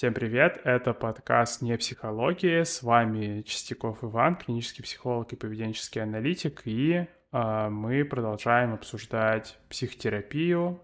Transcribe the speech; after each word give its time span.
Всем 0.00 0.14
привет, 0.14 0.62
это 0.64 0.94
подкаст 0.94 1.60
«Не 1.60 1.76
психология», 1.76 2.64
с 2.64 2.82
вами 2.82 3.42
Чистяков 3.42 4.02
Иван, 4.02 4.36
клинический 4.36 4.82
психолог 4.82 5.30
и 5.34 5.36
поведенческий 5.36 6.02
аналитик, 6.02 6.62
и 6.64 7.06
э, 7.32 7.68
мы 7.68 8.06
продолжаем 8.06 8.72
обсуждать 8.72 9.58
психотерапию, 9.68 10.80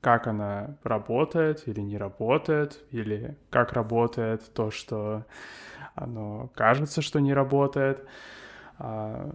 как 0.00 0.26
она 0.26 0.76
работает 0.82 1.68
или 1.68 1.82
не 1.82 1.96
работает, 1.96 2.84
или 2.90 3.38
как 3.48 3.72
работает 3.72 4.42
то, 4.54 4.72
что 4.72 5.24
оно 5.94 6.48
кажется, 6.56 7.00
что 7.00 7.20
не 7.20 7.32
работает. 7.32 8.04
Э, 8.80 9.30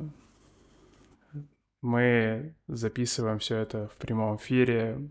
мы 1.81 2.57
записываем 2.67 3.39
все 3.39 3.55
это 3.55 3.87
в 3.87 3.95
прямом 3.95 4.35
эфире 4.35 5.09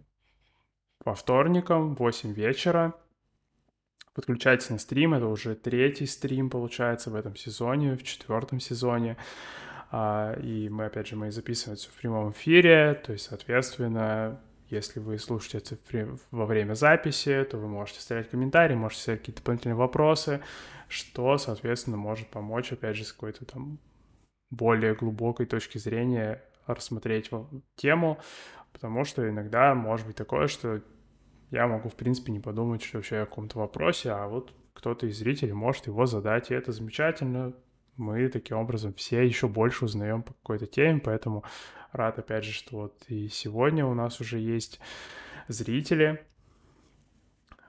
по 1.02 1.14
вторникам, 1.14 1.94
8 1.94 2.34
вечера. 2.34 2.92
Подключайтесь 4.18 4.68
на 4.70 4.78
стрим, 4.78 5.14
это 5.14 5.28
уже 5.28 5.54
третий 5.54 6.06
стрим, 6.06 6.50
получается, 6.50 7.08
в 7.08 7.14
этом 7.14 7.36
сезоне, 7.36 7.96
в 7.96 8.02
четвертом 8.02 8.58
сезоне. 8.58 9.16
А, 9.92 10.32
и 10.42 10.68
мы, 10.68 10.86
опять 10.86 11.06
же, 11.06 11.14
мы 11.14 11.30
записываем 11.30 11.78
это 11.78 11.88
в 11.88 12.00
прямом 12.00 12.32
эфире, 12.32 12.94
то 12.94 13.12
есть, 13.12 13.26
соответственно, 13.26 14.40
если 14.70 14.98
вы 14.98 15.20
слушаете 15.20 15.76
это 15.76 16.18
во 16.32 16.46
время 16.46 16.74
записи, 16.74 17.46
то 17.48 17.58
вы 17.58 17.68
можете 17.68 18.00
оставлять 18.00 18.28
комментарии, 18.28 18.74
можете 18.74 19.02
ставить 19.02 19.20
какие-то 19.20 19.40
дополнительные 19.40 19.76
вопросы, 19.76 20.40
что, 20.88 21.38
соответственно, 21.38 21.96
может 21.96 22.26
помочь, 22.26 22.72
опять 22.72 22.96
же, 22.96 23.04
с 23.04 23.12
какой-то 23.12 23.44
там 23.44 23.78
более 24.50 24.96
глубокой 24.96 25.46
точки 25.46 25.78
зрения 25.78 26.42
рассмотреть 26.66 27.30
тему, 27.76 28.18
потому 28.72 29.04
что 29.04 29.28
иногда 29.28 29.76
может 29.76 30.08
быть 30.08 30.16
такое, 30.16 30.48
что 30.48 30.82
я 31.50 31.66
могу, 31.66 31.88
в 31.88 31.94
принципе, 31.94 32.32
не 32.32 32.40
подумать 32.40 32.82
что 32.82 32.98
вообще 32.98 33.18
о 33.18 33.26
каком-то 33.26 33.58
вопросе, 33.58 34.10
а 34.10 34.26
вот 34.28 34.52
кто-то 34.74 35.06
из 35.06 35.18
зрителей 35.18 35.52
может 35.52 35.86
его 35.86 36.06
задать, 36.06 36.50
и 36.50 36.54
это 36.54 36.72
замечательно. 36.72 37.52
Мы 37.96 38.28
таким 38.28 38.58
образом 38.58 38.94
все 38.94 39.22
еще 39.22 39.48
больше 39.48 39.86
узнаем 39.86 40.22
по 40.22 40.32
какой-то 40.34 40.66
теме, 40.66 41.00
поэтому 41.00 41.42
рад, 41.90 42.18
опять 42.18 42.44
же, 42.44 42.52
что 42.52 42.76
вот 42.76 43.04
и 43.08 43.28
сегодня 43.28 43.84
у 43.84 43.94
нас 43.94 44.20
уже 44.20 44.38
есть 44.38 44.78
зрители, 45.48 46.24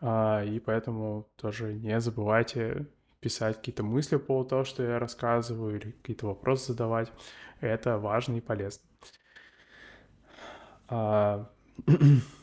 а, 0.02 0.44
и 0.44 0.60
поэтому 0.60 1.28
тоже 1.36 1.74
не 1.74 2.00
забывайте 2.00 2.86
писать 3.22 3.58
какие-то 3.58 3.84
мысли 3.84 4.18
по 4.18 4.44
поводу 4.44 4.66
что 4.66 4.84
я 4.84 5.00
рассказываю, 5.00 5.78
или 5.78 5.92
какие-то 5.92 6.28
вопросы 6.28 6.74
задавать. 6.74 7.12
Это 7.60 7.98
важно 7.98 8.38
и 8.38 8.42
полезно. 8.42 8.84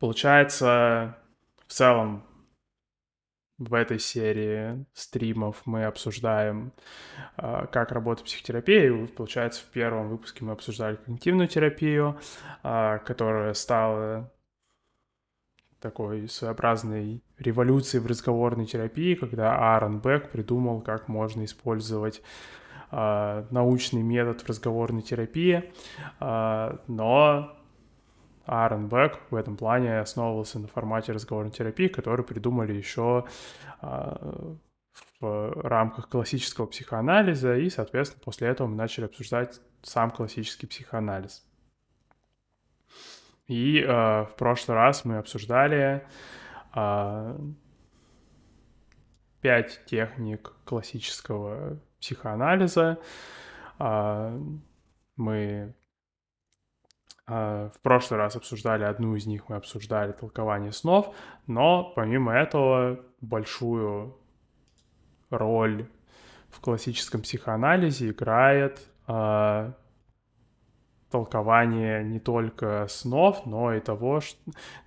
Получается, 0.00 1.18
в 1.66 1.72
целом 1.72 2.24
в 3.58 3.74
этой 3.74 3.98
серии 3.98 4.86
стримов 4.94 5.60
мы 5.66 5.84
обсуждаем, 5.84 6.72
а, 7.36 7.66
как 7.66 7.92
работает 7.92 8.26
психотерапия. 8.26 8.90
И, 8.90 9.06
получается, 9.08 9.60
в 9.60 9.66
первом 9.66 10.08
выпуске 10.08 10.42
мы 10.42 10.52
обсуждали 10.52 10.96
когнитивную 10.96 11.48
терапию, 11.48 12.18
а, 12.62 12.98
которая 12.98 13.52
стала 13.52 14.32
такой 15.80 16.28
своеобразной 16.28 17.22
революцией 17.38 18.02
в 18.02 18.06
разговорной 18.06 18.64
терапии, 18.64 19.14
когда 19.14 19.54
Аарон 19.54 20.00
Бек 20.00 20.30
придумал, 20.30 20.80
как 20.80 21.08
можно 21.08 21.44
использовать 21.44 22.22
а, 22.90 23.46
научный 23.50 24.02
метод 24.02 24.40
в 24.40 24.48
разговорной 24.48 25.02
терапии, 25.02 25.70
но 26.18 27.59
Аарон 28.50 28.88
Бек 28.88 29.20
в 29.30 29.36
этом 29.36 29.56
плане 29.56 30.00
основывался 30.00 30.58
на 30.58 30.66
формате 30.66 31.12
разговорной 31.12 31.52
терапии, 31.52 31.86
который 31.86 32.24
придумали 32.24 32.72
еще 32.72 33.24
а, 33.80 34.56
в 35.20 35.52
рамках 35.62 36.08
классического 36.08 36.66
психоанализа, 36.66 37.56
и, 37.56 37.70
соответственно, 37.70 38.22
после 38.24 38.48
этого 38.48 38.66
мы 38.66 38.74
начали 38.74 39.04
обсуждать 39.04 39.60
сам 39.82 40.10
классический 40.10 40.66
психоанализ. 40.66 41.46
И 43.46 43.80
э, 43.80 43.86
в 43.86 44.34
прошлый 44.36 44.76
раз 44.76 45.04
мы 45.04 45.18
обсуждали 45.18 46.04
э, 46.74 47.38
пять 49.40 49.80
техник 49.86 50.52
классического 50.64 51.78
психоанализа. 52.00 52.98
Э, 53.78 54.38
мы 55.16 55.74
а, 55.74 55.79
в 57.30 57.80
прошлый 57.82 58.18
раз 58.18 58.34
обсуждали 58.34 58.82
одну 58.82 59.14
из 59.14 59.24
них, 59.26 59.48
мы 59.48 59.56
обсуждали 59.56 60.10
толкование 60.10 60.72
снов, 60.72 61.14
но 61.46 61.92
помимо 61.94 62.32
этого 62.32 63.00
большую 63.20 64.16
роль 65.30 65.86
в 66.50 66.60
классическом 66.60 67.22
психоанализе 67.22 68.10
играет 68.10 68.80
э, 69.06 69.72
толкование 71.10 72.02
не 72.04 72.18
только 72.18 72.86
снов, 72.88 73.46
но 73.46 73.74
и 73.74 73.80
того, 73.80 74.20
что, 74.20 74.38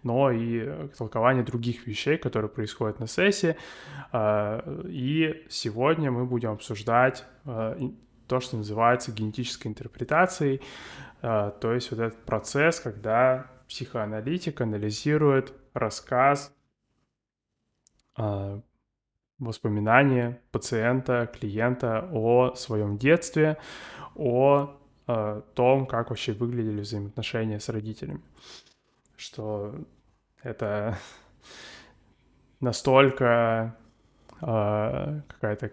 но 0.04 0.32
и 0.32 0.90
толкование 0.98 1.44
других 1.44 1.88
вещей, 1.88 2.18
которые 2.18 2.50
происходят 2.50 3.00
на 3.00 3.08
сессии. 3.08 3.56
Э, 4.12 4.62
и 4.86 5.46
сегодня 5.50 6.12
мы 6.12 6.26
будем 6.26 6.52
обсуждать 6.52 7.26
э, 7.46 7.78
то, 8.28 8.40
что 8.40 8.58
называется 8.58 9.12
генетической 9.12 9.68
интерпретацией, 9.68 10.62
а, 11.22 11.52
то 11.52 11.74
есть 11.74 11.90
вот 11.92 12.00
этот 12.02 12.26
процесс, 12.26 12.80
когда 12.80 13.48
психоаналитик 13.68 14.60
анализирует 14.60 15.54
рассказ, 15.74 16.54
а, 18.16 18.62
воспоминания 19.40 20.42
пациента, 20.52 21.28
клиента 21.28 22.10
о 22.12 22.56
своем 22.56 22.98
детстве, 22.98 23.58
о 24.16 24.78
а, 25.08 25.42
том, 25.54 25.86
как 25.86 26.10
вообще 26.10 26.34
выглядели 26.34 26.82
взаимоотношения 26.82 27.60
с 27.60 27.70
родителями. 27.70 28.22
Что 29.16 29.76
это 30.42 30.98
настолько 32.60 33.78
какая-то 34.40 35.72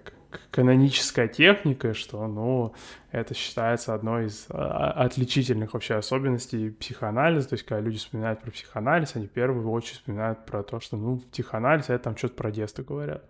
каноническая 0.50 1.28
техника, 1.28 1.94
что, 1.94 2.26
ну, 2.26 2.74
это 3.10 3.34
считается 3.34 3.94
одной 3.94 4.26
из 4.26 4.46
а, 4.50 4.92
отличительных 4.92 5.74
вообще 5.74 5.94
особенностей 5.94 6.70
психоанализа. 6.70 7.48
То 7.48 7.54
есть, 7.54 7.64
когда 7.64 7.80
люди 7.80 7.98
вспоминают 7.98 8.40
про 8.40 8.50
психоанализ, 8.50 9.16
они 9.16 9.26
в 9.26 9.30
первую 9.30 9.68
очередь 9.70 9.98
вспоминают 9.98 10.44
про 10.46 10.62
то, 10.62 10.80
что, 10.80 10.96
ну, 10.96 11.18
психоанализ— 11.32 11.84
это 11.88 12.04
там 12.04 12.16
что-то 12.16 12.34
про 12.34 12.50
детство 12.50 12.82
говорят. 12.82 13.24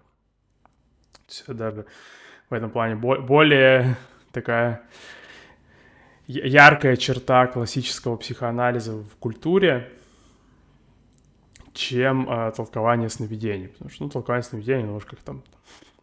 То 1.46 1.54
даже 1.54 1.86
в 2.48 2.54
этом 2.54 2.70
плане 2.70 2.96
более 2.96 3.96
такая 4.32 4.82
яркая 6.26 6.96
черта 6.96 7.46
классического 7.46 8.16
психоанализа 8.16 8.92
в 8.92 9.16
культуре, 9.18 9.92
чем 11.72 12.28
э, 12.28 12.52
толкование 12.52 13.08
сновидений. 13.08 13.68
Потому 13.68 13.90
что, 13.90 14.04
ну, 14.04 14.10
толкование 14.10 14.42
сновидений, 14.42 14.84
ну, 14.84 14.96
уж 14.96 15.04
как 15.04 15.20
там 15.20 15.42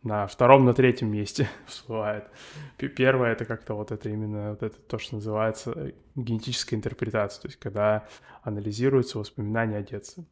на 0.03 0.27
втором, 0.27 0.65
на 0.65 0.73
третьем 0.73 1.11
месте 1.11 1.49
всплывает. 1.65 2.29
Первое 2.77 3.31
это 3.31 3.45
как-то 3.45 3.73
вот 3.73 3.91
это 3.91 4.09
именно 4.09 4.51
вот 4.51 4.63
это 4.63 4.77
то, 4.79 4.97
что 4.97 5.15
называется 5.15 5.93
генетическая 6.15 6.75
интерпретация, 6.75 7.41
то 7.41 7.47
есть 7.47 7.59
когда 7.59 8.07
анализируются 8.43 9.19
воспоминания 9.19 9.77
о 9.77 9.83
детстве. 9.83 10.25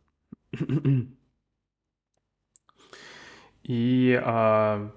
И 3.64 4.22
а, 4.24 4.92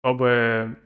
чтобы 0.00 0.78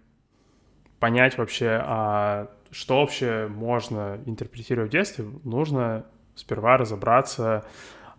понять 0.98 1.38
вообще, 1.38 1.80
а, 1.82 2.50
что 2.70 3.00
вообще 3.00 3.46
можно 3.48 4.20
интерпретировать 4.26 4.90
в 4.90 4.92
детстве, 4.92 5.26
нужно 5.44 6.06
сперва 6.34 6.76
разобраться 6.76 7.64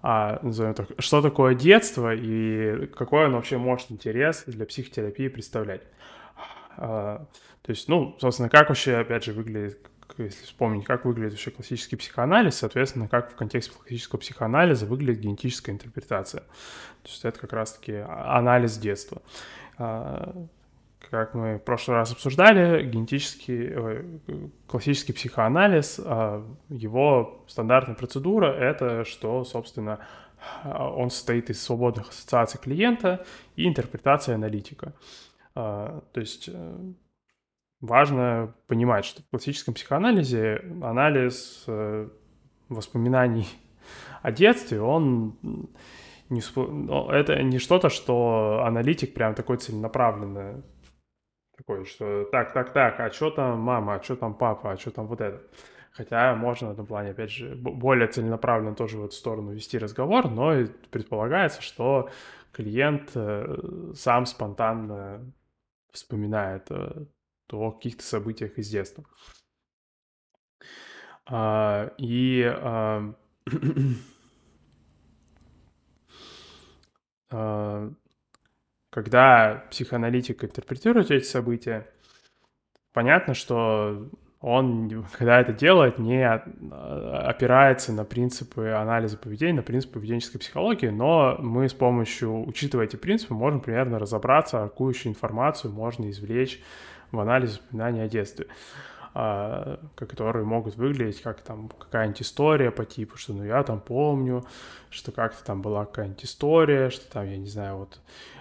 а, 0.02 0.40
назовем 0.42 0.74
так, 0.74 0.88
что 1.00 1.22
такое 1.22 1.54
детство 1.56 2.14
и 2.14 2.88
какой 2.88 3.26
он 3.26 3.34
вообще 3.34 3.58
может 3.58 3.92
интерес 3.92 4.44
для 4.48 4.66
психотерапии 4.66 5.28
представлять. 5.28 5.82
А, 6.78 7.28
то 7.62 7.70
есть, 7.70 7.88
ну, 7.88 8.18
собственно, 8.20 8.50
как 8.50 8.70
вообще, 8.70 8.98
опять 8.98 9.24
же, 9.24 9.34
выглядит, 9.34 9.78
если 10.18 10.44
вспомнить, 10.44 10.86
как 10.86 11.06
выглядит 11.06 11.34
вообще 11.34 11.52
классический 11.52 11.96
психоанализ, 11.96 12.56
соответственно, 12.56 13.08
как 13.08 13.32
в 13.32 13.36
контексте 13.36 13.74
классического 13.74 14.20
психоанализа 14.20 14.86
выглядит 14.86 15.22
генетическая 15.22 15.72
интерпретация. 15.72 16.42
То 16.42 17.10
есть 17.10 17.24
это 17.24 17.40
как 17.40 17.54
раз-таки 17.54 17.94
анализ 17.94 18.78
детства. 18.78 19.22
А, 19.78 20.36
как 21.12 21.34
мы 21.34 21.58
в 21.58 21.64
прошлый 21.64 21.98
раз 21.98 22.14
обсуждали, 22.14 22.84
генетический, 22.86 23.76
классический 24.66 25.12
психоанализ, 25.12 26.00
а, 26.04 26.42
его 26.70 27.44
стандартная 27.48 27.96
процедура— 27.96 28.46
это 28.48 29.04
что, 29.04 29.44
собственно, 29.44 30.00
он 30.64 31.10
состоит 31.10 31.50
из 31.50 31.62
свободных 31.62 32.10
ассоциаций 32.10 32.60
клиента 32.62 33.26
и 33.58 33.68
интерпретации 33.68 34.34
аналитика. 34.34 34.94
А, 35.54 36.02
то 36.14 36.22
есть 36.22 36.50
э, 36.52 36.78
важно 37.82 38.56
понимать, 38.68 39.04
что 39.04 39.22
в 39.22 39.30
классическом 39.30 39.74
психоанализе 39.74 40.64
анализ 40.82 41.66
э, 41.68 42.08
воспоминаний 42.70 43.48
о 44.22 44.32
детстве, 44.32 44.82
он 44.82 45.36
не, 46.30 46.42
это 47.12 47.44
не 47.44 47.60
что-то, 47.60 47.90
что 47.90 48.64
аналитик 48.66 49.14
прям 49.14 49.36
такой 49.36 49.58
целенаправленно 49.58 50.64
такой, 51.62 51.86
что 51.86 52.26
так, 52.26 52.54
так, 52.54 52.74
так, 52.74 53.00
а 53.00 53.12
что 53.12 53.30
там 53.30 53.60
мама, 53.60 53.96
а 53.96 54.04
что 54.04 54.16
там 54.16 54.34
папа, 54.34 54.72
а 54.72 54.78
что 54.78 54.92
там 54.92 55.08
вот 55.08 55.22
это. 55.22 55.42
Хотя 55.92 56.36
можно 56.36 56.70
в 56.70 56.72
этом 56.72 56.86
плане, 56.86 57.12
опять 57.12 57.32
же, 57.32 57.56
более 57.56 58.08
целенаправленно 58.08 58.76
тоже 58.76 58.98
в 58.98 59.06
эту 59.06 59.14
сторону 59.14 59.52
вести 59.52 59.78
разговор, 59.78 60.30
но 60.30 60.66
предполагается, 60.90 61.62
что 61.62 62.10
клиент 62.52 63.12
э, 63.16 63.92
сам 63.94 64.26
спонтанно 64.26 65.32
вспоминает 65.92 66.68
э, 66.72 67.06
о 67.52 67.72
каких-то 67.72 68.04
событиях 68.04 68.58
из 68.58 68.70
детства. 68.70 69.04
А, 71.26 71.94
и 71.98 72.44
а, 72.44 73.14
а, 77.30 77.92
когда 78.92 79.64
психоаналитик 79.72 80.44
интерпретирует 80.44 81.10
эти 81.10 81.24
события, 81.24 81.88
понятно, 82.94 83.34
что 83.34 84.10
он, 84.42 85.06
когда 85.18 85.40
это 85.40 85.54
делает, 85.54 85.98
не 85.98 86.28
опирается 86.28 87.94
на 87.94 88.04
принципы 88.04 88.70
анализа 88.70 89.18
поведения, 89.18 89.54
на 89.54 89.64
принципы 89.64 89.94
поведенческой 89.96 90.40
психологии, 90.40 90.88
но 90.88 91.38
мы 91.40 91.70
с 91.70 91.74
помощью, 91.74 92.48
учитывая 92.48 92.86
эти 92.86 92.98
принципы, 92.98 93.34
можем 93.34 93.62
примерно 93.62 93.98
разобраться, 93.98 94.64
какую 94.64 94.94
еще 94.94 95.10
информацию 95.10 95.72
можно 95.72 96.10
извлечь 96.10 96.62
в 97.12 97.20
анализе 97.20 97.60
воспоминаний 97.60 98.02
о 98.02 98.10
детстве 98.10 98.48
а, 99.14 99.78
которые 99.96 100.46
могут 100.46 100.78
выглядеть 100.78 101.22
как 101.22 101.42
там 101.42 101.68
какая-нибудь 101.68 102.22
история 102.22 102.72
по 102.72 102.86
типу, 102.86 103.18
что 103.18 103.34
ну 103.34 103.44
я 103.44 103.62
там 103.64 103.82
помню, 103.82 104.46
что 104.90 105.12
как-то 105.12 105.44
там 105.44 105.62
была 105.62 105.86
какая-нибудь 105.86 106.24
история, 106.24 106.90
что 106.90 107.12
там, 107.12 107.30
я 107.30 107.38
не 107.38 107.50
знаю, 107.50 107.78
вот 107.78 108.00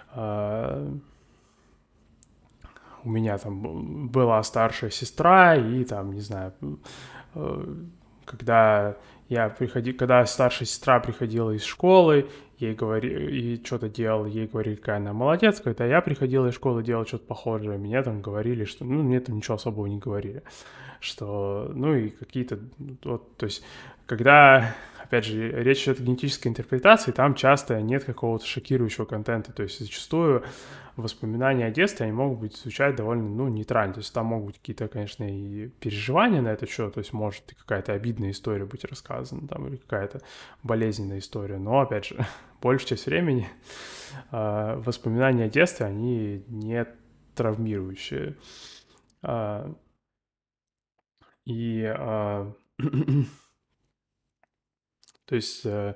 у 3.03 3.09
меня 3.09 3.37
там 3.37 4.09
была 4.09 4.41
старшая 4.43 4.89
сестра, 4.89 5.55
и 5.55 5.83
там, 5.83 6.13
не 6.13 6.21
знаю, 6.21 6.53
э, 7.35 7.75
когда 8.25 8.97
я 9.29 9.49
приходил, 9.49 9.95
когда 9.95 10.25
старшая 10.25 10.67
сестра 10.67 10.99
приходила 10.99 11.51
из 11.51 11.63
школы, 11.63 12.29
ей 12.57 12.75
говорили, 12.75 13.31
и 13.31 13.65
что-то 13.65 13.89
делал, 13.89 14.25
ей 14.25 14.47
говорили, 14.47 14.75
какая 14.75 14.97
она 14.97 15.13
молодец, 15.13 15.61
когда 15.61 15.85
я 15.85 16.01
приходила 16.01 16.47
из 16.47 16.55
школы, 16.55 16.83
делал 16.83 17.05
что-то 17.05 17.25
похожее, 17.25 17.77
мне 17.77 18.01
там 18.03 18.21
говорили, 18.21 18.65
что, 18.65 18.85
ну, 18.85 19.01
мне 19.01 19.19
там 19.19 19.37
ничего 19.37 19.55
особого 19.55 19.87
не 19.87 19.99
говорили, 19.99 20.43
что, 20.99 21.71
ну, 21.73 21.95
и 21.95 22.09
какие-то, 22.09 22.59
вот, 23.03 23.35
то 23.37 23.45
есть, 23.45 23.63
когда, 24.05 24.75
опять 25.11 25.25
же, 25.25 25.51
речь 25.51 25.83
идет 25.83 25.99
о 25.99 26.03
генетической 26.03 26.47
интерпретации, 26.47 27.11
там 27.11 27.35
часто 27.35 27.81
нет 27.81 28.05
какого-то 28.05 28.45
шокирующего 28.45 29.03
контента, 29.03 29.51
то 29.51 29.61
есть, 29.61 29.79
зачастую 29.79 30.45
воспоминания 30.95 31.65
о 31.65 31.71
детстве, 31.71 32.05
они 32.05 32.13
могут 32.13 32.39
быть 32.39 32.55
звучать 32.55 32.95
довольно, 32.95 33.27
ну, 33.27 33.49
нейтрально. 33.49 33.93
То 33.95 33.99
есть 33.99 34.13
там 34.13 34.27
могут 34.27 34.47
быть 34.47 34.57
какие-то, 34.59 34.87
конечно, 34.87 35.23
и 35.23 35.67
переживания 35.79 36.41
на 36.41 36.49
это 36.49 36.65
счет, 36.65 36.93
то 36.93 36.99
есть 36.99 37.11
может 37.11 37.43
какая-то 37.57 37.93
обидная 37.93 38.31
история 38.31 38.65
быть 38.65 38.85
рассказана, 38.85 39.47
там, 39.47 39.67
или 39.67 39.75
какая-то 39.75 40.21
болезненная 40.63 41.19
история. 41.19 41.57
Но, 41.57 41.81
опять 41.81 42.05
же, 42.05 42.25
большую 42.61 42.89
часть 42.89 43.05
времени 43.05 43.49
э, 44.31 44.81
воспоминания 44.85 45.45
о 45.45 45.49
детстве, 45.49 45.87
они 45.87 46.43
не 46.47 46.85
травмирующие. 47.35 48.37
Э, 49.23 49.73
и 51.45 51.83
э, 51.83 52.51
то 55.31 55.35
есть 55.35 55.65
э, 55.65 55.95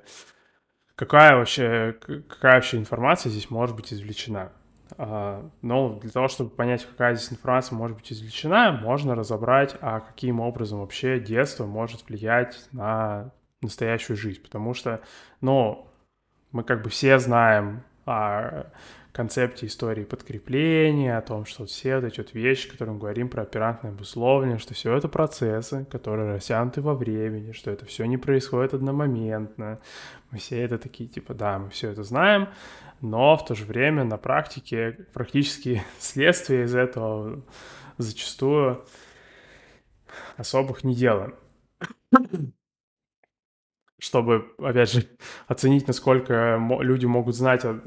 какая 0.96 1.36
вообще, 1.36 1.94
какая 2.00 2.54
вообще 2.54 2.78
информация 2.78 3.30
здесь 3.30 3.50
может 3.50 3.76
быть 3.76 3.92
извлечена? 3.92 4.54
А, 4.98 5.52
но 5.62 6.00
для 6.00 6.10
того, 6.10 6.30
чтобы 6.30 6.52
понять, 6.52 6.86
какая 6.86 7.16
здесь 7.16 7.34
информация 7.34 7.76
может 7.76 7.98
быть 7.98 8.14
извлечена, 8.14 8.72
можно 8.72 9.14
разобрать, 9.14 9.76
а 9.82 10.00
каким 10.00 10.40
образом 10.40 10.80
вообще 10.80 11.20
детство 11.20 11.66
может 11.66 12.08
влиять 12.08 12.70
на 12.72 13.34
настоящую 13.62 14.16
жизнь. 14.16 14.42
Потому 14.42 14.74
что, 14.74 15.02
ну, 15.42 15.86
мы 16.54 16.64
как 16.64 16.82
бы 16.82 16.90
все 16.90 17.20
знаем 17.20 17.84
о 18.06 18.68
концепте 19.16 19.68
истории 19.68 20.04
подкрепления, 20.04 21.18
о 21.18 21.22
том, 21.22 21.46
что 21.46 21.66
все 21.66 21.96
вот 21.96 22.04
эти 22.04 22.18
вот 22.18 22.34
вещи, 22.34 22.70
которые 22.70 22.96
мы 22.96 23.00
говорим 23.00 23.30
про 23.30 23.44
оперантное 23.44 23.92
обусловление, 23.92 24.58
что 24.58 24.74
все 24.74 24.94
это 24.94 25.08
процессы, 25.08 25.86
которые 25.90 26.34
растянуты 26.34 26.82
во 26.82 26.94
времени, 26.94 27.54
что 27.54 27.72
это 27.72 27.86
все 27.86 28.04
не 28.06 28.18
происходит 28.18 28.74
одномоментно. 28.74 29.80
Мы 30.32 30.38
все 30.38 30.62
это 30.62 30.78
такие, 30.78 31.08
типа, 31.08 31.34
да, 31.34 31.60
мы 31.60 31.70
все 31.70 31.92
это 31.92 32.04
знаем, 32.04 32.50
но 33.00 33.38
в 33.38 33.46
то 33.46 33.56
же 33.56 33.64
время 33.64 34.04
на 34.04 34.18
практике 34.18 35.08
практически 35.14 35.82
следствия 36.00 36.64
из 36.64 36.76
этого 36.76 37.42
зачастую 37.98 38.86
особых 40.36 40.84
не 40.84 40.94
делаем. 40.94 41.36
Чтобы, 43.98 44.54
опять 44.60 44.92
же, 44.92 45.08
оценить, 45.48 45.88
насколько 45.88 46.60
люди 46.82 47.06
могут 47.06 47.36
знать 47.36 47.64
о, 47.64 47.80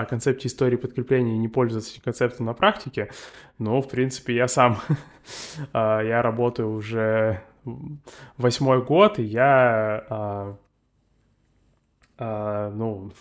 о 0.00 0.04
концепте 0.04 0.48
истории 0.48 0.76
подкрепления 0.76 1.34
и 1.34 1.38
не 1.38 1.48
пользоваться 1.48 1.92
этим 1.92 2.02
концептом 2.02 2.46
на 2.46 2.54
практике, 2.54 3.10
ну, 3.58 3.80
в 3.80 3.88
принципе, 3.88 4.34
я 4.34 4.48
сам, 4.48 4.78
а, 5.72 6.00
я 6.00 6.22
работаю 6.22 6.70
уже 6.70 7.42
восьмой 8.36 8.84
год, 8.84 9.18
и 9.18 9.22
я, 9.22 10.04
а, 10.08 10.56
а, 12.18 12.70
ну, 12.70 13.12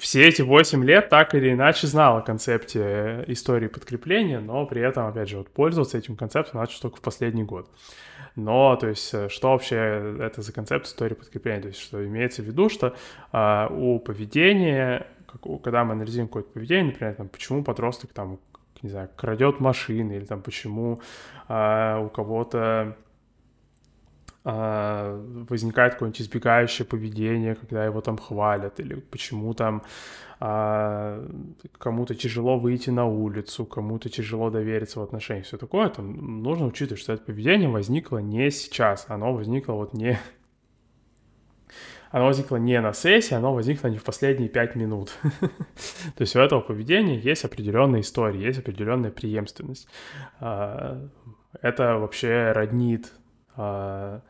все 0.00 0.26
эти 0.26 0.40
8 0.40 0.82
лет 0.84 1.10
так 1.10 1.34
или 1.34 1.52
иначе 1.52 1.86
знал 1.86 2.16
о 2.16 2.22
концепте 2.22 3.22
истории 3.28 3.68
подкрепления, 3.68 4.40
но 4.40 4.64
при 4.66 4.80
этом, 4.80 5.06
опять 5.06 5.28
же, 5.28 5.38
вот 5.38 5.50
пользоваться 5.50 5.98
этим 5.98 6.16
концептом 6.16 6.60
начал 6.60 6.80
только 6.80 6.96
в 6.96 7.02
последний 7.02 7.44
год. 7.44 7.70
Но, 8.36 8.76
то 8.76 8.88
есть, 8.88 9.12
э, 9.14 9.28
что 9.28 9.52
вообще 9.52 10.16
это 10.20 10.42
за 10.42 10.52
концепт 10.52 10.86
истории 10.86 11.14
подкрепления? 11.14 11.62
То 11.62 11.68
есть, 11.68 11.80
что 11.80 12.04
имеется 12.06 12.42
в 12.42 12.46
виду, 12.46 12.68
что 12.68 12.94
а, 13.32 13.68
у 13.68 13.98
поведения, 13.98 15.06
как, 15.26 15.62
когда 15.62 15.84
мы 15.84 15.92
анализируем 15.92 16.28
какое-то 16.28 16.50
поведение, 16.50 16.92
например, 16.92 17.14
там, 17.14 17.28
почему 17.28 17.64
подросток 17.64 18.12
там, 18.12 18.38
не 18.82 18.90
знаю, 18.90 19.10
крадет 19.16 19.60
машины, 19.60 20.12
или 20.12 20.24
там, 20.24 20.42
почему 20.42 21.00
а, 21.48 22.00
у 22.00 22.08
кого-то 22.08 22.96
а, 24.42 25.22
возникает 25.48 25.94
какое-нибудь 25.94 26.22
избегающее 26.22 26.86
поведение, 26.86 27.54
когда 27.54 27.84
его 27.84 28.00
там 28.00 28.16
хвалят, 28.16 28.80
или 28.80 28.94
почему 28.94 29.52
там 29.52 29.82
а, 30.42 31.22
кому-то 31.76 32.14
тяжело 32.14 32.58
выйти 32.58 32.88
на 32.88 33.04
улицу, 33.04 33.66
кому-то 33.66 34.08
тяжело 34.08 34.48
довериться 34.48 34.98
в 34.98 35.02
отношениях, 35.02 35.44
все 35.44 35.58
такое, 35.58 35.90
там 35.90 36.42
нужно 36.42 36.66
учитывать, 36.66 37.02
что 37.02 37.12
это 37.12 37.22
поведение 37.22 37.68
возникло 37.68 38.18
не 38.18 38.50
сейчас, 38.50 39.04
оно 39.08 39.34
возникло 39.34 39.74
вот 39.74 39.92
не... 39.92 40.18
Оно 42.10 42.24
возникло 42.24 42.56
не 42.56 42.80
на 42.80 42.92
сессии, 42.92 43.34
оно 43.34 43.54
возникло 43.54 43.86
не 43.86 43.98
в 43.98 44.02
последние 44.02 44.48
пять 44.48 44.74
минут. 44.74 45.12
То 46.16 46.22
есть 46.22 46.34
у 46.34 46.40
этого 46.40 46.60
поведения 46.60 47.18
есть 47.18 47.44
определенная 47.44 48.00
история, 48.00 48.42
есть 48.42 48.58
определенная 48.58 49.12
преемственность. 49.12 49.86
А, 50.40 51.06
это 51.60 51.98
вообще 51.98 52.50
роднит 52.50 53.12
а, 53.56 54.22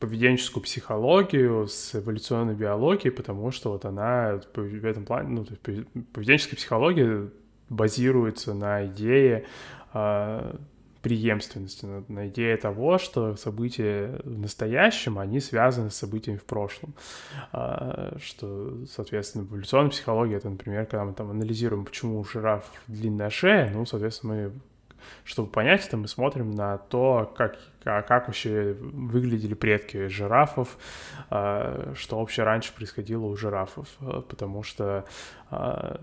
поведенческую 0.00 0.62
психологию 0.64 1.68
с 1.68 1.94
эволюционной 1.94 2.54
биологией, 2.54 3.12
потому 3.12 3.50
что 3.50 3.70
вот 3.70 3.84
она 3.84 4.40
в 4.54 4.84
этом 4.84 5.04
плане, 5.04 5.28
ну, 5.28 5.44
то 5.44 5.52
есть 5.70 5.86
поведенческая 6.12 6.56
психология 6.56 7.28
базируется 7.68 8.54
на 8.54 8.86
идее 8.86 9.44
э, 9.92 10.56
преемственности, 11.02 11.84
на, 11.84 12.04
на 12.08 12.28
идее 12.28 12.56
того, 12.56 12.98
что 12.98 13.36
события 13.36 14.20
в 14.24 14.38
настоящем, 14.38 15.18
они 15.18 15.38
связаны 15.38 15.90
с 15.90 15.96
событиями 15.96 16.38
в 16.38 16.44
прошлом. 16.44 16.94
Э, 17.52 18.16
что, 18.22 18.78
соответственно, 18.90 19.42
эволюционная 19.42 19.90
психология, 19.90 20.36
это, 20.36 20.48
например, 20.48 20.86
когда 20.86 21.04
мы 21.04 21.12
там 21.12 21.30
анализируем, 21.30 21.84
почему 21.84 22.18
у 22.18 22.24
жираф 22.24 22.64
длинная 22.86 23.30
шея, 23.30 23.70
ну, 23.72 23.84
соответственно, 23.84 24.34
мы 24.34 24.52
чтобы 25.24 25.50
понять 25.50 25.86
это, 25.86 25.96
мы 25.96 26.08
смотрим 26.08 26.50
на 26.50 26.78
то, 26.78 27.32
как, 27.36 27.58
как 27.82 28.28
вообще 28.28 28.72
выглядели 28.78 29.54
предки 29.54 30.08
жирафов, 30.08 30.78
а, 31.30 31.92
что 31.96 32.18
вообще 32.18 32.42
раньше 32.42 32.74
происходило 32.74 33.24
у 33.26 33.36
жирафов, 33.36 33.88
а, 34.00 34.22
потому 34.22 34.62
что 34.62 35.04
а, 35.50 36.00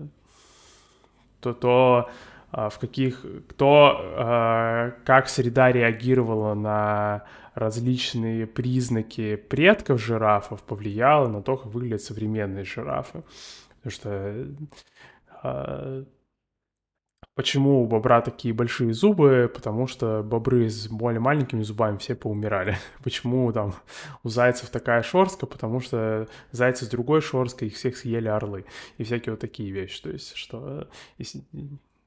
то, 1.40 1.52
то 1.52 2.10
в 2.50 2.78
каких, 2.80 3.26
кто, 3.50 4.94
как 5.04 5.28
среда 5.28 5.70
реагировала 5.70 6.54
на 6.54 7.24
различные 7.52 8.46
признаки 8.46 9.36
предков 9.36 10.00
жирафов, 10.00 10.62
повлияло 10.62 11.28
на 11.28 11.42
то, 11.42 11.58
как 11.58 11.66
выглядят 11.66 12.00
современные 12.00 12.64
жирафы. 12.64 13.22
Потому 13.82 13.92
что 13.92 14.46
Почему 17.38 17.84
у 17.84 17.86
бобра 17.86 18.20
такие 18.20 18.52
большие 18.52 18.92
зубы? 18.92 19.48
Потому 19.54 19.86
что 19.86 20.24
бобры 20.24 20.68
с 20.68 20.88
более 20.88 21.20
маленькими 21.20 21.62
зубами 21.62 21.96
все 21.98 22.16
поумирали. 22.16 22.76
Почему 23.04 23.52
там 23.52 23.74
у 24.24 24.28
зайцев 24.28 24.70
такая 24.70 25.04
шорстка? 25.04 25.46
Потому 25.46 25.78
что 25.78 26.26
зайцы 26.50 26.84
с 26.84 26.88
другой 26.88 27.20
шорсткой, 27.20 27.68
их 27.68 27.76
всех 27.76 27.96
съели 27.96 28.26
орлы. 28.26 28.64
И 28.96 29.04
всякие 29.04 29.34
вот 29.34 29.40
такие 29.40 29.70
вещи. 29.70 30.02
То 30.02 30.10
есть, 30.10 30.34
что 30.34 30.88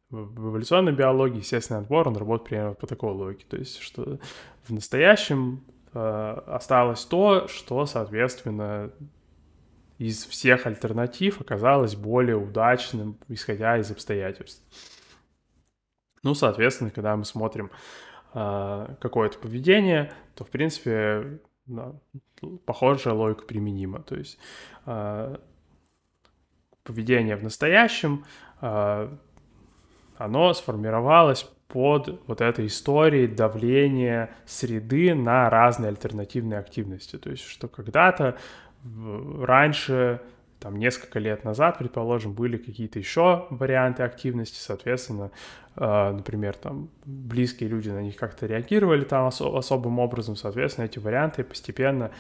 в 0.09 0.49
эволюционной 0.49 0.91
биологии 0.91 1.37
естественный 1.37 1.79
отбор, 1.79 2.09
он 2.09 2.17
работает 2.17 2.49
примерно 2.49 2.73
по 2.73 2.85
такой 2.85 3.13
логике. 3.13 3.45
То 3.47 3.55
есть, 3.55 3.79
что 3.79 4.19
в 4.65 4.73
настоящем 4.73 5.63
э, 5.93 6.41
осталось 6.45 7.05
то, 7.05 7.47
что, 7.47 7.85
соответственно, 7.85 8.91
из 9.97 10.25
всех 10.25 10.65
альтернатив 10.67 11.39
оказалось 11.39 11.95
более 11.95 12.35
удачным, 12.35 13.17
исходя 13.29 13.77
из 13.77 13.91
обстоятельств. 13.91 14.61
Ну, 16.23 16.33
соответственно, 16.33 16.91
когда 16.91 17.15
мы 17.15 17.25
смотрим 17.25 17.71
э, 18.33 18.95
какое-то 18.99 19.37
поведение, 19.39 20.13
то, 20.35 20.43
в 20.43 20.49
принципе, 20.49 21.39
да, 21.65 21.93
похожая 22.65 23.13
логика 23.13 23.45
применима. 23.45 24.01
То 24.01 24.15
есть 24.15 24.37
э, 24.85 25.35
поведение 26.83 27.35
в 27.35 27.43
настоящем, 27.43 28.25
э, 28.61 29.09
оно 30.17 30.53
сформировалось 30.53 31.49
под 31.67 32.21
вот 32.27 32.41
этой 32.41 32.67
историей 32.67 33.27
давления 33.27 34.35
среды 34.45 35.15
на 35.15 35.49
разные 35.49 35.89
альтернативные 35.89 36.59
активности. 36.59 37.17
То 37.17 37.29
есть, 37.29 37.43
что 37.43 37.67
когда-то 37.67 38.37
раньше 38.83 40.21
там 40.61 40.77
несколько 40.77 41.17
лет 41.19 41.43
назад, 41.43 41.79
предположим, 41.79 42.33
были 42.33 42.55
какие-то 42.57 42.99
еще 42.99 43.47
варианты 43.49 44.03
активности, 44.03 44.59
соответственно, 44.59 45.31
э, 45.75 46.11
например, 46.11 46.55
там 46.55 46.89
близкие 47.03 47.67
люди 47.67 47.89
на 47.89 48.01
них 48.01 48.15
как-то 48.15 48.45
реагировали 48.45 49.03
там 49.03 49.25
ос- 49.25 49.41
особым 49.41 49.97
образом, 49.97 50.35
соответственно, 50.35 50.85
эти 50.85 50.99
варианты 50.99 51.43
постепенно 51.43 52.11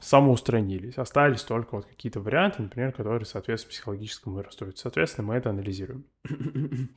самоустранились. 0.00 0.96
Остались 0.96 1.42
только 1.42 1.74
вот 1.76 1.84
какие-то 1.84 2.20
варианты, 2.20 2.62
например, 2.62 2.92
которые 2.92 3.26
соответствуют 3.26 3.74
психологическому 3.74 4.40
расстройству. 4.42 4.80
Соответственно, 4.80 5.28
мы 5.28 5.34
это 5.34 5.50
анализируем. 5.50 6.06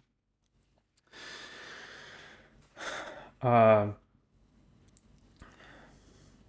а, 3.41 3.97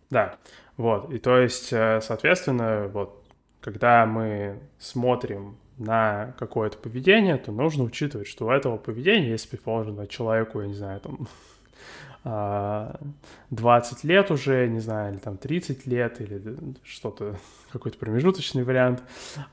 да, 0.09 0.39
вот, 0.77 1.13
и 1.13 1.19
то 1.19 1.39
есть, 1.39 1.73
э, 1.73 2.01
соответственно, 2.01 2.89
вот 2.89 3.22
когда 3.63 4.05
мы 4.05 4.59
смотрим 4.79 5.57
на 5.79 6.35
какое-то 6.39 6.77
поведение, 6.77 7.39
то 7.39 7.53
нужно 7.53 7.85
учитывать, 7.85 8.27
что 8.27 8.47
у 8.47 8.51
этого 8.51 8.77
поведения, 8.77 9.31
если, 9.31 9.49
предположим, 9.49 10.07
человеку, 10.09 10.61
я 10.61 10.67
не 10.67 10.75
знаю, 10.75 11.01
там 11.01 11.29
20 13.51 14.05
лет 14.05 14.31
уже, 14.31 14.69
не 14.69 14.81
знаю, 14.81 15.13
или 15.13 15.19
там 15.19 15.37
30 15.37 15.87
лет, 15.87 16.21
или 16.21 16.43
что-то, 16.85 17.37
какой-то 17.73 17.99
промежуточный 17.99 18.65
вариант, 18.65 19.03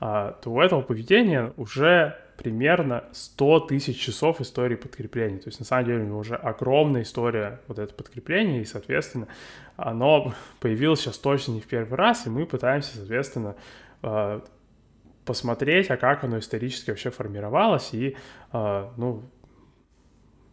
а, 0.00 0.32
то 0.42 0.52
у 0.52 0.60
этого 0.60 0.82
поведения 0.82 1.52
уже 1.56 2.16
примерно 2.36 3.04
100 3.12 3.60
тысяч 3.60 3.98
часов 3.98 4.40
истории 4.40 4.76
подкрепления. 4.76 5.38
То 5.38 5.48
есть, 5.48 5.58
на 5.58 5.66
самом 5.66 5.84
деле, 5.84 6.00
у 6.02 6.06
него 6.06 6.18
уже 6.18 6.36
огромная 6.36 7.02
история 7.02 7.60
вот 7.66 7.78
это 7.78 7.92
подкрепление, 7.92 8.62
и, 8.62 8.64
соответственно, 8.64 9.28
оно 9.76 10.32
появилось 10.60 11.00
сейчас 11.00 11.18
точно 11.18 11.52
не 11.52 11.60
в 11.60 11.66
первый 11.66 11.96
раз, 11.96 12.26
и 12.26 12.30
мы 12.30 12.46
пытаемся, 12.46 12.96
соответственно, 12.96 13.50
а, 13.50 13.56
посмотреть, 15.24 15.90
а 15.90 15.96
как 15.96 16.24
оно 16.24 16.38
исторически 16.38 16.90
вообще 16.90 17.10
формировалось, 17.10 17.90
и, 17.92 18.16
а, 18.52 18.92
ну, 18.96 19.22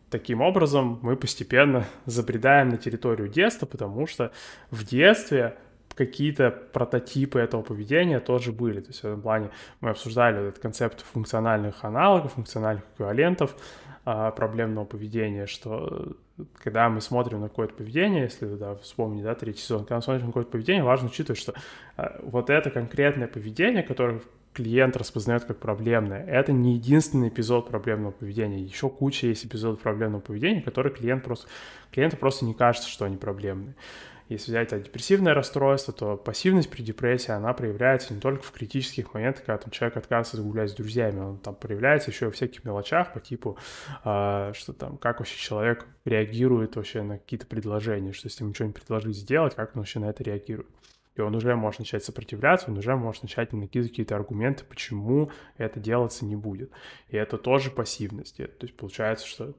таким 0.10 0.42
образом 0.42 1.00
мы 1.02 1.16
постепенно 1.16 1.86
забредаем 2.06 2.70
на 2.70 2.78
территорию 2.78 3.28
детства, 3.28 3.66
потому 3.66 4.08
что 4.08 4.32
в 4.70 4.84
детстве 4.84 5.58
какие-то 5.96 6.52
прототипы 6.52 7.40
этого 7.40 7.64
поведения 7.64 8.20
тоже 8.20 8.52
были. 8.52 8.82
То 8.82 8.90
есть 8.90 9.02
в 9.02 9.06
этом 9.06 9.22
плане 9.22 9.50
мы 9.82 9.90
обсуждали 9.90 10.50
этот 10.50 10.62
концепт 10.62 11.02
функциональных 11.02 11.84
аналогов, 11.84 12.34
функциональных 12.34 12.84
эквивалентов 12.94 13.56
а, 14.06 14.30
проблемного 14.30 14.86
поведения, 14.86 15.48
что 15.48 16.16
когда 16.58 16.90
мы 16.90 17.02
смотрим 17.02 17.42
на 17.42 17.50
какое-то 17.50 17.74
поведение, 17.74 18.24
если 18.24 18.46
да, 18.46 18.76
вспомнить, 18.76 19.24
да, 19.24 19.36
третий 19.36 19.62
сезон, 19.62 19.80
когда 19.80 19.96
мы 19.98 20.02
смотрим 20.02 20.26
на 20.26 20.32
какое-то 20.32 20.52
поведение, 20.52 20.84
важно 20.84 21.10
учитывать, 21.10 21.40
что 21.40 21.54
а, 21.96 22.20
вот 22.24 22.50
это 22.50 22.70
конкретное 22.70 23.28
поведение, 23.28 23.84
которое 23.84 24.22
клиент 24.54 24.98
распознает 24.98 25.46
как 25.46 25.58
проблемное. 25.58 26.26
Это 26.26 26.52
не 26.52 26.74
единственный 26.74 27.30
эпизод 27.30 27.70
проблемного 27.70 28.12
поведения. 28.12 28.60
Еще 28.60 28.90
куча 28.90 29.28
есть 29.28 29.46
эпизодов 29.46 29.82
проблемного 29.82 30.22
поведения, 30.22 30.62
которые 30.62 30.94
клиент 30.94 31.24
просто, 31.24 31.48
клиенту 31.92 32.18
просто 32.18 32.46
не 32.46 32.56
кажется, 32.56 32.90
что 32.90 33.06
они 33.06 33.18
проблемные. 33.18 33.76
Если 34.30 34.52
взять 34.52 34.74
это 34.74 34.80
депрессивное 34.80 35.34
расстройство, 35.34 35.94
то 35.94 36.18
пассивность 36.18 36.70
при 36.70 36.82
депрессии, 36.82 37.32
она 37.32 37.54
проявляется 37.54 38.14
не 38.14 38.20
только 38.20 38.44
в 38.44 38.52
критических 38.52 39.14
моментах, 39.14 39.46
когда 39.46 39.58
там, 39.58 39.72
человек 39.72 39.98
отказывается 39.98 40.42
гулять 40.42 40.70
с 40.70 40.74
друзьями, 40.74 41.20
он 41.20 41.38
там 41.38 41.56
проявляется 41.56 42.12
еще 42.12 42.26
во 42.26 42.32
всяких 42.32 42.66
мелочах 42.66 43.14
по 43.14 43.22
типу, 43.22 43.58
э, 44.04 44.52
что 44.54 44.74
там, 44.74 44.98
как 44.98 45.20
вообще 45.20 45.38
человек 45.38 45.86
реагирует 46.04 46.76
вообще 46.76 47.04
на 47.04 47.18
какие-то 47.18 47.48
предложения, 47.48 48.12
что 48.12 48.28
если 48.28 48.44
ему 48.44 48.54
что-нибудь 48.54 48.76
предложить 48.76 49.16
сделать, 49.16 49.56
как 49.56 49.76
он 49.76 49.82
вообще 49.82 50.00
на 50.00 50.10
это 50.10 50.24
реагирует 50.24 50.68
и 51.18 51.22
он 51.22 51.36
уже 51.36 51.56
может 51.56 51.80
начать 51.80 52.04
сопротивляться, 52.04 52.70
он 52.70 52.78
уже 52.78 52.96
может 52.96 53.24
начать 53.24 53.52
накидывать 53.52 53.92
какие-то 53.92 54.16
аргументы, 54.16 54.64
почему 54.64 55.32
это 55.58 55.80
делаться 55.80 56.26
не 56.26 56.36
будет. 56.36 56.72
И 57.10 57.18
это 57.18 57.38
тоже 57.38 57.72
пассивность. 57.72 58.38
То 58.38 58.44
есть 58.62 58.78
получается, 58.78 59.26
что 59.26 59.56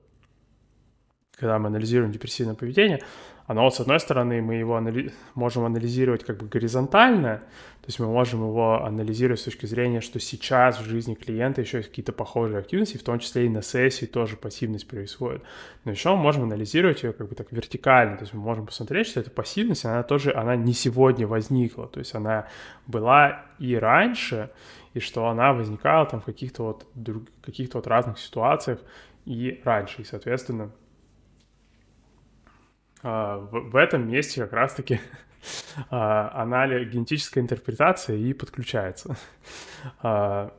когда 1.32 1.58
мы 1.58 1.68
анализируем 1.68 2.12
депрессивное 2.12 2.54
поведение, 2.54 3.02
оно, 3.48 3.70
с 3.70 3.80
одной 3.80 3.98
стороны, 3.98 4.42
мы 4.42 4.56
его 4.56 4.76
анали... 4.76 5.10
можем 5.34 5.64
анализировать 5.64 6.22
как 6.22 6.36
бы 6.36 6.46
горизонтально, 6.46 7.38
то 7.80 7.86
есть 7.86 7.98
мы 7.98 8.06
можем 8.06 8.42
его 8.42 8.84
анализировать 8.84 9.40
с 9.40 9.44
точки 9.44 9.64
зрения, 9.64 10.02
что 10.02 10.20
сейчас 10.20 10.78
в 10.78 10.84
жизни 10.84 11.14
клиента 11.14 11.62
еще 11.62 11.78
есть 11.78 11.88
какие-то 11.88 12.12
похожие 12.12 12.58
активности, 12.58 12.98
в 12.98 13.02
том 13.02 13.18
числе 13.18 13.46
и 13.46 13.48
на 13.48 13.62
сессии 13.62 14.04
тоже 14.04 14.36
пассивность 14.36 14.86
происходит. 14.86 15.42
Но 15.86 15.92
еще 15.92 16.10
мы 16.10 16.18
можем 16.18 16.42
анализировать 16.42 17.02
ее 17.02 17.14
как 17.14 17.26
бы 17.26 17.34
так 17.34 17.50
вертикально, 17.50 18.18
то 18.18 18.24
есть 18.24 18.34
мы 18.34 18.40
можем 18.40 18.66
посмотреть, 18.66 19.06
что 19.06 19.20
эта 19.20 19.30
пассивность, 19.30 19.86
она 19.86 20.02
тоже, 20.02 20.34
она 20.34 20.54
не 20.54 20.74
сегодня 20.74 21.26
возникла, 21.26 21.86
то 21.86 22.00
есть 22.00 22.14
она 22.14 22.48
была 22.86 23.46
и 23.58 23.74
раньше, 23.76 24.50
и 24.92 25.00
что 25.00 25.26
она 25.26 25.54
возникала 25.54 26.04
там 26.04 26.20
в 26.20 26.26
каких-то 26.26 26.64
вот, 26.64 26.86
друг... 26.94 27.22
каких-то 27.40 27.78
вот 27.78 27.86
разных 27.86 28.18
ситуациях 28.18 28.80
и 29.24 29.62
раньше, 29.64 30.02
и, 30.02 30.04
соответственно, 30.04 30.70
в, 33.02 33.70
в 33.70 33.76
этом 33.76 34.08
месте 34.08 34.42
как 34.42 34.52
раз-таки 34.52 35.00
а, 35.90 36.30
анализ, 36.42 36.88
генетическая 36.88 37.40
интерпретация 37.40 38.16
и 38.16 38.32
подключается. 38.32 39.16
А, 40.02 40.52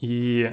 и 0.00 0.52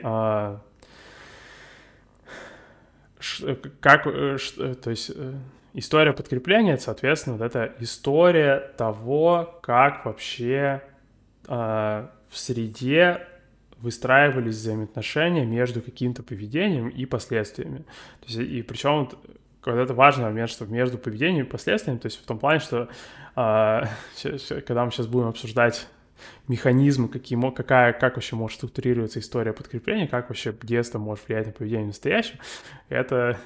как, 3.82 4.08
э, 4.08 4.38
то 4.82 4.90
есть 4.90 5.12
э, 5.14 5.34
история 5.74 6.14
подкрепления, 6.14 6.78
соответственно, 6.78 7.36
вот 7.36 7.44
это 7.44 7.76
история 7.80 8.60
того, 8.78 9.60
как 9.62 10.06
вообще 10.06 10.82
в 11.46 12.10
среде 12.32 13.28
выстраивались 13.78 14.56
взаимоотношения 14.56 15.46
между 15.46 15.82
каким-то 15.82 16.24
поведением 16.24 16.88
и 16.88 17.06
последствиями. 17.06 17.80
То 18.22 18.28
есть, 18.28 18.40
и 18.40 18.62
причем 18.62 19.10
когда 19.64 19.82
это 19.82 19.94
важный 19.94 20.26
момент, 20.26 20.50
что 20.50 20.66
между 20.66 20.98
поведением 20.98 21.46
и 21.46 21.50
последствиями, 21.50 22.00
то 22.00 22.08
есть 22.08 22.22
в 22.22 22.26
том 22.26 22.40
плане, 22.40 22.60
что 22.60 22.90
э, 23.36 23.84
когда 24.66 24.86
мы 24.86 24.92
сейчас 24.92 25.08
будем 25.08 25.28
обсуждать 25.28 25.88
механизмы, 26.48 27.08
какие, 27.10 27.40
какая, 27.52 27.94
как 27.94 28.16
вообще 28.16 28.36
может 28.36 28.58
структурироваться 28.58 29.20
история 29.20 29.54
подкрепления, 29.54 30.08
как 30.08 30.30
вообще 30.30 30.56
детство 30.62 31.00
может 31.00 31.28
влиять 31.28 31.48
на 31.48 31.54
поведение 31.54 31.86
в 31.86 31.88
настоящем, 31.88 32.40
это 32.90 33.40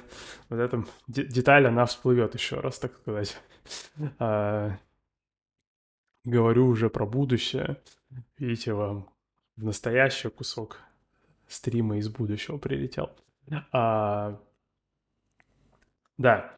вот 0.48 0.58
эта 0.58 0.84
деталь, 1.06 1.66
она 1.66 1.86
всплывет 1.86 2.34
еще 2.34 2.60
раз, 2.60 2.78
так 2.78 2.96
сказать. 2.96 3.36
А, 4.18 4.76
говорю 6.24 6.66
уже 6.66 6.90
про 6.90 7.06
будущее. 7.06 7.78
Видите, 8.38 8.72
вам 8.72 9.08
в 9.56 9.64
настоящий 9.64 10.28
кусок 10.28 10.80
стрима 11.48 11.98
из 11.98 12.08
будущего 12.08 12.58
прилетел. 12.58 13.10
А, 13.72 14.38
да. 16.18 16.52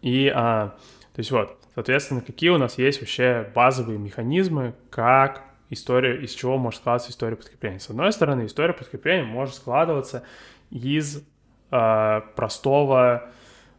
И, 0.00 0.32
а, 0.34 0.76
то 1.14 1.18
есть 1.18 1.30
вот, 1.30 1.56
соответственно, 1.74 2.20
какие 2.22 2.50
у 2.50 2.58
нас 2.58 2.76
есть 2.76 3.00
вообще 3.00 3.48
базовые 3.54 3.98
механизмы, 3.98 4.74
как 4.90 5.44
история, 5.70 6.20
из 6.20 6.32
чего 6.32 6.58
может 6.58 6.80
складываться 6.80 7.12
история 7.12 7.36
подкрепления. 7.36 7.78
С 7.78 7.88
одной 7.88 8.12
стороны, 8.12 8.46
история 8.46 8.72
подкрепления 8.72 9.24
может 9.24 9.54
складываться 9.54 10.24
из 10.70 11.22
а, 11.70 12.20
простого 12.34 13.30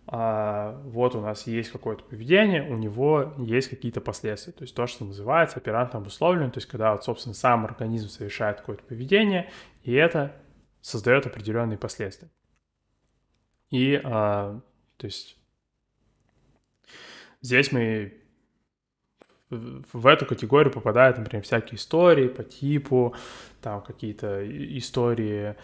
а, 0.05 0.79
вот 0.85 1.15
у 1.15 1.21
нас 1.21 1.47
есть 1.47 1.71
какое-то 1.71 2.03
поведение, 2.03 2.63
у 2.63 2.75
него 2.75 3.33
есть 3.37 3.69
какие-то 3.69 4.01
последствия. 4.01 4.53
То 4.53 4.63
есть 4.63 4.75
то, 4.75 4.85
что 4.85 5.05
называется 5.05 5.59
оперантно 5.59 5.99
обусловлено, 5.99 6.49
то 6.49 6.57
есть 6.57 6.67
когда 6.67 6.91
вот, 6.91 7.03
собственно, 7.03 7.33
сам 7.33 7.65
организм 7.65 8.09
совершает 8.09 8.57
какое-то 8.57 8.83
поведение, 8.83 9.49
и 9.83 9.93
это 9.93 10.35
создает 10.83 11.25
определенные 11.25 11.77
последствия. 11.77 12.29
И, 13.71 13.99
а, 14.03 14.59
то 14.97 15.05
есть, 15.05 15.37
здесь 17.41 17.71
мы 17.71 18.19
в 19.49 20.07
эту 20.07 20.25
категорию 20.25 20.73
попадают, 20.73 21.17
например, 21.17 21.43
всякие 21.43 21.77
истории 21.77 22.27
по 22.27 22.43
типу, 22.43 23.15
там 23.61 23.81
какие-то 23.81 24.43
истории 24.77 25.55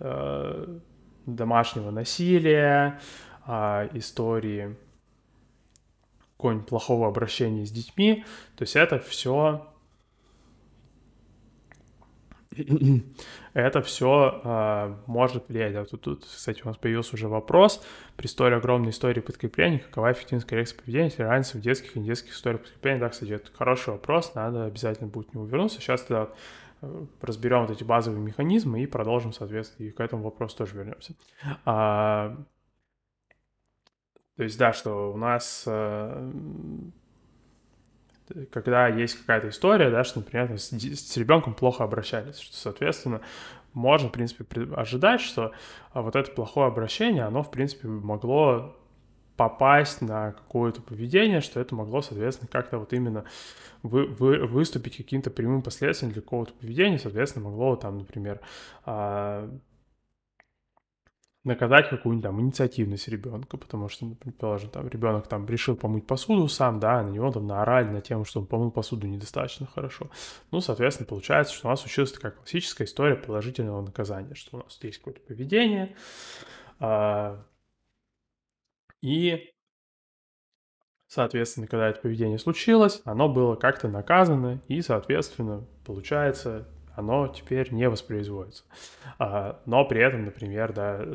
э, 0.00 0.78
домашнего 1.26 1.90
насилия, 1.90 3.00
э, 3.46 3.88
истории 3.94 4.76
какого-нибудь 6.36 6.66
плохого 6.68 7.08
обращения 7.08 7.64
с 7.64 7.70
детьми. 7.70 8.24
То 8.56 8.62
есть 8.62 8.76
это 8.76 8.98
все 8.98 9.72
это 13.54 13.82
все 13.82 14.40
э, 14.42 14.96
может 15.06 15.48
влиять. 15.48 15.74
А 15.74 15.84
тут, 15.84 16.00
тут, 16.02 16.24
кстати, 16.24 16.62
у 16.62 16.66
нас 16.66 16.76
появился 16.76 17.14
уже 17.14 17.28
вопрос 17.28 17.84
при 18.16 18.26
столь 18.26 18.54
огромной 18.54 18.90
истории 18.90 19.20
подкрепления, 19.20 19.78
какова 19.78 20.12
эффективность 20.12 20.46
коррекции 20.46 20.76
поведения, 20.76 21.06
если 21.06 21.22
разница 21.22 21.58
в 21.58 21.60
детских 21.60 21.96
и 21.96 22.00
недетских 22.00 22.32
историях 22.32 22.62
подкрепления. 22.62 23.00
Да, 23.00 23.08
кстати, 23.08 23.32
это 23.32 23.50
хороший 23.52 23.90
вопрос, 23.90 24.34
надо 24.34 24.64
обязательно 24.64 25.08
будет 25.08 25.34
не 25.34 25.40
увернуться. 25.40 25.80
Сейчас 25.80 26.02
тогда 26.02 26.30
э, 26.82 27.06
разберем 27.20 27.62
вот 27.62 27.70
эти 27.70 27.84
базовые 27.84 28.22
механизмы 28.22 28.82
и 28.82 28.86
продолжим, 28.86 29.32
соответственно, 29.32 29.86
и 29.86 29.90
к 29.90 30.00
этому 30.00 30.22
вопросу 30.22 30.56
тоже 30.58 30.76
вернемся. 30.76 31.14
А, 31.64 32.36
то 34.36 34.42
есть, 34.42 34.58
да, 34.58 34.72
что 34.72 35.12
у 35.12 35.16
нас 35.16 35.64
э, 35.66 36.30
когда 38.50 38.88
есть 38.88 39.18
какая-то 39.18 39.48
история, 39.48 39.90
да, 39.90 40.04
что, 40.04 40.20
например, 40.20 40.58
с, 40.58 40.70
с 40.70 41.16
ребенком 41.16 41.54
плохо 41.54 41.84
обращались, 41.84 42.38
что, 42.38 42.56
соответственно, 42.56 43.20
можно, 43.72 44.08
в 44.08 44.12
принципе, 44.12 44.44
ожидать, 44.74 45.20
что 45.20 45.52
а, 45.92 46.02
вот 46.02 46.16
это 46.16 46.30
плохое 46.30 46.68
обращение, 46.68 47.24
оно, 47.24 47.42
в 47.42 47.50
принципе, 47.50 47.88
могло 47.88 48.74
попасть 49.36 50.00
на 50.00 50.32
какое-то 50.32 50.80
поведение, 50.80 51.40
что 51.42 51.60
это 51.60 51.74
могло, 51.74 52.00
соответственно, 52.00 52.48
как-то 52.50 52.78
вот 52.78 52.92
именно 52.92 53.24
вы, 53.82 54.06
вы, 54.06 54.46
выступить 54.46 54.96
каким-то 54.96 55.30
прямым 55.30 55.62
последствием 55.62 56.12
для 56.12 56.22
какого-то 56.22 56.54
поведения, 56.54 56.98
соответственно, 56.98 57.50
могло 57.50 57.76
там, 57.76 57.98
например, 57.98 58.40
а, 58.84 59.50
наказать 61.46 61.88
какую-нибудь 61.88 62.24
там 62.24 62.40
инициативность 62.40 63.08
ребенка, 63.08 63.56
потому 63.56 63.88
что, 63.88 64.04
ну, 64.04 64.14
предположим, 64.16 64.68
там 64.68 64.88
ребенок 64.88 65.28
там 65.28 65.46
решил 65.46 65.76
помыть 65.76 66.06
посуду 66.06 66.48
сам, 66.48 66.80
да, 66.80 67.02
на 67.02 67.10
него 67.10 67.30
там 67.30 67.46
наорали 67.46 67.88
на 67.88 68.00
тему, 68.00 68.24
что 68.24 68.40
он 68.40 68.46
помыл 68.46 68.70
посуду 68.70 69.06
недостаточно 69.06 69.66
хорошо. 69.66 70.10
Ну, 70.50 70.60
соответственно, 70.60 71.06
получается, 71.06 71.54
что 71.54 71.68
у 71.68 71.70
нас 71.70 71.84
училась 71.84 72.12
такая 72.12 72.32
классическая 72.32 72.84
история 72.84 73.14
положительного 73.14 73.80
наказания, 73.80 74.34
что 74.34 74.56
у 74.56 74.62
нас 74.62 74.78
есть 74.82 74.98
какое-то 74.98 75.20
поведение, 75.20 75.96
а, 76.80 77.42
и, 79.00 79.52
соответственно, 81.06 81.68
когда 81.68 81.88
это 81.88 82.00
поведение 82.00 82.38
случилось, 82.38 83.00
оно 83.04 83.28
было 83.28 83.54
как-то 83.54 83.88
наказано, 83.88 84.60
и, 84.66 84.82
соответственно, 84.82 85.64
получается, 85.84 86.68
оно 86.96 87.28
теперь 87.28 87.72
не 87.72 87.88
воспроизводится. 87.88 88.64
А, 89.18 89.60
но 89.66 89.84
при 89.84 90.00
этом, 90.00 90.24
например, 90.24 90.72
да, 90.72 91.06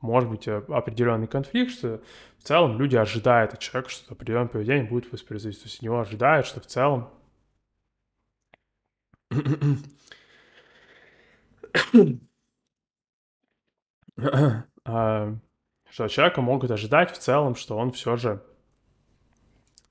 может 0.00 0.30
быть 0.30 0.46
определенный 0.46 1.26
конфликт, 1.26 1.72
что 1.72 2.00
в 2.38 2.44
целом 2.44 2.78
люди 2.78 2.94
ожидают 2.94 3.54
от 3.54 3.60
человека, 3.60 3.90
что 3.90 4.12
определенное 4.12 4.46
поведение 4.48 4.84
будет 4.84 5.10
воспроизводиться. 5.10 5.64
То 5.64 5.70
есть 5.70 5.82
него 5.82 5.98
ожидают, 5.98 6.46
что 6.46 6.60
в 6.60 6.66
целом 6.66 7.10
а, 14.84 15.34
что 15.88 16.08
человека 16.08 16.42
могут 16.42 16.70
ожидать 16.70 17.12
в 17.12 17.18
целом, 17.18 17.54
что 17.54 17.78
он 17.78 17.92
все 17.92 18.16
же 18.16 18.42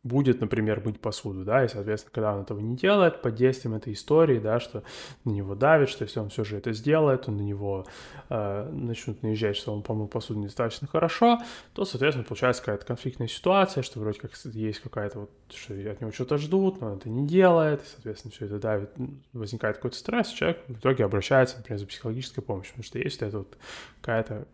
будет, 0.04 0.42
например, 0.42 0.82
мыть 0.84 1.00
посуду, 1.00 1.46
да, 1.46 1.64
и, 1.64 1.70
соответственно, 1.70 2.12
когда 2.14 2.36
он 2.36 2.42
этого 2.42 2.60
не 2.60 2.76
делает, 2.76 3.22
под 3.22 3.36
действием 3.36 3.76
этой 3.76 3.94
истории, 3.94 4.38
да, 4.38 4.60
что 4.60 4.84
на 5.24 5.32
него 5.32 5.56
давит, 5.56 5.90
что 5.90 6.04
если 6.04 6.20
он 6.20 6.30
все 6.30 6.44
же 6.44 6.58
это 6.58 6.74
сделает, 6.74 7.24
то 7.24 7.32
на 7.32 7.42
него 7.42 7.86
э, 8.30 8.70
начнут 8.70 9.24
наезжать, 9.24 9.56
что 9.56 9.74
он 9.74 9.82
помыл 9.82 10.08
посуду 10.08 10.40
недостаточно 10.40 10.88
хорошо, 10.88 11.40
то, 11.74 11.86
соответственно, 11.86 12.26
получается 12.26 12.62
какая-то 12.64 12.86
конфликтная 12.86 13.30
ситуация, 13.30 13.82
что 13.82 14.02
вроде 14.02 14.20
как 14.20 14.32
есть 14.46 14.82
какая-то 14.82 15.22
вот, 15.22 15.32
что 15.56 15.74
от 15.74 16.02
него 16.02 16.12
что-то 16.12 16.38
ждут, 16.38 16.82
но 16.82 16.88
он 16.88 16.98
это 16.98 17.10
не 17.10 17.26
делает, 17.26 17.82
и, 17.82 17.86
соответственно, 17.86 18.34
все 18.34 18.46
это 18.46 18.60
давит, 18.60 18.92
возникает 19.32 19.78
какой-то 19.78 19.96
стресс, 19.96 20.28
человек 20.28 20.62
в 20.68 20.80
итоге 20.80 21.06
обращается, 21.06 21.58
например, 21.58 21.80
за 21.80 21.88
психологической 21.88 22.44
помощью, 22.44 22.74
потому 22.74 22.84
что 22.84 23.00
есть 23.00 23.22
это 23.22 23.38
вот 23.38 23.58
какая-то 24.02 24.48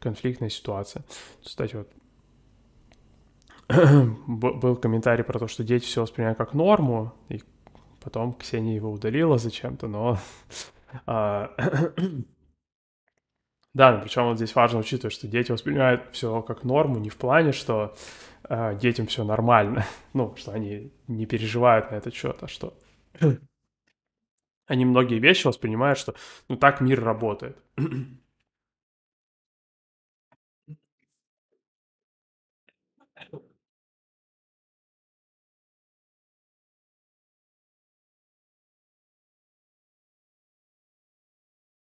конфликтная 0.00 0.48
ситуация. 0.48 1.04
Кстати, 1.42 1.76
вот 1.76 1.88
был 4.26 4.76
комментарий 4.76 5.24
про 5.24 5.38
то, 5.38 5.48
что 5.48 5.64
дети 5.64 5.84
все 5.84 6.02
воспринимают 6.02 6.38
как 6.38 6.54
норму, 6.54 7.14
и 7.28 7.42
потом 8.02 8.34
Ксения 8.34 8.74
его 8.74 8.90
удалила 8.90 9.38
зачем-то, 9.38 9.88
но... 9.88 10.18
А, 11.06 11.50
да, 13.74 13.96
но 13.96 14.00
причем 14.00 14.26
вот 14.26 14.36
здесь 14.36 14.54
важно 14.54 14.78
учитывать, 14.78 15.12
что 15.12 15.26
дети 15.26 15.50
воспринимают 15.50 16.04
все 16.12 16.40
как 16.42 16.62
норму, 16.62 17.00
не 17.00 17.10
в 17.10 17.16
плане, 17.16 17.50
что 17.50 17.96
э, 18.48 18.78
детям 18.78 19.08
все 19.08 19.24
нормально, 19.24 19.84
ну, 20.12 20.36
что 20.36 20.52
они 20.52 20.92
не 21.08 21.26
переживают 21.26 21.90
на 21.90 21.96
этот 21.96 22.14
счет, 22.14 22.36
а 22.42 22.46
что 22.46 22.74
они 24.68 24.84
многие 24.84 25.18
вещи 25.18 25.48
воспринимают, 25.48 25.98
что 25.98 26.14
ну 26.48 26.56
так 26.56 26.80
мир 26.80 27.02
работает. 27.02 27.58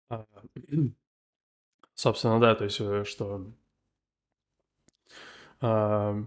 собственно, 1.95 2.39
да, 2.39 2.55
то 2.55 2.63
есть, 2.63 2.79
э, 2.79 3.03
что 3.03 3.45
а, 5.59 6.23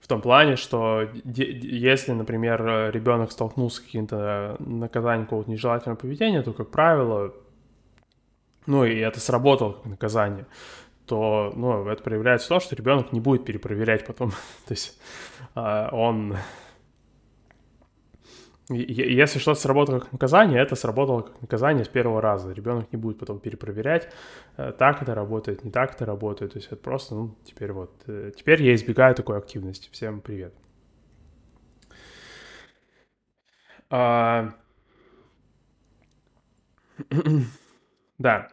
в 0.00 0.08
том 0.08 0.20
плане, 0.20 0.54
что 0.54 1.08
если, 1.24 2.12
например, 2.12 2.92
ребенок 2.92 3.32
столкнулся 3.32 3.78
с 3.78 3.80
каким-то 3.80 4.56
наказанием 4.60 5.26
какого-то 5.26 5.50
нежелательного 5.50 5.96
поведения, 5.98 6.42
то, 6.42 6.52
как 6.52 6.70
правило, 6.70 7.34
ну 8.66 8.84
и 8.84 8.96
это 8.98 9.18
сработало 9.18 9.72
как 9.72 9.86
наказание, 9.86 10.46
то 11.06 11.52
ну, 11.56 11.88
это 11.88 12.02
проявляется 12.02 12.46
в 12.46 12.48
том, 12.50 12.60
что 12.60 12.76
ребенок 12.76 13.12
не 13.12 13.20
будет 13.20 13.44
перепроверять 13.44 14.06
потом. 14.06 14.30
то 14.66 14.72
есть 14.72 14.98
а, 15.54 15.88
он 15.92 16.36
если 18.68 19.38
что-то 19.38 19.60
сработало 19.60 20.00
как 20.00 20.12
наказание, 20.12 20.60
это 20.60 20.74
сработало 20.74 21.22
как 21.22 21.40
наказание 21.40 21.84
с 21.84 21.88
первого 21.88 22.20
раза. 22.20 22.52
Ребенок 22.52 22.90
не 22.92 22.98
будет 22.98 23.18
потом 23.18 23.38
перепроверять, 23.38 24.08
э, 24.56 24.72
так 24.76 25.02
это 25.02 25.14
работает, 25.14 25.64
не 25.64 25.70
так 25.70 25.94
это 25.94 26.04
работает. 26.04 26.52
То 26.52 26.58
есть 26.58 26.66
это 26.68 26.76
просто, 26.76 27.14
ну, 27.14 27.36
теперь 27.44 27.72
вот, 27.72 27.92
э, 28.06 28.32
теперь 28.36 28.62
я 28.62 28.74
избегаю 28.74 29.14
такой 29.14 29.38
активности. 29.38 29.88
Всем 29.92 30.20
привет. 30.20 30.52
А... 33.88 34.52
да. 38.18 38.48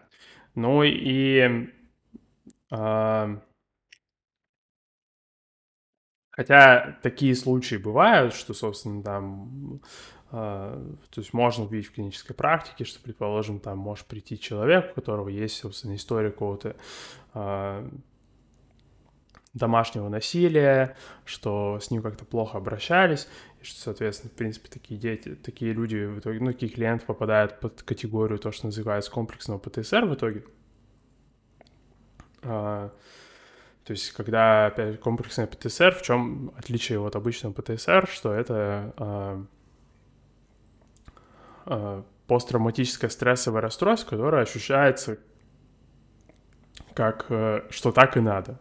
Ну 0.54 0.84
и... 0.84 1.70
А... 2.70 3.40
Хотя 6.36 6.98
такие 7.04 7.36
случаи 7.36 7.76
бывают, 7.76 8.34
что, 8.34 8.56
собственно, 8.56 9.04
там, 9.04 9.82
э, 10.32 10.94
то 11.12 11.22
есть 11.22 11.32
можно 11.32 11.66
увидеть 11.66 11.90
в 11.90 11.94
клинической 11.94 12.36
практике, 12.36 12.86
что, 12.86 13.00
предположим, 13.04 13.60
там 13.60 13.78
может 13.78 14.08
прийти 14.08 14.40
человек, 14.40 14.92
у 14.92 14.96
которого 14.96 15.30
есть, 15.30 15.58
собственно, 15.58 15.96
история 15.96 16.32
какого-то 16.32 16.76
э, 17.36 17.90
домашнего 19.54 20.10
насилия, 20.10 20.98
что 21.24 21.78
с 21.80 21.92
ним 21.92 22.02
как-то 22.02 22.26
плохо 22.26 22.58
обращались, 22.58 23.28
и 23.62 23.64
что, 23.64 23.82
соответственно, 23.82 24.32
в 24.32 24.36
принципе, 24.36 24.70
такие 24.70 25.00
дети, 25.00 25.36
такие 25.36 25.72
люди 25.72 26.04
в 26.04 26.18
итоге, 26.18 26.40
ну, 26.40 26.52
такие 26.52 26.72
клиенты 26.72 27.06
попадают 27.06 27.60
под 27.60 27.84
категорию 27.84 28.40
то, 28.40 28.52
что 28.52 28.66
называется 28.66 29.12
комплексного 29.12 29.60
ПТСР 29.60 30.06
в 30.06 30.16
итоге. 30.16 30.44
Э, 32.42 32.90
то 33.86 33.92
есть, 33.92 34.12
когда, 34.12 34.68
опять, 34.68 35.00
комплексный 35.00 35.46
ПТСР, 35.46 35.96
в 35.96 36.02
чем 36.04 36.54
отличие 36.58 37.06
от 37.06 37.16
обычного 37.16 37.54
ПТСР, 37.54 38.08
что 38.10 38.34
это 38.34 38.94
э, 38.98 39.44
э, 41.66 42.04
посттравматическое 42.28 43.10
стрессовое 43.10 43.62
расстройство, 43.62 44.12
которое 44.12 44.44
ощущается 44.44 45.18
как, 46.94 47.26
э, 47.30 47.64
что 47.72 47.92
так 47.92 48.16
и 48.16 48.22
надо. 48.22 48.58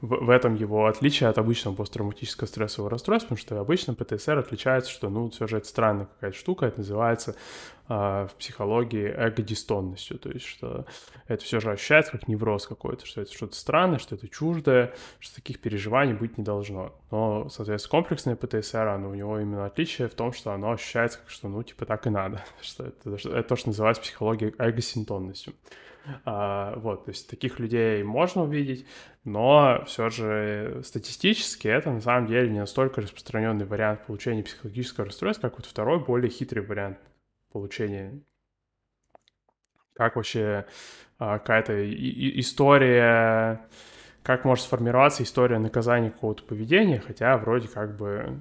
в, 0.00 0.26
в 0.26 0.30
этом 0.30 0.54
его 0.54 0.86
отличие 0.86 1.28
от 1.28 1.38
обычного 1.38 1.74
посттравматического 1.74 2.46
стрессового 2.46 2.90
расстройства, 2.90 3.34
потому 3.34 3.38
что 3.38 3.60
обычно 3.60 3.94
ПТСР 3.94 4.38
отличается, 4.38 4.90
что, 4.90 5.08
ну, 5.08 5.30
все 5.30 5.46
же 5.46 5.56
это 5.56 5.66
странная 5.66 6.06
какая-то 6.06 6.36
штука, 6.36 6.66
это 6.66 6.78
называется 6.78 7.34
в 7.88 8.30
психологии 8.38 9.06
эго-дистонностью, 9.08 10.18
то 10.18 10.30
есть 10.30 10.44
что 10.44 10.84
это 11.26 11.42
все 11.42 11.58
же 11.58 11.70
ощущается 11.70 12.12
как 12.12 12.28
невроз 12.28 12.66
какой-то, 12.66 13.06
что 13.06 13.22
это 13.22 13.32
что-то 13.32 13.56
странное, 13.56 13.98
что 13.98 14.14
это 14.14 14.28
чуждое, 14.28 14.94
что 15.18 15.36
таких 15.36 15.60
переживаний 15.60 16.12
быть 16.12 16.36
не 16.36 16.44
должно. 16.44 16.94
Но, 17.10 17.48
соответственно, 17.48 17.90
комплексное 17.90 18.36
ПТСР, 18.36 18.88
оно 18.88 19.08
у 19.08 19.14
него 19.14 19.38
именно 19.40 19.64
отличие 19.64 20.08
в 20.08 20.14
том, 20.14 20.32
что 20.32 20.52
оно 20.52 20.72
ощущается 20.72 21.18
как 21.18 21.30
что, 21.30 21.48
ну, 21.48 21.62
типа, 21.62 21.86
так 21.86 22.06
и 22.06 22.10
надо, 22.10 22.44
что 22.60 22.84
это, 22.84 23.14
это 23.14 23.42
то, 23.42 23.56
что 23.56 23.68
называется 23.68 24.02
психологией 24.02 24.54
эго-синтонностью. 24.58 25.54
А, 26.24 26.74
вот, 26.76 27.04
то 27.04 27.10
есть 27.10 27.28
таких 27.28 27.58
людей 27.58 28.02
можно 28.02 28.42
увидеть, 28.42 28.86
но 29.24 29.82
все 29.86 30.08
же 30.08 30.80
статистически 30.84 31.68
это 31.68 31.90
на 31.90 32.00
самом 32.00 32.26
деле 32.26 32.50
не 32.50 32.60
настолько 32.60 33.00
распространенный 33.00 33.66
вариант 33.66 34.06
получения 34.06 34.42
психологического 34.42 35.06
расстройства, 35.06 35.48
как 35.48 35.58
вот 35.58 35.66
второй, 35.66 35.98
более 35.98 36.30
хитрый 36.30 36.64
вариант 36.64 36.98
получения. 37.50 38.20
Как 39.94 40.16
вообще 40.16 40.66
а, 41.18 41.38
какая-то 41.38 41.92
история, 42.40 43.66
как 44.22 44.44
может 44.44 44.64
сформироваться 44.64 45.22
история 45.22 45.58
наказания 45.58 46.10
какого-то 46.10 46.44
поведения, 46.44 47.00
хотя 47.00 47.36
вроде 47.36 47.68
как 47.68 47.96
бы... 47.96 48.40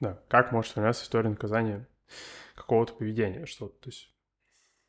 Да, 0.00 0.18
как 0.28 0.52
может 0.52 0.70
сформироваться 0.70 1.04
история 1.04 1.30
наказания 1.30 1.86
какого-то 2.54 2.94
поведения, 2.94 3.46
что 3.46 3.68
то 3.68 3.88
есть 3.88 4.14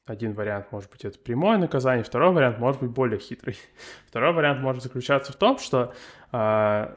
один 0.05 0.33
вариант 0.33 0.71
может 0.71 0.91
быть 0.91 1.05
это 1.05 1.17
прямое 1.19 1.57
наказание, 1.57 2.03
второй 2.03 2.33
вариант 2.33 2.59
может 2.59 2.81
быть 2.81 2.91
более 2.91 3.19
хитрый. 3.19 3.57
Второй 4.07 4.33
вариант 4.33 4.61
может 4.61 4.83
заключаться 4.83 5.31
в 5.31 5.35
том, 5.35 5.57
что 5.57 5.93
э, 6.31 6.95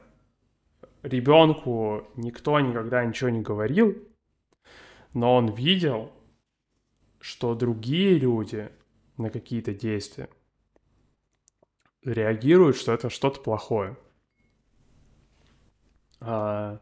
ребенку 1.02 2.08
никто 2.16 2.58
никогда 2.60 3.04
ничего 3.04 3.30
не 3.30 3.42
говорил, 3.42 3.96
но 5.14 5.36
он 5.36 5.54
видел, 5.54 6.12
что 7.20 7.54
другие 7.54 8.18
люди 8.18 8.70
на 9.16 9.30
какие-то 9.30 9.72
действия 9.72 10.28
реагируют, 12.02 12.76
что 12.76 12.92
это 12.92 13.08
что-то 13.08 13.40
плохое. 13.40 13.96
А, 16.20 16.80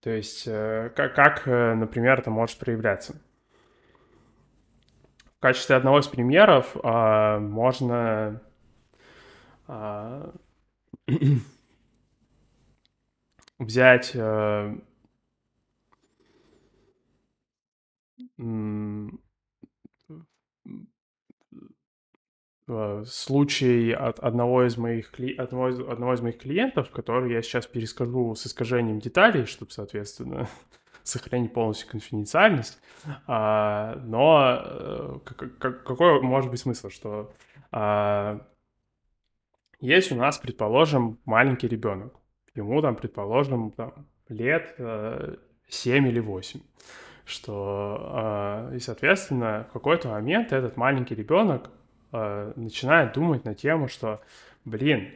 то 0.00 0.10
есть, 0.10 0.44
э, 0.46 0.92
как, 0.96 1.14
как, 1.14 1.46
э, 1.46 1.74
например, 1.74 2.18
это 2.18 2.30
может 2.30 2.58
проявляться? 2.58 3.22
В 5.36 5.40
качестве 5.40 5.76
одного 5.76 6.00
из 6.00 6.08
примеров 6.08 6.76
а, 6.82 7.38
можно 7.38 8.42
а, 9.66 10.32
взять 13.58 14.12
а, 14.14 14.76
случай 23.04 23.92
от 23.92 24.18
одного 24.20 24.66
из 24.66 24.76
моих 24.76 25.12
одного, 25.38 25.68
из... 25.68 25.80
одного 25.80 26.14
из 26.14 26.20
моих 26.20 26.38
клиентов, 26.38 26.90
который 26.90 27.32
я 27.32 27.42
сейчас 27.42 27.66
перескажу 27.66 28.34
с 28.34 28.46
искажением 28.46 29.00
деталей, 29.00 29.46
чтобы, 29.46 29.72
соответственно, 29.72 30.48
сохранить 31.02 31.52
полностью 31.52 31.88
конфиденциальность. 31.88 32.80
А, 33.26 33.96
но 34.04 34.60
э, 34.64 35.18
какой 35.58 36.20
может 36.22 36.50
быть 36.50 36.60
смысл, 36.60 36.88
что 36.88 37.32
а, 37.70 38.46
есть 39.80 40.12
у 40.12 40.16
нас, 40.16 40.38
предположим, 40.38 41.18
маленький 41.24 41.68
ребенок, 41.68 42.14
ему 42.54 42.80
там, 42.80 42.94
предположим, 42.94 43.72
там, 43.72 44.06
лет 44.28 44.74
а, 44.78 45.34
э, 45.34 45.36
7 45.68 46.08
или 46.08 46.20
8 46.20 46.60
что, 47.24 48.68
э, 48.72 48.76
и, 48.76 48.78
соответственно, 48.78 49.66
в 49.70 49.72
какой-то 49.72 50.08
момент 50.08 50.52
этот 50.52 50.76
маленький 50.76 51.14
ребенок 51.14 51.70
э, 52.12 52.52
начинает 52.56 53.12
думать 53.12 53.44
на 53.44 53.54
тему, 53.54 53.88
что, 53.88 54.20
блин, 54.64 55.10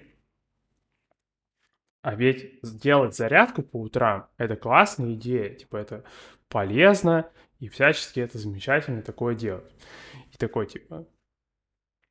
а 2.02 2.14
ведь 2.14 2.60
сделать 2.62 3.16
зарядку 3.16 3.62
по 3.62 3.80
утрам– 3.80 4.28
это 4.38 4.54
классная 4.54 5.14
идея, 5.14 5.54
типа 5.54 5.76
это 5.76 6.04
полезно, 6.48 7.28
и 7.58 7.68
всячески 7.68 8.20
это 8.20 8.38
замечательно 8.38 9.02
такое 9.02 9.34
делать. 9.34 9.72
И 10.32 10.36
такой 10.36 10.66
типа, 10.66 11.06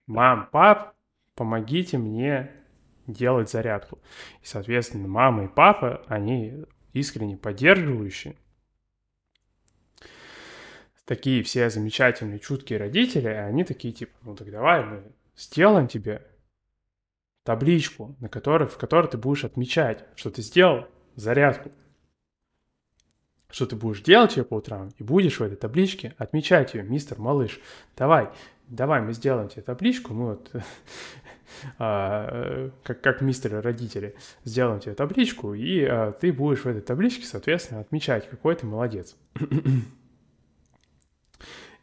мам, 0.08 0.50
пап, 0.52 0.96
помогите 1.36 1.98
мне 1.98 2.52
делать 3.08 3.50
зарядку. 3.50 4.00
И, 4.42 4.46
соответственно, 4.46 5.08
мама 5.08 5.46
и 5.46 5.48
папа, 5.48 6.04
они 6.08 6.66
искренне 6.94 7.38
поддерживающие. 7.38 8.36
Такие 11.06 11.44
все 11.44 11.70
замечательные, 11.70 12.40
чуткие 12.40 12.80
родители, 12.80 13.28
они 13.28 13.64
такие 13.64 13.94
типа, 13.94 14.18
ну 14.24 14.36
так 14.36 14.50
давай 14.50 14.84
мы 14.84 15.04
сделаем 15.38 15.88
тебе 15.88 16.26
табличку, 17.44 18.16
на 18.20 18.28
которой, 18.28 18.68
в 18.68 18.78
которой 18.78 19.08
ты 19.08 19.18
будешь 19.18 19.46
отмечать, 19.46 20.04
что 20.16 20.32
ты 20.32 20.42
сделал 20.42 20.88
зарядку. 21.16 21.72
Что 23.52 23.68
ты 23.68 23.76
будешь 23.76 24.02
делать 24.02 24.36
ее 24.36 24.44
по 24.44 24.56
утрам, 24.56 24.92
и 24.98 25.04
будешь 25.04 25.40
в 25.40 25.44
этой 25.44 25.56
табличке 25.56 26.16
отмечать 26.18 26.74
ее, 26.74 26.82
мистер 26.82 27.20
малыш. 27.20 27.62
Давай, 27.96 28.30
давай 28.68 29.02
мы 29.02 29.14
сделаем 29.14 29.48
тебе 29.48 29.62
табличку, 29.62 30.14
мы 30.14 30.26
вот, 30.32 30.52
а, 31.78 32.72
как, 32.84 33.02
как 33.02 33.22
мистеры 33.22 33.62
родители, 33.62 34.16
сделаем 34.44 34.80
тебе 34.80 34.96
табличку, 34.96 35.54
и 35.54 35.84
а, 35.84 36.14
ты 36.14 36.34
будешь 36.34 36.62
в 36.62 36.68
этой 36.68 36.82
табличке, 36.82 37.26
соответственно, 37.26 37.80
отмечать, 37.82 38.28
какой 38.28 38.56
ты 38.56 38.66
молодец. 38.66 39.16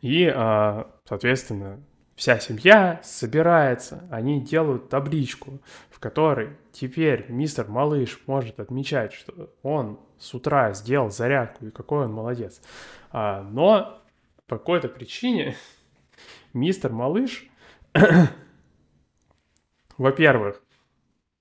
И, 0.03 0.27
а, 0.27 0.91
соответственно, 1.09 1.81
Вся 2.15 2.39
семья 2.39 3.01
собирается, 3.03 4.07
они 4.11 4.41
делают 4.41 4.89
табличку, 4.89 5.61
в 5.91 5.99
которой 5.99 6.57
теперь 6.71 7.27
мистер 7.29 7.69
Малыш 7.69 8.21
может 8.27 8.61
отмечать, 8.61 9.13
что 9.13 9.51
он 9.63 9.99
с 10.19 10.35
утра 10.35 10.73
сделал 10.75 11.11
зарядку 11.11 11.67
и 11.67 11.71
какой 11.71 12.05
он 12.05 12.13
молодец. 12.13 12.61
А, 13.11 13.43
но 13.43 14.03
по 14.47 14.59
какой-то 14.59 14.89
причине 14.89 15.57
мистер 16.53 16.93
Малыш, 16.93 17.49
во-первых, 19.97 20.63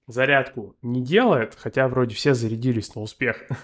зарядку 0.08 0.76
не 0.82 1.04
делает, 1.04 1.56
хотя 1.56 1.88
вроде 1.90 2.16
все 2.16 2.34
зарядились 2.34 2.96
на 2.96 3.02
успех. 3.02 3.44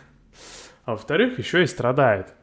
А 0.85 0.91
во-вторых, 0.91 1.37
еще 1.37 1.63
и 1.63 1.65
страдает 1.65 2.36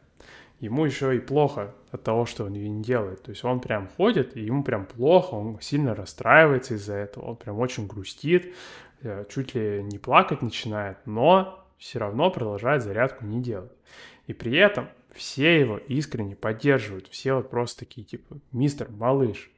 ему 0.60 0.84
еще 0.84 1.16
и 1.16 1.20
плохо 1.20 1.74
от 1.90 2.02
того, 2.02 2.26
что 2.26 2.44
он 2.44 2.54
ее 2.54 2.68
не 2.68 2.82
делает. 2.82 3.22
То 3.22 3.30
есть 3.30 3.44
он 3.44 3.60
прям 3.60 3.88
ходит, 3.88 4.36
и 4.36 4.42
ему 4.42 4.62
прям 4.62 4.86
плохо, 4.86 5.34
он 5.34 5.60
сильно 5.60 5.94
расстраивается 5.94 6.74
из-за 6.74 6.94
этого, 6.94 7.26
он 7.26 7.36
прям 7.36 7.58
очень 7.58 7.86
грустит, 7.86 8.54
э, 9.02 9.24
чуть 9.28 9.54
ли 9.54 9.82
не 9.82 9.98
плакать 9.98 10.42
начинает, 10.42 10.98
но 11.06 11.64
все 11.78 11.98
равно 11.98 12.30
продолжает 12.30 12.82
зарядку 12.82 13.24
не 13.24 13.42
делать. 13.42 13.72
И 14.26 14.32
при 14.32 14.56
этом 14.56 14.88
все 15.12 15.60
его 15.60 15.76
искренне 15.76 16.34
поддерживают, 16.34 17.08
все 17.08 17.34
вот 17.34 17.50
просто 17.50 17.80
такие 17.80 18.04
типа, 18.04 18.38
мистер, 18.52 18.90
малыш, 18.90 19.50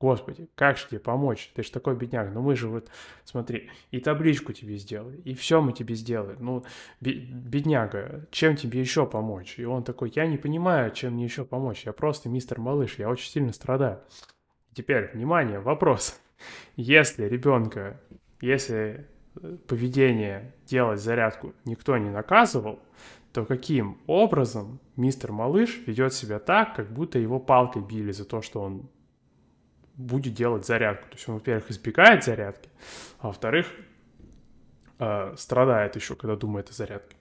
Господи, 0.00 0.48
как 0.54 0.78
же 0.78 0.86
тебе 0.86 1.00
помочь? 1.00 1.50
Ты 1.54 1.64
же 1.64 1.72
такой 1.72 1.96
бедняк. 1.96 2.32
Ну 2.32 2.40
мы 2.40 2.54
же 2.54 2.68
вот, 2.68 2.88
смотри, 3.24 3.68
и 3.90 3.98
табличку 3.98 4.52
тебе 4.52 4.76
сделали, 4.76 5.16
и 5.24 5.34
все 5.34 5.60
мы 5.60 5.72
тебе 5.72 5.96
сделали. 5.96 6.36
Ну, 6.38 6.64
бедняга, 7.00 8.26
чем 8.30 8.54
тебе 8.54 8.80
еще 8.80 9.06
помочь? 9.06 9.58
И 9.58 9.64
он 9.64 9.82
такой, 9.82 10.12
я 10.14 10.26
не 10.26 10.38
понимаю, 10.38 10.92
чем 10.92 11.14
мне 11.14 11.24
еще 11.24 11.44
помочь. 11.44 11.84
Я 11.84 11.92
просто 11.92 12.28
мистер 12.28 12.60
малыш, 12.60 12.98
я 12.98 13.08
очень 13.08 13.28
сильно 13.28 13.52
страдаю. 13.52 14.00
Теперь, 14.72 15.10
внимание, 15.12 15.58
вопрос. 15.58 16.20
Если 16.76 17.24
ребенка, 17.24 18.00
если 18.40 19.08
э, 19.42 19.56
поведение 19.66 20.54
делать 20.64 21.00
зарядку 21.00 21.52
никто 21.64 21.98
не 21.98 22.10
наказывал, 22.10 22.78
то 23.32 23.44
каким 23.44 23.98
образом 24.06 24.78
мистер 24.94 25.32
малыш 25.32 25.82
ведет 25.86 26.14
себя 26.14 26.38
так, 26.38 26.76
как 26.76 26.92
будто 26.92 27.18
его 27.18 27.40
палкой 27.40 27.82
били 27.82 28.12
за 28.12 28.24
то, 28.24 28.42
что 28.42 28.60
он 28.60 28.88
будет 29.98 30.32
делать 30.34 30.64
зарядку. 30.64 31.08
То 31.08 31.16
есть 31.16 31.28
он, 31.28 31.34
во-первых, 31.34 31.70
избегает 31.70 32.24
зарядки, 32.24 32.70
а 33.18 33.26
во-вторых, 33.26 33.66
э, 34.98 35.34
страдает 35.36 35.96
еще, 35.96 36.14
когда 36.14 36.36
думает 36.36 36.70
о 36.70 36.72
зарядке. 36.72 37.16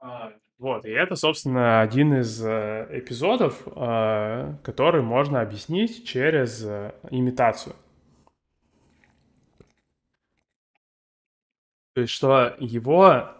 А, 0.00 0.32
вот, 0.58 0.84
и 0.84 0.90
это, 0.90 1.16
собственно, 1.16 1.80
один 1.80 2.14
из 2.14 2.42
э, 2.44 2.88
эпизодов, 2.90 3.62
э, 3.66 4.54
который 4.62 5.02
можно 5.02 5.40
объяснить 5.40 6.06
через 6.06 6.64
э, 6.64 6.94
имитацию. 7.10 7.76
То 11.94 12.02
есть, 12.02 12.12
что 12.12 12.56
его 12.60 13.37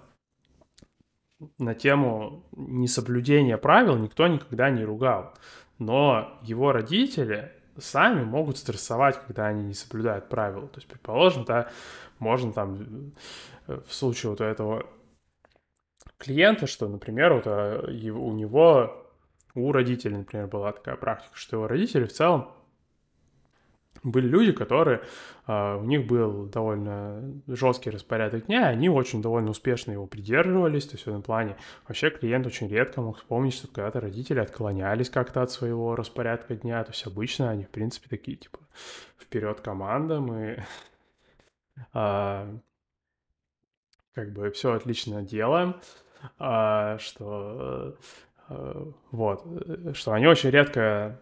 на 1.58 1.74
тему 1.74 2.44
несоблюдения 2.56 3.56
правил 3.56 3.96
никто 3.96 4.26
никогда 4.26 4.70
не 4.70 4.84
ругал. 4.84 5.34
Но 5.78 6.38
его 6.42 6.72
родители 6.72 7.52
сами 7.78 8.24
могут 8.24 8.58
стрессовать, 8.58 9.20
когда 9.24 9.46
они 9.46 9.62
не 9.64 9.74
соблюдают 9.74 10.28
правила. 10.28 10.66
То 10.68 10.78
есть, 10.78 10.88
предположим, 10.88 11.44
да, 11.44 11.68
можно 12.18 12.52
там 12.52 13.12
э, 13.66 13.80
в 13.86 13.94
случае 13.94 14.30
вот 14.30 14.40
этого 14.40 14.86
клиента, 16.18 16.66
что, 16.66 16.88
например, 16.88 17.34
вот 17.34 17.46
э, 17.46 18.10
у 18.10 18.32
него, 18.32 19.06
у 19.54 19.70
родителей, 19.70 20.16
например, 20.16 20.48
была 20.48 20.72
такая 20.72 20.96
практика, 20.96 21.36
что 21.36 21.56
его 21.56 21.68
родители 21.68 22.04
в 22.04 22.12
целом 22.12 22.50
были 24.02 24.26
люди, 24.26 24.52
которые, 24.52 25.02
а, 25.46 25.76
у 25.76 25.84
них 25.84 26.06
был 26.06 26.46
довольно 26.46 27.40
жесткий 27.46 27.90
распорядок 27.90 28.46
дня, 28.46 28.66
они 28.66 28.88
очень 28.88 29.22
довольно 29.22 29.50
успешно 29.50 29.92
его 29.92 30.06
придерживались, 30.06 30.86
то 30.86 30.94
есть 30.94 31.06
в 31.06 31.08
этом 31.08 31.22
плане 31.22 31.56
вообще 31.86 32.10
клиент 32.10 32.46
очень 32.46 32.68
редко 32.68 33.00
мог 33.00 33.18
вспомнить, 33.18 33.54
что 33.54 33.68
когда-то 33.68 34.00
родители 34.00 34.40
отклонялись 34.40 35.10
как-то 35.10 35.42
от 35.42 35.50
своего 35.50 35.96
распорядка 35.96 36.54
дня, 36.54 36.82
то 36.84 36.90
есть 36.90 37.06
обычно 37.06 37.50
они, 37.50 37.64
в 37.64 37.70
принципе, 37.70 38.08
такие, 38.08 38.36
типа, 38.36 38.58
вперед 39.18 39.60
команда, 39.60 40.20
мы 40.20 40.64
а, 41.92 42.48
как 44.14 44.32
бы 44.32 44.50
все 44.50 44.72
отлично 44.72 45.22
делаем, 45.22 45.76
а, 46.38 46.98
что 46.98 47.96
вот, 49.10 49.44
что 49.92 50.12
они 50.12 50.26
очень 50.26 50.48
редко 50.48 51.20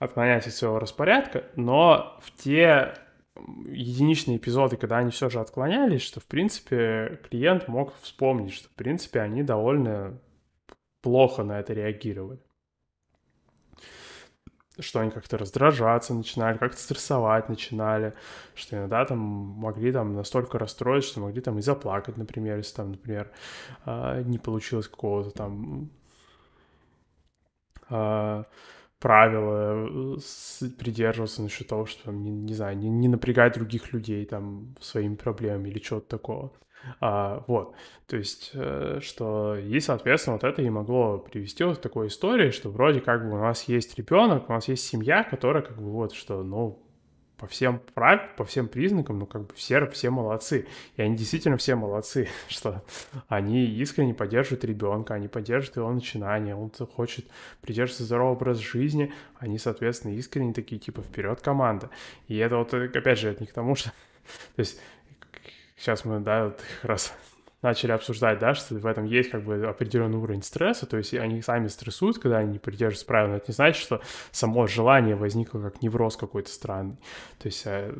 отклоняясь 0.00 0.46
от 0.46 0.54
своего 0.54 0.78
распорядка, 0.80 1.44
но 1.54 2.18
в 2.22 2.32
те 2.32 2.94
единичные 3.66 4.38
эпизоды, 4.38 4.76
когда 4.76 4.98
они 4.98 5.10
все 5.10 5.28
же 5.28 5.40
отклонялись, 5.40 6.02
что, 6.02 6.20
в 6.20 6.26
принципе, 6.26 7.20
клиент 7.28 7.68
мог 7.68 7.94
вспомнить, 8.00 8.52
что, 8.52 8.68
в 8.68 8.72
принципе, 8.72 9.20
они 9.20 9.42
довольно 9.42 10.18
плохо 11.02 11.44
на 11.44 11.60
это 11.60 11.74
реагировали. 11.74 12.40
Что 14.78 15.00
они 15.00 15.10
как-то 15.10 15.36
раздражаться 15.36 16.14
начинали, 16.14 16.56
как-то 16.56 16.80
стрессовать 16.80 17.50
начинали, 17.50 18.14
что 18.54 18.76
иногда 18.76 19.04
там 19.04 19.18
могли 19.18 19.92
там 19.92 20.14
настолько 20.14 20.58
расстроиться, 20.58 21.10
что 21.10 21.20
могли 21.20 21.42
там 21.42 21.58
и 21.58 21.62
заплакать, 21.62 22.16
например, 22.16 22.56
если 22.56 22.76
там, 22.76 22.92
например, 22.92 23.30
а, 23.84 24.22
не 24.22 24.38
получилось 24.38 24.88
какого-то 24.88 25.30
там 25.30 25.90
а, 27.90 28.46
правила 29.00 30.16
э, 30.16 30.68
придерживаться 30.78 31.42
насчет 31.42 31.66
того, 31.66 31.86
что, 31.86 32.04
там, 32.04 32.22
не, 32.22 32.30
не 32.30 32.54
знаю, 32.54 32.76
не, 32.76 32.88
не 32.88 33.08
напрягать 33.08 33.54
других 33.54 33.92
людей 33.92 34.24
там 34.26 34.76
своими 34.80 35.16
проблемами 35.16 35.70
или 35.70 35.78
чего-то 35.78 36.06
такого. 36.06 36.52
А, 37.00 37.44
вот, 37.46 37.74
то 38.06 38.16
есть, 38.16 38.52
э, 38.54 39.00
что 39.02 39.56
и, 39.56 39.80
соответственно, 39.80 40.36
вот 40.36 40.44
это 40.44 40.62
и 40.62 40.70
могло 40.70 41.18
привести 41.18 41.64
вот 41.64 41.78
к 41.78 41.80
такой 41.80 42.08
истории, 42.08 42.50
что 42.50 42.70
вроде 42.70 43.00
как 43.00 43.24
бы 43.28 43.36
у 43.36 43.40
нас 43.40 43.64
есть 43.64 43.98
ребенок, 43.98 44.48
у 44.48 44.52
нас 44.52 44.68
есть 44.68 44.86
семья, 44.86 45.24
которая 45.24 45.62
как 45.62 45.76
бы 45.76 45.90
вот, 45.90 46.12
что, 46.12 46.42
ну, 46.42 46.82
по 47.40 47.46
всем 47.46 47.80
прав, 47.94 48.36
по 48.36 48.44
всем 48.44 48.68
признакам, 48.68 49.18
ну, 49.18 49.26
как 49.26 49.46
бы 49.46 49.54
все, 49.54 49.86
все 49.86 50.10
молодцы. 50.10 50.66
И 50.96 51.02
они 51.02 51.16
действительно 51.16 51.56
все 51.56 51.74
молодцы, 51.74 52.28
что 52.48 52.84
они 53.28 53.64
искренне 53.64 54.12
поддерживают 54.12 54.62
ребенка, 54.64 55.14
они 55.14 55.26
поддерживают 55.26 55.76
его 55.76 55.90
начинание, 55.90 56.54
он 56.54 56.70
хочет 56.94 57.24
придерживаться 57.62 58.04
здорового 58.04 58.34
образа 58.34 58.62
жизни, 58.62 59.14
они, 59.38 59.56
соответственно, 59.58 60.12
искренне 60.12 60.52
такие, 60.52 60.78
типа, 60.78 61.00
вперед 61.00 61.40
команда. 61.40 61.88
И 62.28 62.36
это 62.36 62.58
вот, 62.58 62.74
опять 62.74 63.18
же, 63.18 63.30
это 63.30 63.42
не 63.42 63.46
к 63.46 63.52
тому, 63.54 63.74
что... 63.74 63.88
То 64.56 64.60
есть 64.60 64.78
сейчас 65.78 66.04
мы, 66.04 66.20
да, 66.20 66.44
вот 66.44 66.60
раз 66.82 67.14
начали 67.62 67.92
обсуждать, 67.92 68.38
да, 68.38 68.54
что 68.54 68.74
в 68.74 68.86
этом 68.86 69.04
есть 69.04 69.30
как 69.30 69.42
бы 69.42 69.66
определенный 69.66 70.18
уровень 70.18 70.42
стресса, 70.42 70.86
то 70.86 70.96
есть 70.96 71.14
они 71.14 71.42
сами 71.42 71.68
стрессуют, 71.68 72.18
когда 72.18 72.38
они 72.38 72.52
не 72.52 72.58
придерживаются 72.58 73.06
правил, 73.06 73.30
но 73.30 73.36
это 73.36 73.46
не 73.48 73.54
значит, 73.54 73.82
что 73.82 74.00
само 74.30 74.66
желание 74.66 75.16
возникло 75.16 75.60
как 75.60 75.82
невроз 75.82 76.16
какой-то 76.16 76.50
странный. 76.50 76.96
То 77.38 77.46
есть 77.46 77.62
э, 77.66 77.92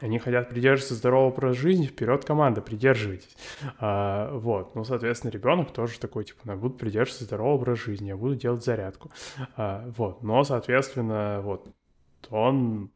они 0.00 0.18
хотят 0.18 0.48
придерживаться 0.48 0.94
здорового 0.94 1.28
образа 1.28 1.58
жизни, 1.58 1.86
вперед, 1.86 2.24
команда, 2.24 2.62
придерживайтесь. 2.62 3.36
А, 3.78 4.32
вот, 4.32 4.74
ну, 4.74 4.84
соответственно, 4.84 5.30
ребенок 5.30 5.72
тоже 5.72 5.98
такой, 6.00 6.24
типа, 6.24 6.40
я 6.46 6.56
буду 6.56 6.74
придерживаться 6.74 7.24
здорового 7.24 7.54
образа 7.56 7.82
жизни, 7.82 8.08
я 8.08 8.16
буду 8.16 8.34
делать 8.34 8.64
зарядку. 8.64 9.10
А, 9.56 9.84
вот, 9.96 10.22
но, 10.22 10.42
соответственно, 10.44 11.40
вот, 11.42 11.68
он 12.30 12.90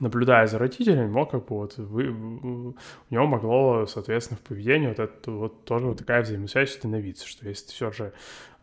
наблюдая 0.00 0.46
за 0.46 0.58
родителями, 0.58 1.08
мог 1.08 1.30
как 1.30 1.46
бы 1.46 1.56
вот 1.56 1.76
вы, 1.76 2.08
у 2.08 2.74
него 3.10 3.26
могло, 3.26 3.86
соответственно, 3.86 4.38
в 4.38 4.48
поведении 4.48 4.88
вот 4.88 4.98
это 4.98 5.30
вот 5.30 5.64
тоже 5.64 5.86
вот 5.86 5.98
такая 5.98 6.22
взаимосвязь 6.22 6.74
становиться, 6.74 7.26
что 7.26 7.48
если 7.48 7.66
ты 7.66 7.72
все 7.72 7.92
же 7.92 8.12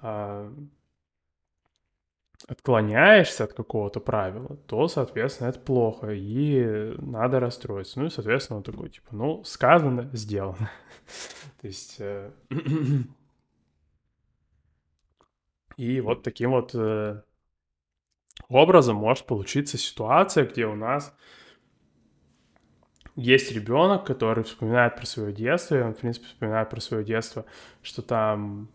а, 0.01 0.51
отклоняешься 2.47 3.45
от 3.45 3.53
какого-то 3.53 3.99
правила, 3.99 4.57
то, 4.67 4.87
соответственно, 4.87 5.49
это 5.49 5.59
плохо, 5.59 6.11
и 6.11 6.93
надо 6.99 7.39
расстроиться. 7.39 7.99
Ну 7.99 8.05
и, 8.07 8.09
соответственно, 8.09 8.57
он 8.57 8.63
такой, 8.63 8.89
типа, 8.89 9.07
ну, 9.11 9.43
сказано, 9.43 10.09
сделано. 10.13 10.71
То 11.61 11.67
есть... 11.67 11.95
Э, 11.99 12.31
и 15.77 16.01
вот 16.01 16.23
таким 16.23 16.51
вот 16.51 16.71
э, 16.75 17.21
образом 18.49 18.95
может 18.95 19.25
получиться 19.25 19.77
ситуация, 19.77 20.45
где 20.45 20.65
у 20.65 20.75
нас 20.75 21.15
есть 23.15 23.51
ребенок, 23.51 24.05
который 24.05 24.43
вспоминает 24.43 24.95
про 24.95 25.05
свое 25.05 25.33
детство, 25.33 25.75
и 25.75 25.81
он, 25.81 25.93
в 25.93 25.97
принципе, 25.97 26.27
вспоминает 26.27 26.69
про 26.69 26.79
свое 26.79 27.03
детство, 27.03 27.45
что 27.81 28.01
там 28.01 28.69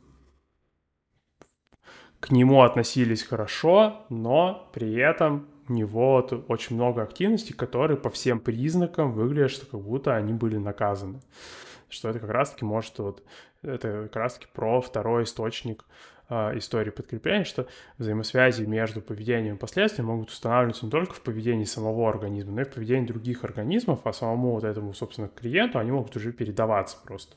к 2.18 2.30
нему 2.30 2.62
относились 2.62 3.22
хорошо, 3.22 4.04
но 4.08 4.68
при 4.72 4.94
этом 4.94 5.48
у 5.68 5.72
него 5.72 6.16
очень 6.48 6.76
много 6.76 7.02
активностей, 7.02 7.54
которые 7.54 7.96
по 7.96 8.10
всем 8.10 8.40
признакам 8.40 9.12
выглядят, 9.12 9.52
что 9.52 9.66
как 9.66 9.80
будто 9.80 10.14
они 10.14 10.32
были 10.32 10.56
наказаны. 10.56 11.20
Что 11.88 12.08
это 12.08 12.20
как 12.20 12.30
раз-таки 12.30 12.64
может 12.64 12.98
вот, 12.98 13.22
это 13.62 14.04
как 14.04 14.16
раз-таки 14.16 14.46
про 14.52 14.80
второй 14.80 15.24
источник 15.24 15.84
истории 16.54 16.90
подкрепления, 16.90 17.44
что 17.44 17.66
взаимосвязи 17.98 18.64
между 18.64 19.00
поведением 19.00 19.56
и 19.56 19.58
последствиями 19.58 20.10
могут 20.10 20.30
устанавливаться 20.30 20.84
не 20.84 20.90
только 20.90 21.14
в 21.14 21.20
поведении 21.20 21.64
самого 21.64 22.08
организма, 22.08 22.52
но 22.52 22.60
и 22.62 22.64
в 22.64 22.70
поведении 22.70 23.06
других 23.06 23.44
организмов, 23.44 24.00
а 24.04 24.12
самому 24.12 24.52
вот 24.52 24.64
этому, 24.64 24.94
собственно, 24.94 25.28
клиенту 25.28 25.78
они 25.78 25.90
могут 25.90 26.16
уже 26.16 26.32
передаваться 26.32 26.96
просто 27.04 27.36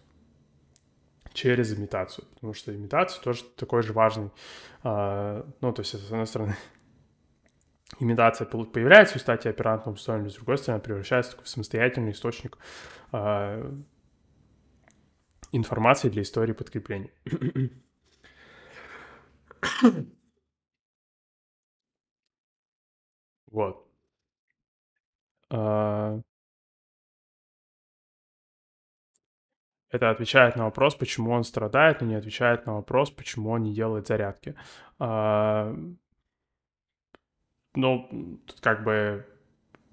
через 1.34 1.78
имитацию, 1.78 2.26
потому 2.36 2.54
что 2.54 2.74
имитация 2.74 3.22
тоже 3.22 3.44
такой 3.58 3.84
же 3.84 3.92
важный, 3.92 4.32
а, 4.84 5.46
ну, 5.60 5.74
то 5.74 5.82
есть, 5.82 5.92
с 5.92 6.12
одной 6.12 6.26
стороны, 6.26 6.56
имитация 8.00 8.48
появляется 8.48 9.20
в 9.20 9.22
статье 9.22 9.52
оперантного 9.52 9.96
устойчивости, 9.96 10.36
с 10.36 10.38
другой 10.38 10.58
стороны, 10.58 10.82
превращается 10.82 11.38
в 11.44 11.48
самостоятельный 11.48 12.12
источник 12.12 12.58
а, 13.12 13.74
информации 15.52 16.10
для 16.10 16.22
истории 16.22 16.54
подкрепления. 16.54 17.12
Вот. 23.52 23.88
А 25.50 26.20
Это 29.96 30.10
отвечает 30.10 30.58
на 30.58 30.66
вопрос, 30.66 30.94
почему 30.94 31.32
он 31.32 31.46
страдает, 31.46 32.02
но 32.02 32.08
не 32.08 32.16
отвечает 32.16 32.66
на 32.66 32.74
вопрос, 32.74 33.12
почему 33.12 33.52
он 33.52 33.64
не 33.64 33.74
делает 33.74 34.08
зарядки. 34.08 34.54
А 35.00 35.74
ну, 37.76 38.42
тут 38.46 38.60
как 38.60 38.84
бы 38.84 39.26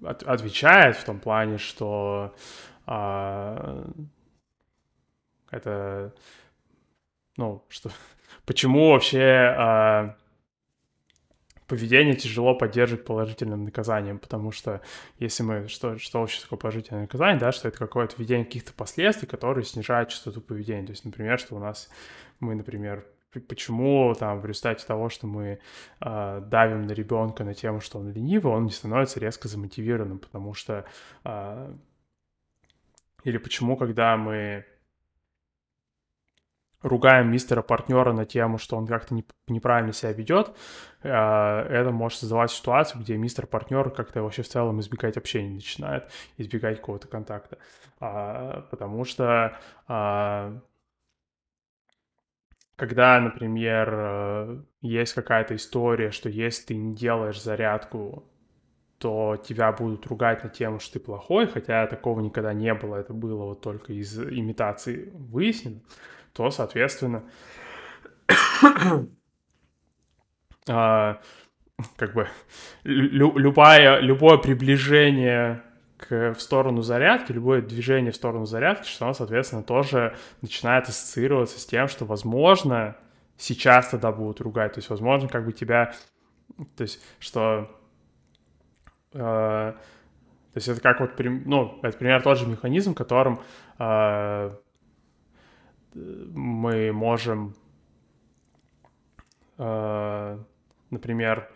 от 0.03 0.23
отвечает 0.23 0.97
в 0.97 1.05
том 1.05 1.21
плане, 1.21 1.57
что 1.57 2.35
а 2.85 3.85
это, 5.51 6.13
ну, 7.37 7.63
что 7.69 7.89
почему 8.45 8.91
вообще 8.91 9.55
а, 9.57 10.15
поведение 11.67 12.15
тяжело 12.15 12.55
поддерживать 12.55 13.05
положительным 13.05 13.65
наказанием, 13.65 14.19
потому 14.19 14.51
что 14.51 14.81
если 15.19 15.43
мы, 15.43 15.67
что, 15.67 15.97
что 15.97 16.19
вообще 16.21 16.41
такое 16.41 16.59
положительное 16.59 17.01
наказание, 17.01 17.39
да, 17.39 17.51
что 17.51 17.67
это 17.67 17.77
какое-то 17.77 18.15
введение 18.17 18.45
каких-то 18.45 18.73
последствий, 18.73 19.27
которые 19.27 19.65
снижают 19.65 20.09
частоту 20.09 20.41
поведения. 20.41 20.85
То 20.85 20.91
есть, 20.91 21.05
например, 21.05 21.39
что 21.39 21.55
у 21.55 21.59
нас, 21.59 21.89
мы, 22.39 22.55
например, 22.55 23.05
почему 23.47 24.13
там 24.13 24.39
в 24.39 24.45
результате 24.45 24.85
того, 24.85 25.09
что 25.09 25.25
мы 25.25 25.59
э, 26.01 26.41
давим 26.45 26.83
на 26.83 26.91
ребенка 26.91 27.43
на 27.43 27.53
тему, 27.53 27.79
что 27.81 27.99
он 27.99 28.11
ленивый, 28.11 28.53
он 28.53 28.65
не 28.65 28.71
становится 28.71 29.19
резко 29.19 29.47
замотивированным, 29.47 30.19
потому 30.19 30.53
что 30.53 30.85
э, 31.23 31.73
или 33.23 33.37
почему, 33.37 33.77
когда 33.77 34.17
мы 34.17 34.65
ругаем 36.83 37.31
мистера 37.31 37.61
партнера 37.61 38.13
на 38.13 38.25
тему, 38.25 38.57
что 38.57 38.77
он 38.77 38.85
как-то 38.85 39.15
не, 39.15 39.25
неправильно 39.47 39.93
себя 39.93 40.11
ведет, 40.11 40.55
а, 41.01 41.65
это 41.67 41.91
может 41.91 42.19
создавать 42.19 42.51
ситуацию, 42.51 43.01
где 43.01 43.17
мистер 43.17 43.47
партнер 43.47 43.89
как-то 43.89 44.21
вообще 44.21 44.43
в 44.43 44.49
целом 44.49 44.79
избегать 44.81 45.17
общения 45.17 45.49
начинает, 45.55 46.11
избегать 46.37 46.77
какого-то 46.79 47.07
контакта. 47.07 47.57
А, 47.99 48.67
потому 48.69 49.05
что 49.05 49.57
а, 49.87 50.59
когда, 52.75 53.19
например, 53.19 54.65
есть 54.81 55.13
какая-то 55.13 55.55
история, 55.55 56.11
что 56.11 56.27
если 56.27 56.67
ты 56.67 56.75
не 56.75 56.95
делаешь 56.95 57.41
зарядку, 57.41 58.25
то 58.97 59.35
тебя 59.35 59.71
будут 59.73 60.07
ругать 60.07 60.43
на 60.43 60.49
тему, 60.49 60.79
что 60.79 60.93
ты 60.93 60.99
плохой, 61.01 61.45
хотя 61.47 61.87
такого 61.87 62.21
никогда 62.21 62.53
не 62.53 62.73
было, 62.73 62.95
это 62.95 63.13
было 63.13 63.43
вот 63.45 63.61
только 63.61 63.91
из 63.91 64.17
имитации 64.17 65.11
выяснено, 65.13 65.81
то, 66.33 66.49
соответственно, 66.51 67.23
а, 70.67 71.19
как 71.95 72.13
бы 72.13 72.27
лю- 72.83 73.37
любая, 73.37 73.99
любое 73.99 74.37
приближение 74.37 75.63
к, 75.97 76.33
в 76.33 76.41
сторону 76.41 76.81
зарядки, 76.81 77.31
любое 77.31 77.61
движение 77.61 78.11
в 78.11 78.15
сторону 78.15 78.45
зарядки, 78.45 78.87
что 78.87 79.05
оно, 79.05 79.13
соответственно, 79.13 79.63
тоже 79.63 80.15
начинает 80.41 80.89
ассоциироваться 80.89 81.59
с 81.59 81.65
тем, 81.65 81.87
что, 81.87 82.05
возможно, 82.05 82.97
сейчас 83.37 83.89
тогда 83.89 84.11
будут 84.11 84.41
ругать. 84.41 84.73
То 84.73 84.79
есть, 84.79 84.89
возможно, 84.89 85.29
как 85.29 85.45
бы 85.45 85.53
тебя... 85.53 85.93
То 86.75 86.83
есть, 86.83 87.03
что... 87.19 87.69
Э, 89.13 89.73
то 90.53 90.57
есть 90.57 90.67
это 90.67 90.81
как 90.81 90.99
вот, 90.99 91.11
ну, 91.17 91.79
это 91.81 91.97
пример 91.97 92.21
тот 92.21 92.37
же 92.37 92.47
механизм, 92.47 92.93
которым 92.93 93.39
э, 93.79 94.51
мы 95.95 96.91
можем, 96.91 97.55
э, 99.57 100.39
например, 100.89 101.49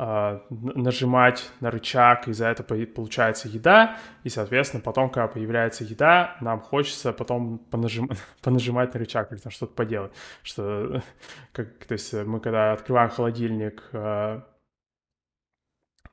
а, 0.00 0.42
нажимать 0.48 1.50
на 1.58 1.72
рычаг, 1.72 2.28
и 2.28 2.32
за 2.32 2.46
это 2.46 2.62
получается 2.62 3.48
еда, 3.48 3.96
и, 4.22 4.28
соответственно, 4.28 4.80
потом, 4.80 5.10
когда 5.10 5.26
появляется 5.26 5.82
еда, 5.82 6.36
нам 6.40 6.60
хочется 6.60 7.12
потом 7.12 7.58
понажим... 7.58 8.08
понажимать 8.42 8.94
на 8.94 9.00
рычаг 9.00 9.32
или 9.32 9.40
там 9.40 9.50
что-то 9.50 9.74
поделать, 9.74 10.12
что, 10.44 11.02
как, 11.52 11.84
то 11.84 11.94
есть 11.94 12.12
мы 12.12 12.38
когда 12.38 12.74
открываем 12.74 13.10
холодильник, 13.10 13.82
а, 13.92 14.46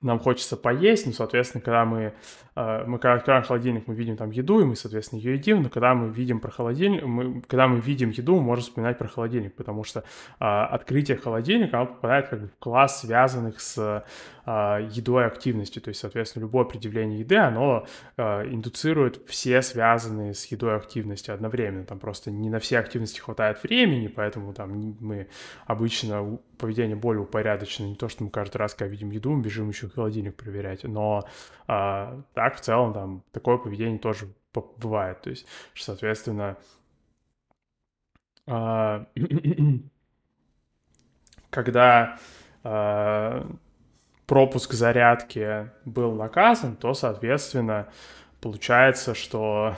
нам 0.06 0.20
хочется 0.20 0.56
поесть, 0.56 1.06
ну, 1.06 1.14
соответственно, 1.14 1.62
когда 1.62 1.84
мы, 1.84 2.14
э, 2.56 2.84
мы 2.86 3.00
когда 3.00 3.16
открываем 3.16 3.44
холодильник, 3.44 3.88
мы 3.88 3.96
видим 3.96 4.18
там 4.18 4.30
еду, 4.32 4.60
и 4.60 4.64
мы, 4.64 4.76
соответственно, 4.76 5.20
ее 5.20 5.34
едим, 5.34 5.64
но 5.64 5.70
когда 5.70 5.94
мы 5.96 6.14
видим 6.14 6.40
про 6.40 6.52
холодильник, 6.52 7.04
мы, 7.04 7.42
когда 7.42 7.68
мы 7.68 7.80
видим 7.80 8.12
еду, 8.12 8.36
мы 8.36 8.42
можем 8.44 8.64
вспоминать 8.64 8.98
про 8.98 9.08
холодильник, 9.08 9.56
потому 9.56 9.84
что 9.84 10.02
э, 10.02 10.04
открытие 10.46 11.18
холодильника, 11.18 11.78
оно 11.78 11.88
попадает 11.88 12.28
как 12.28 12.42
бы 12.42 12.48
в 12.48 12.58
класс 12.60 13.02
связанных 13.02 13.60
с 13.60 14.04
э, 14.46 14.88
едой 14.92 15.26
активностью, 15.26 15.82
то 15.82 15.90
есть, 15.90 16.00
соответственно, 16.00 16.44
любое 16.44 16.66
предъявление 16.66 17.20
еды, 17.20 17.38
оно 17.38 17.88
э, 18.18 18.46
индуцирует 18.46 19.22
все 19.28 19.62
связанные 19.62 20.34
с 20.34 20.46
едой 20.46 20.76
активности 20.76 21.32
одновременно, 21.32 21.84
там 21.84 22.00
просто 22.00 22.30
не 22.30 22.50
на 22.50 22.60
все 22.60 22.78
активности 22.78 23.20
хватает 23.20 23.64
времени, 23.64 24.08
поэтому 24.08 24.54
там 24.54 24.96
мы 25.00 25.28
обычно 25.66 26.38
поведение 26.58 26.96
более 26.96 27.24
упорядочено, 27.24 27.88
не 27.88 27.96
то, 27.96 28.08
что 28.08 28.24
мы 28.24 28.30
каждый 28.30 28.58
раз, 28.58 28.74
когда 28.74 28.92
видим 28.92 29.10
еду, 29.10 29.32
мы 29.32 29.42
бежим 29.42 29.70
еще 29.70 29.88
холодильник 29.96 30.36
проверять, 30.36 30.84
но 30.84 31.26
а, 31.68 32.22
так 32.34 32.58
в 32.58 32.62
целом 32.62 32.94
там 32.94 33.24
такое 33.32 33.58
поведение 33.58 34.00
тоже 34.00 34.28
бывает, 34.54 35.22
то 35.22 35.30
есть, 35.30 35.46
соответственно, 35.76 36.58
а, 38.48 39.08
когда 41.50 42.18
а, 42.64 43.50
пропуск 44.28 44.74
зарядки 44.74 45.72
был 45.86 46.14
наказан, 46.14 46.76
то, 46.76 46.94
соответственно, 46.94 47.88
получается, 48.42 49.14
что 49.14 49.76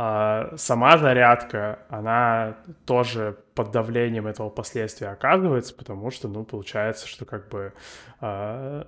а, 0.00 0.54
сама 0.56 0.96
зарядка, 0.96 1.80
она 1.88 2.58
тоже 2.86 3.36
под 3.54 3.72
давлением 3.72 4.28
этого 4.28 4.48
последствия 4.48 5.08
оказывается, 5.08 5.74
потому 5.74 6.12
что, 6.12 6.28
ну, 6.28 6.44
получается, 6.44 7.08
что 7.08 7.24
как 7.24 7.48
бы 7.48 7.72
а, 8.20 8.86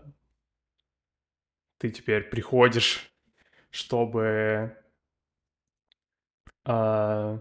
ты 1.80 1.88
теперь 1.88 2.24
приходишь, 2.24 3.10
чтобы 3.70 4.76
а, 6.64 7.40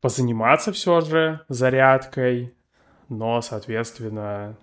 позаниматься 0.00 0.72
все 0.72 1.02
же 1.02 1.44
зарядкой, 1.48 2.54
но, 3.10 3.42
соответственно, 3.42 4.56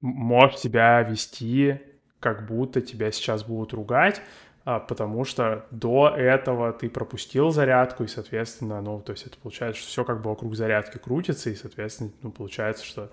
можешь 0.00 0.58
себя 0.58 1.02
вести 1.02 1.80
как 2.18 2.46
будто 2.46 2.80
тебя 2.80 3.12
сейчас 3.12 3.44
будут 3.44 3.72
ругать, 3.72 4.20
а, 4.64 4.78
потому 4.78 5.24
что 5.24 5.66
до 5.70 6.08
этого 6.08 6.72
ты 6.72 6.90
пропустил 6.90 7.50
зарядку, 7.50 8.04
и, 8.04 8.08
соответственно, 8.08 8.82
ну, 8.82 9.00
то 9.00 9.12
есть 9.12 9.26
это 9.26 9.38
получается, 9.38 9.80
что 9.80 9.90
все 9.90 10.04
как 10.04 10.22
бы 10.22 10.30
вокруг 10.30 10.54
зарядки 10.54 10.98
крутится, 10.98 11.50
и, 11.50 11.54
соответственно, 11.54 12.10
ну, 12.22 12.30
получается, 12.30 12.84
что 12.84 13.10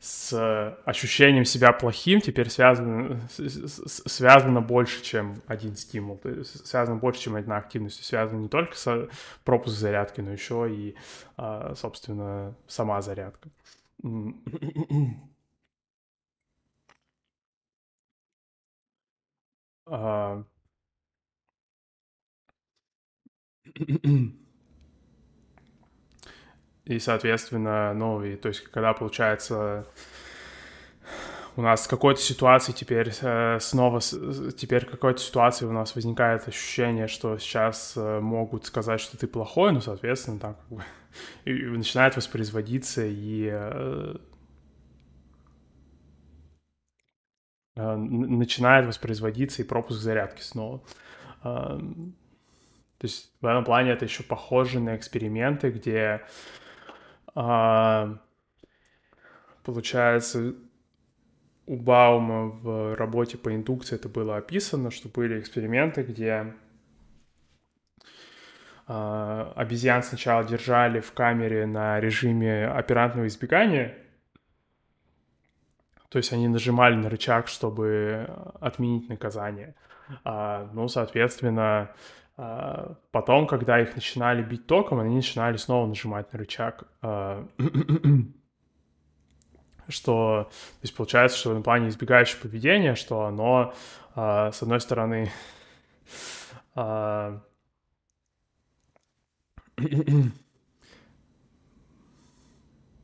с 0.00 0.76
ощущением 0.86 1.44
себя 1.44 1.72
плохим 1.72 2.22
теперь 2.22 2.48
связано, 2.48 3.20
связано 3.28 4.62
больше, 4.62 5.02
чем 5.02 5.42
один 5.46 5.76
стимул, 5.76 6.16
то 6.16 6.30
есть 6.30 6.66
связано 6.66 6.96
больше, 6.96 7.20
чем 7.20 7.36
одна 7.36 7.58
активность, 7.58 8.02
связано 8.02 8.40
не 8.40 8.48
только 8.48 8.76
с 8.76 9.08
пропуск 9.44 9.76
зарядки, 9.76 10.22
но 10.22 10.32
еще 10.32 10.72
и, 10.72 10.96
а, 11.36 11.74
собственно, 11.74 12.54
сама 12.66 13.02
зарядка. 13.02 13.50
А. 19.86 20.44
И, 26.90 26.98
соответственно, 26.98 27.94
ну, 27.94 28.24
и, 28.24 28.34
то 28.34 28.48
есть, 28.48 28.64
когда 28.64 28.92
получается 28.92 29.86
у 31.54 31.62
нас 31.62 31.86
какой-то 31.86 32.20
ситуации 32.20 32.72
теперь 32.72 33.12
э, 33.22 33.58
снова, 33.60 34.00
теперь 34.00 34.84
какой-то 34.84 35.20
ситуации 35.20 35.66
у 35.66 35.72
нас 35.72 35.94
возникает 35.94 36.48
ощущение, 36.48 37.06
что 37.06 37.38
сейчас 37.38 37.92
э, 37.96 38.18
могут 38.18 38.66
сказать, 38.66 39.00
что 39.00 39.16
ты 39.16 39.28
плохой, 39.28 39.70
ну, 39.72 39.80
соответственно, 39.80 40.40
там 40.40 40.54
как 40.56 40.68
бы 40.78 40.84
и 41.44 41.52
начинает 41.52 42.16
воспроизводиться 42.16 43.06
и 43.06 43.48
э, 43.52 44.16
начинает 47.76 48.86
воспроизводиться 48.86 49.62
и 49.62 49.64
пропуск 49.64 50.00
зарядки 50.00 50.42
снова. 50.42 50.82
Э, 51.44 51.78
то 52.98 53.06
есть 53.06 53.32
в 53.40 53.46
этом 53.46 53.64
плане 53.64 53.92
это 53.92 54.04
еще 54.06 54.24
похоже 54.24 54.80
на 54.80 54.96
эксперименты, 54.96 55.70
где 55.70 56.22
э, 57.40 58.16
получается 59.62 60.54
у 61.70 61.76
Баума 61.76 62.46
в 62.46 62.96
работе 62.96 63.38
по 63.38 63.54
индукции 63.54 63.94
это 63.94 64.08
было 64.08 64.36
описано, 64.36 64.90
что 64.90 65.08
были 65.08 65.38
эксперименты, 65.38 66.02
где 66.02 66.52
а, 68.88 69.52
обезьян 69.54 70.02
сначала 70.02 70.42
держали 70.42 70.98
в 70.98 71.12
камере 71.12 71.66
на 71.66 72.00
режиме 72.00 72.66
оперантного 72.66 73.28
избегания, 73.28 73.96
то 76.08 76.18
есть 76.18 76.32
они 76.32 76.48
нажимали 76.48 76.96
на 76.96 77.08
рычаг, 77.08 77.46
чтобы 77.46 78.28
отменить 78.60 79.08
наказание. 79.08 79.76
А, 80.24 80.68
ну, 80.72 80.88
соответственно, 80.88 81.62
а, 81.62 81.94
потом, 83.10 83.46
когда 83.46 83.80
их 83.80 83.94
начинали 83.94 84.42
бить 84.42 84.66
током, 84.66 85.00
они 85.00 85.16
начинали 85.16 85.56
снова 85.58 85.86
нажимать 85.86 86.32
на 86.32 86.38
рычаг. 86.38 86.84
А, 87.02 87.46
что, 89.88 90.48
то 90.50 90.82
есть 90.82 90.96
получается, 90.96 91.36
что 91.36 91.54
в 91.54 91.62
плане 91.62 91.88
избегающего 91.88 92.42
поведения, 92.42 92.94
что 92.94 93.24
оно, 93.24 93.74
а, 94.14 94.52
с 94.52 94.62
одной 94.62 94.80
стороны, 94.80 95.30
а, 96.74 97.40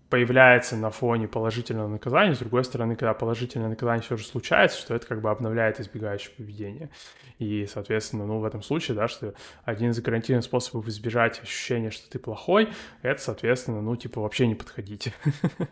появляется 0.08 0.76
на 0.76 0.90
фоне 0.90 1.26
положительного 1.26 1.88
наказания, 1.88 2.34
с 2.34 2.38
другой 2.38 2.64
стороны, 2.64 2.94
когда 2.94 3.12
положительное 3.14 3.68
наказание 3.68 4.02
все 4.02 4.16
же 4.16 4.24
случается, 4.24 4.78
что 4.78 4.94
это 4.94 5.06
как 5.06 5.20
бы 5.20 5.30
обновляет 5.30 5.80
избегающее 5.80 6.32
поведение. 6.36 6.90
И, 7.38 7.66
соответственно, 7.66 8.24
ну, 8.24 8.38
в 8.38 8.44
этом 8.44 8.62
случае, 8.62 8.96
да, 8.96 9.08
что 9.08 9.34
один 9.64 9.90
из 9.90 10.00
гарантийных 10.00 10.44
способов 10.44 10.86
избежать 10.86 11.40
ощущения, 11.42 11.90
что 11.90 12.08
ты 12.08 12.18
плохой, 12.18 12.72
это, 13.02 13.20
соответственно, 13.20 13.82
ну, 13.82 13.96
типа, 13.96 14.20
вообще 14.20 14.46
не 14.46 14.54
подходить 14.54 15.12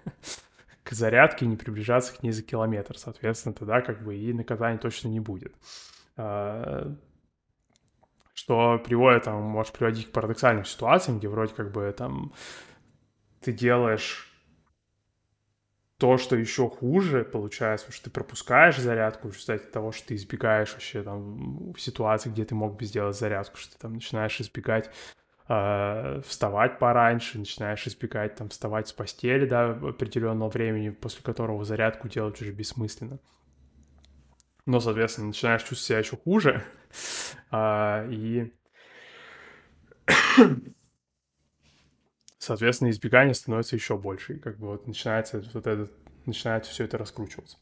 к 0.83 0.93
зарядке, 0.93 1.47
не 1.47 1.57
приближаться 1.57 2.15
к 2.17 2.23
ней 2.23 2.33
за 2.33 2.43
километр, 2.43 2.99
соответственно, 2.99 3.55
тогда 3.55 3.81
как 3.81 4.03
бы 4.03 4.17
и 4.17 4.33
наказания 4.33 4.79
точно 4.79 5.09
не 5.09 5.21
будет. 5.21 5.55
А, 6.17 6.93
что 8.35 8.79
приводит, 8.85 9.25
там, 9.25 9.41
может 9.43 9.73
приводить 9.73 10.09
к 10.09 10.13
парадоксальным 10.13 10.65
ситуациям, 10.65 11.19
где 11.19 11.29
вроде 11.29 11.55
как 11.55 11.71
бы 11.71 11.95
там 11.97 12.33
ты 13.41 13.53
делаешь 13.53 14.34
то, 16.05 16.19
что 16.19 16.37
еще 16.37 16.69
хуже 16.69 17.25
получается, 17.25 17.91
что 17.91 18.05
ты 18.05 18.11
пропускаешь 18.11 18.77
зарядку, 18.77 19.29
в 19.29 19.33
результате 19.33 19.65
того, 19.69 19.91
что 19.91 20.09
ты 20.09 20.17
избегаешь 20.17 20.75
вообще 20.75 21.03
там 21.03 21.75
ситуации, 21.79 22.29
где 22.29 22.45
ты 22.45 22.55
мог 22.55 22.77
бы 22.77 22.85
сделать 22.85 23.17
зарядку, 23.17 23.57
что 23.57 23.73
ты 23.73 23.79
там 23.79 23.95
начинаешь 23.95 24.39
избегать 24.39 24.91
э, 25.49 26.21
вставать 26.27 26.79
пораньше, 26.79 27.39
начинаешь 27.39 27.87
избегать 27.87 28.35
там 28.35 28.51
вставать 28.51 28.87
с 28.89 28.93
постели 28.93 29.47
до 29.47 29.71
определенного 29.71 30.51
времени, 30.51 30.91
после 30.91 31.23
которого 31.23 31.65
зарядку 31.65 32.07
делать 32.07 32.39
уже 32.43 32.53
бессмысленно. 32.53 33.19
Но, 34.67 34.81
соответственно, 34.81 35.29
начинаешь 35.29 35.63
чувствовать 35.63 35.87
себя 35.87 35.99
еще 36.01 36.19
хуже, 36.19 36.63
э, 37.51 38.09
и 38.11 38.53
соответственно, 42.45 42.91
избегание 42.91 43.35
становится 43.35 43.77
еще 43.77 43.97
больше. 43.97 44.35
И 44.35 44.39
как 44.39 44.59
бы 44.59 44.69
вот 44.69 44.87
начинается 44.87 45.43
вот 45.53 45.67
этот, 45.67 45.93
начинает 46.27 46.67
все 46.67 46.85
это 46.85 46.99
раскручиваться. 46.99 47.59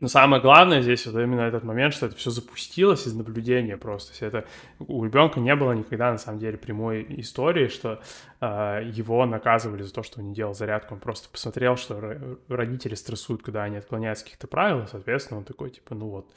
Но 0.00 0.08
самое 0.08 0.42
главное 0.42 0.82
здесь 0.82 1.06
вот 1.06 1.20
именно 1.20 1.42
этот 1.42 1.62
момент, 1.62 1.94
что 1.94 2.06
это 2.06 2.16
все 2.16 2.30
запустилось 2.30 3.06
из 3.06 3.14
наблюдения 3.14 3.76
просто. 3.76 4.08
То 4.08 4.12
есть 4.12 4.22
это 4.22 4.48
у 4.80 5.04
ребенка 5.04 5.40
не 5.40 5.54
было 5.54 5.72
никогда 5.72 6.10
на 6.10 6.18
самом 6.18 6.40
деле 6.40 6.58
прямой 6.58 7.06
истории, 7.20 7.68
что 7.68 8.00
э, 8.40 8.90
его 8.92 9.24
наказывали 9.26 9.82
за 9.82 9.92
то, 9.92 10.02
что 10.02 10.20
он 10.20 10.28
не 10.28 10.34
делал 10.34 10.54
зарядку. 10.54 10.94
Он 10.94 11.00
просто 11.00 11.28
посмотрел, 11.28 11.76
что 11.76 12.38
родители 12.48 12.94
стрессуют, 12.94 13.42
когда 13.42 13.62
они 13.64 13.76
отклоняются 13.76 14.24
каких-то 14.24 14.46
правил, 14.48 14.86
соответственно, 14.86 15.38
он 15.38 15.44
такой 15.44 15.70
типа, 15.70 15.94
ну 15.94 16.08
вот, 16.08 16.32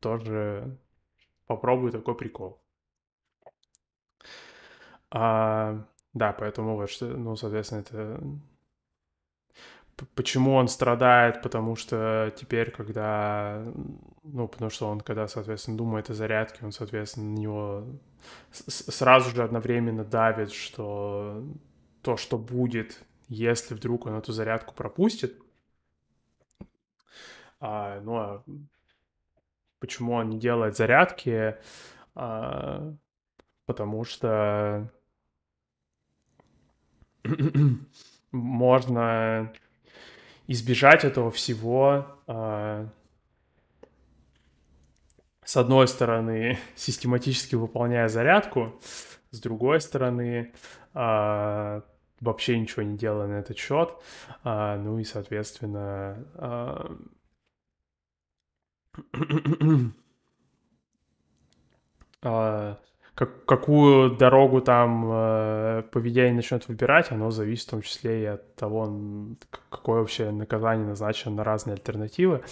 тоже 0.00 0.76
попробую 1.46 1.92
такой 1.92 2.16
прикол. 2.16 2.60
А, 5.10 5.84
да, 6.14 6.32
поэтому 6.32 6.76
вот 6.76 6.90
что, 6.90 7.06
ну, 7.06 7.36
соответственно, 7.36 7.80
это... 7.80 8.20
Почему 10.14 10.54
он 10.54 10.68
страдает? 10.68 11.42
Потому 11.42 11.76
что 11.76 12.32
теперь, 12.36 12.70
когда... 12.70 13.62
Ну, 14.22 14.48
потому 14.48 14.70
что 14.70 14.88
он, 14.88 15.00
когда, 15.00 15.28
соответственно, 15.28 15.76
думает 15.76 16.08
о 16.08 16.14
зарядке, 16.14 16.64
он, 16.64 16.72
соответственно, 16.72 17.30
на 17.30 17.38
него 17.38 17.84
сразу 18.50 19.30
же 19.30 19.42
одновременно 19.42 20.04
давит, 20.04 20.52
что 20.52 21.44
то, 22.02 22.16
что 22.16 22.38
будет, 22.38 23.02
если 23.28 23.74
вдруг 23.74 24.06
он 24.06 24.14
эту 24.14 24.32
зарядку 24.32 24.74
пропустит, 24.74 25.38
а, 27.60 28.00
ну, 28.00 28.16
а 28.16 28.42
почему 29.80 30.14
он 30.14 30.30
не 30.30 30.38
делает 30.38 30.76
зарядки? 30.76 31.56
А, 32.14 32.94
потому 33.66 34.04
что 34.04 34.90
можно 38.32 39.52
избежать 40.46 41.04
этого 41.04 41.30
всего, 41.30 42.06
а, 42.26 42.88
с 45.44 45.56
одной 45.56 45.88
стороны, 45.88 46.58
систематически 46.76 47.54
выполняя 47.54 48.08
зарядку, 48.08 48.80
с 49.30 49.40
другой 49.40 49.80
стороны, 49.80 50.52
а, 50.94 51.82
вообще 52.20 52.58
ничего 52.58 52.82
не 52.82 52.96
делая 52.96 53.28
на 53.28 53.34
этот 53.34 53.58
счет, 53.58 53.94
а, 54.42 54.76
ну 54.76 54.98
и, 54.98 55.04
соответственно, 55.04 56.26
как, 63.20 63.44
какую 63.44 64.16
дорогу 64.16 64.62
там 64.62 65.04
э, 65.12 65.82
поведение 65.92 66.32
начнет 66.32 66.66
выбирать, 66.68 67.12
оно 67.12 67.30
зависит 67.30 67.66
в 67.66 67.70
том 67.72 67.82
числе 67.82 68.22
и 68.22 68.24
от 68.24 68.56
того, 68.56 69.36
какое 69.68 70.00
вообще 70.00 70.30
наказание 70.30 70.86
назначено 70.86 71.34
на 71.34 71.44
разные 71.44 71.74
альтернативы. 71.74 72.42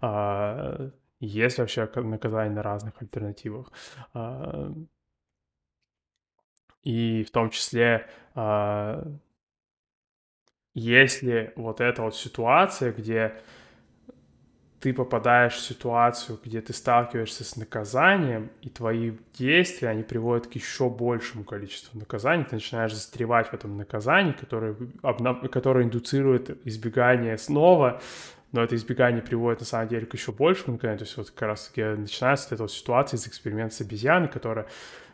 Э, 0.00 0.90
есть 1.18 1.58
вообще 1.58 1.90
наказание 1.96 2.54
на 2.54 2.62
разных 2.62 2.94
альтернативах. 3.02 3.72
Э, 4.14 4.72
и 6.84 7.24
в 7.24 7.32
том 7.32 7.50
числе, 7.50 8.06
э, 8.36 9.04
если 10.74 11.52
вот 11.56 11.80
эта 11.80 12.02
вот 12.02 12.14
ситуация, 12.14 12.92
где 12.92 13.42
ты 14.82 14.92
попадаешь 14.92 15.54
в 15.54 15.60
ситуацию, 15.60 16.40
где 16.44 16.60
ты 16.60 16.72
сталкиваешься 16.72 17.44
с 17.44 17.56
наказанием, 17.56 18.50
и 18.62 18.68
твои 18.68 19.12
действия, 19.32 19.88
они 19.90 20.02
приводят 20.02 20.48
к 20.48 20.54
еще 20.54 20.90
большему 20.90 21.44
количеству 21.44 21.96
наказаний, 21.96 22.44
ты 22.44 22.56
начинаешь 22.56 22.92
застревать 22.92 23.46
в 23.46 23.54
этом 23.54 23.76
наказании, 23.76 24.32
которое, 24.32 24.74
которое 25.52 25.84
индуцирует 25.84 26.66
избегание 26.66 27.38
снова, 27.38 28.02
но 28.50 28.64
это 28.64 28.74
избегание 28.74 29.22
приводит 29.22 29.60
на 29.60 29.66
самом 29.66 29.86
деле 29.86 30.04
к 30.04 30.14
еще 30.14 30.32
большему 30.32 30.74
наказанию, 30.74 30.98
то 30.98 31.04
есть 31.04 31.16
вот 31.16 31.30
как 31.30 31.48
раз 31.48 31.68
таки 31.68 31.84
начинается 31.84 32.52
эта 32.52 32.64
вот 32.64 32.72
ситуация 32.72 33.18
из 33.18 33.26
эксперимента 33.28 33.76
с 33.76 33.80
обезьяной, 33.82 34.28
которая 34.28 34.66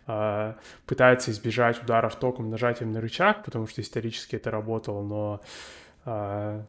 э, 0.07 0.55
пытается 0.87 1.31
избежать 1.31 1.83
ударов 1.83 2.17
током 2.17 2.49
нажатием 2.49 2.91
на 2.93 3.03
рычаг, 3.03 3.45
потому 3.45 3.67
что 3.67 3.83
исторически 3.83 4.37
это 4.37 4.51
работало, 4.51 5.03
но 5.03 5.41
э, 6.07 6.63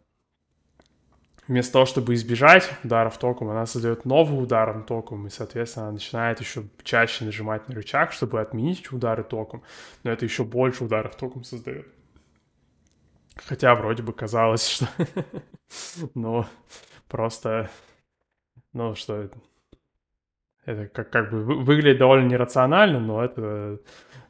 вместо 1.49 1.73
того, 1.73 1.85
чтобы 1.85 2.13
избежать 2.13 2.71
ударов 2.83 3.17
током, 3.17 3.49
она 3.49 3.65
создает 3.65 4.05
новый 4.05 4.41
удар 4.41 4.83
током, 4.83 5.25
и, 5.25 5.29
соответственно, 5.31 5.87
она 5.87 5.93
начинает 5.93 6.39
еще 6.39 6.63
чаще 6.83 7.25
нажимать 7.25 7.67
на 7.67 7.75
рычаг, 7.75 8.13
чтобы 8.13 8.39
отменить 8.39 8.91
удары 8.93 9.23
током, 9.23 9.63
но 10.03 10.11
это 10.11 10.25
еще 10.25 10.43
больше 10.43 10.83
ударов 10.83 11.15
током 11.15 11.43
создает. 11.43 11.87
Хотя 13.35 13.73
вроде 13.73 14.03
бы 14.03 14.13
казалось, 14.13 14.67
что... 14.67 14.87
ну, 16.13 16.45
просто... 17.07 17.69
Ну, 18.71 18.93
что... 18.93 19.29
Это 20.65 20.85
как, 20.87 21.09
как 21.09 21.31
бы 21.31 21.43
выглядит 21.43 21.97
довольно 21.97 22.27
нерационально, 22.27 22.99
но 22.99 23.25
это 23.25 23.79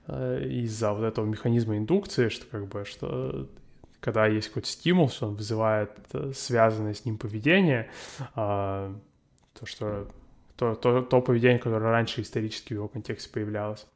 э, 0.07 0.47
из-за 0.47 0.93
вот 0.93 1.03
этого 1.03 1.26
механизма 1.26 1.78
индукции, 1.78 2.30
что 2.30 2.45
как 2.45 2.67
бы, 2.67 2.86
что 2.86 3.49
когда 4.00 4.28
есть 4.28 4.50
какой-то 4.50 4.68
стимул, 4.68 5.10
что 5.10 5.28
он 5.28 5.36
вызывает 5.36 5.91
э, 6.14 6.32
связанное 6.34 6.93
с 6.93 7.06
ним 7.06 7.18
поведение, 7.18 7.89
а, 8.36 8.95
то, 9.54 9.66
что 9.66 10.08
то, 10.56 10.76
то, 10.76 11.02
то 11.02 11.22
поведение, 11.22 11.60
которое 11.60 11.89
раньше 11.89 12.22
исторически 12.22 12.74
в 12.74 12.78
его 12.78 12.88
контексте 12.88 13.30
появлялось. 13.30 13.88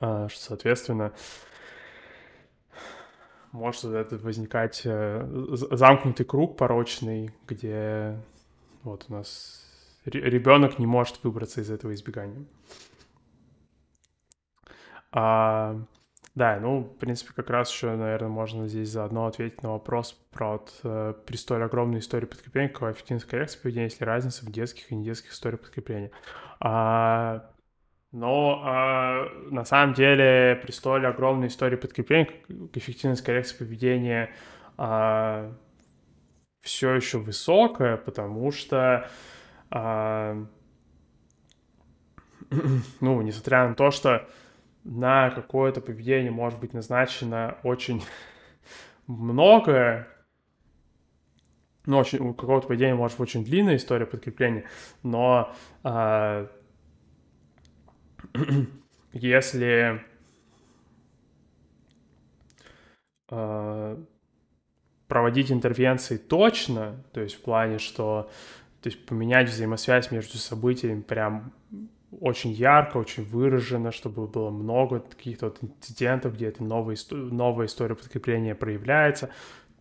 А, 0.00 0.28
что, 0.28 0.40
соответственно, 0.40 1.12
может 3.52 3.84
это 3.84 4.16
возникать 4.18 4.82
э, 4.84 5.26
замкнутый 5.70 6.26
круг 6.26 6.56
порочный, 6.56 7.30
где 7.46 8.18
вот 8.82 9.06
у 9.08 9.12
нас 9.12 9.66
ребенок 10.04 10.78
не 10.78 10.86
может 10.86 11.22
выбраться 11.24 11.60
из 11.60 11.70
этого 11.70 11.94
избегания. 11.94 12.44
А, 15.12 15.80
да, 16.36 16.60
ну, 16.60 16.80
в 16.80 16.98
принципе, 16.98 17.32
как 17.34 17.48
раз 17.48 17.72
еще, 17.72 17.96
наверное, 17.96 18.28
можно 18.28 18.68
здесь 18.68 18.90
заодно 18.90 19.24
ответить 19.24 19.62
на 19.62 19.72
вопрос 19.72 20.12
про 20.30 20.52
вот, 20.52 20.80
э, 20.84 21.14
при 21.24 21.36
столь 21.36 21.64
огромной 21.64 22.00
истории 22.00 22.26
подкрепления, 22.26 22.68
какова 22.68 22.92
эффективность 22.92 23.26
коррекции 23.26 23.58
поведения, 23.58 23.84
есть 23.84 24.00
ли 24.00 24.06
разница 24.06 24.44
в 24.44 24.52
детских 24.52 24.92
и 24.92 24.94
недетских 24.94 25.32
историях 25.32 25.62
подкрепления. 25.62 26.10
А, 26.60 27.50
но 28.12 28.60
а, 28.62 29.24
на 29.50 29.64
самом 29.64 29.94
деле 29.94 30.60
при 30.62 30.72
столь 30.72 31.06
огромной 31.06 31.48
истории 31.48 31.76
подкрепления 31.76 32.28
эффективность 32.74 33.24
коррекции 33.24 33.56
поведения 33.56 34.30
а, 34.76 35.54
все 36.60 36.94
еще 36.96 37.16
высокая, 37.16 37.96
потому 37.96 38.52
что 38.52 39.08
а, 39.70 40.36
ну, 43.00 43.22
несмотря 43.22 43.68
на 43.68 43.74
то, 43.74 43.90
что 43.90 44.28
на 44.86 45.30
какое-то 45.30 45.80
поведение 45.80 46.30
может 46.30 46.60
быть 46.60 46.72
назначено 46.72 47.58
очень 47.64 48.02
много, 49.08 50.06
ну, 51.86 51.98
очень, 51.98 52.20
у 52.20 52.34
какого-то 52.34 52.68
поведения 52.68 52.94
может 52.94 53.18
быть 53.18 53.28
очень 53.28 53.44
длинная 53.44 53.76
история 53.76 54.06
подкрепления, 54.06 54.64
но 55.02 55.52
э, 55.82 56.46
если 59.12 60.04
э, 63.28 64.04
проводить 65.08 65.50
интервенции 65.50 66.16
точно, 66.16 67.04
то 67.12 67.20
есть 67.20 67.34
в 67.34 67.40
плане, 67.40 67.78
что 67.78 68.30
то 68.82 68.88
есть 68.88 69.04
поменять 69.04 69.48
взаимосвязь 69.48 70.12
между 70.12 70.38
событиями 70.38 71.00
прям 71.00 71.52
очень 72.20 72.52
ярко, 72.52 72.98
очень 72.98 73.24
выражено, 73.24 73.92
чтобы 73.92 74.26
было 74.26 74.50
много 74.50 75.00
каких-то 75.00 75.46
вот 75.46 75.58
инцидентов, 75.62 76.34
где 76.34 76.46
эта 76.46 76.62
новая, 76.62 76.96
новая 77.10 77.66
история 77.66 77.94
подкрепления 77.94 78.54
проявляется, 78.54 79.30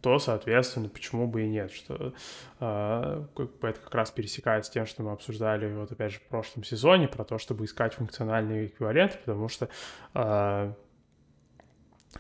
то, 0.02 0.20
соответственно, 0.20 0.90
почему 0.90 1.28
бы 1.28 1.44
и 1.44 1.48
нет, 1.48 1.72
что 1.72 2.14
э, 2.60 3.26
это 3.62 3.80
как 3.80 3.96
раз 3.96 4.12
пересекается 4.12 4.70
с 4.70 4.74
тем, 4.74 4.86
что 4.86 5.02
мы 5.04 5.12
обсуждали 5.12 5.74
вот 5.74 5.92
опять 5.92 6.14
же 6.14 6.20
в 6.20 6.24
прошлом 6.24 6.64
сезоне, 6.64 7.08
про 7.08 7.24
то, 7.24 7.38
чтобы 7.38 7.66
искать 7.66 7.96
функциональный 7.96 8.68
эквивалент, 8.68 9.20
потому 9.26 9.48
что 9.48 9.70
э, 10.14 10.74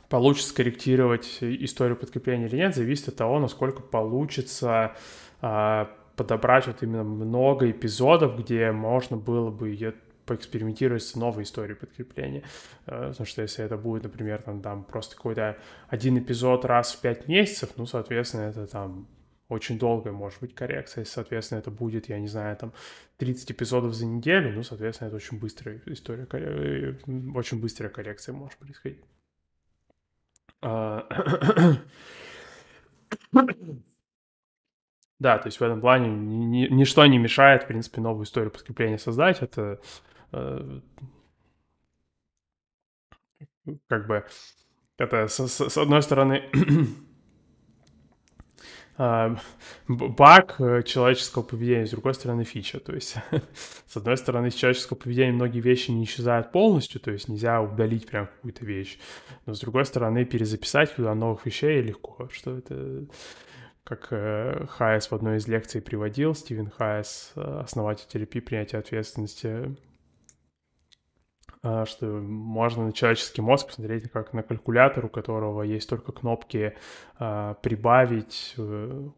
получится 0.10 0.50
скорректировать 0.50 1.38
историю 1.42 1.96
подкрепления 1.96 2.48
или 2.48 2.58
нет, 2.58 2.76
зависит 2.76 3.10
от 3.10 3.18
того, 3.18 3.40
насколько 3.40 3.82
получится 3.82 4.96
а, 5.42 5.92
подобрать 6.16 6.68
вот 6.68 6.84
именно 6.84 7.04
много 7.04 7.70
эпизодов, 7.70 8.38
где 8.40 8.72
можно 8.72 9.18
было 9.18 9.52
бы 9.52 9.74
поэкспериментировать 10.26 11.04
с 11.04 11.16
новой 11.16 11.44
историей 11.44 11.76
подкрепления. 11.76 12.44
Э, 12.88 13.10
потому 13.10 13.26
что 13.26 13.42
если 13.42 13.64
это 13.64 13.78
будет, 13.78 14.04
например, 14.04 14.42
там, 14.42 14.62
там 14.62 14.84
просто 14.84 15.16
какой-то 15.16 15.58
один 15.88 16.18
эпизод 16.18 16.66
раз 16.66 16.94
в 16.94 17.02
пять 17.02 17.28
месяцев, 17.28 17.72
ну, 17.78 17.86
соответственно, 17.86 18.42
это 18.42 18.68
там 18.68 19.08
очень 19.48 19.78
долгая 19.78 20.14
может 20.14 20.40
быть 20.40 20.56
коррекция. 20.56 21.02
Если, 21.04 21.14
соответственно, 21.14 21.60
это 21.60 21.70
будет, 21.72 22.10
я 22.10 22.20
не 22.20 22.28
знаю, 22.28 22.58
там 22.58 22.74
30 23.18 23.52
эпизодов 23.52 23.94
за 23.94 24.06
неделю, 24.06 24.52
ну, 24.52 24.64
соответственно, 24.64 25.10
это 25.10 25.18
очень 25.18 25.40
быстрая 25.40 25.80
история, 25.86 26.28
э, 26.32 26.96
очень 27.36 27.62
быстрая 27.62 27.92
коррекция 27.92 28.34
может 28.34 28.58
происходить. 28.58 29.04
Да, 35.20 35.38
то 35.38 35.48
есть 35.48 35.60
в 35.60 35.64
этом 35.64 35.80
плане 35.80 36.10
ни, 36.10 36.68
ничто 36.68 37.06
не 37.06 37.18
мешает, 37.18 37.64
в 37.64 37.68
принципе, 37.68 38.02
новую 38.02 38.26
историю 38.26 38.52
подкрепления 38.52 38.98
создать. 38.98 39.42
Это 39.42 39.80
э, 40.34 40.80
как 43.88 44.08
бы 44.08 44.26
это 44.98 45.28
с, 45.28 45.48
с 45.48 45.78
одной 45.78 46.02
стороны 46.02 46.44
а, 48.98 49.36
баг 49.88 50.56
э, 50.60 50.84
человеческого 50.84 51.44
поведения, 51.44 51.86
с 51.86 51.92
другой 51.92 52.14
стороны 52.14 52.44
фича. 52.44 52.80
То 52.80 52.94
есть, 52.94 53.16
с 53.88 53.98
одной 53.98 54.18
стороны, 54.18 54.52
с 54.52 54.56
человеческого 54.56 54.98
поведения 54.98 55.34
многие 55.34 55.60
вещи 55.60 55.92
не 55.92 56.06
исчезают 56.06 56.52
полностью, 56.52 57.02
то 57.02 57.12
есть 57.12 57.28
нельзя 57.28 57.62
удалить 57.62 58.08
прям 58.08 58.28
какую-то 58.28 58.66
вещь. 58.66 58.98
Но 59.46 59.54
с 59.54 59.60
другой 59.60 59.86
стороны, 59.86 60.24
перезаписать 60.26 60.96
туда 60.96 61.14
новых 61.14 61.46
вещей 61.46 61.82
легко, 61.82 62.30
что 62.32 62.58
это 62.58 63.06
как 63.86 64.08
э, 64.10 64.66
Хайес 64.68 65.12
в 65.12 65.16
одной 65.16 65.38
из 65.38 65.48
лекций 65.48 65.80
приводил, 65.80 66.34
Стивен 66.34 66.72
Хайес, 66.72 67.32
э, 67.36 67.60
основатель 67.64 68.08
терапии 68.08 68.40
принятия 68.40 68.80
ответственности, 68.80 69.78
э, 71.62 71.86
что 71.86 72.08
можно 72.08 72.88
на 72.88 72.94
человеческий 72.94 73.42
мозг 73.42 73.68
посмотреть 73.68 74.10
как 74.10 74.34
на 74.34 74.42
калькулятор, 74.42 75.06
у 75.06 75.10
которого 75.10 75.62
есть 75.62 75.88
только 75.88 76.12
кнопки 76.12 76.76
прибавить, 77.18 78.56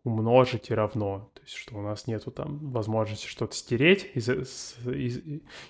умножить 0.04 0.70
и 0.70 0.74
равно. 0.74 1.32
То 1.34 1.42
есть, 1.42 1.56
что 1.56 1.78
у 1.78 1.82
нас 1.82 2.06
нету 2.06 2.32
там 2.32 2.72
возможности 2.72 3.28
что-то 3.28 3.56
стереть 3.56 4.12
из, 4.16 4.30
из, 4.30 5.20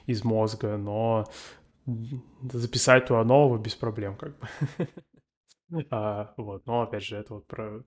из 0.08 0.24
мозга, 0.24 0.76
но 0.76 1.26
записать 2.52 3.06
туда 3.06 3.24
нового 3.24 3.60
без 3.60 3.76
проблем, 3.76 4.18
как 4.18 4.38
бы. 4.40 4.48
А, 5.92 6.34
вот, 6.38 6.66
но 6.66 6.84
опять 6.84 7.04
же, 7.04 7.18
это 7.18 7.34
вот 7.34 7.46
про 7.46 7.84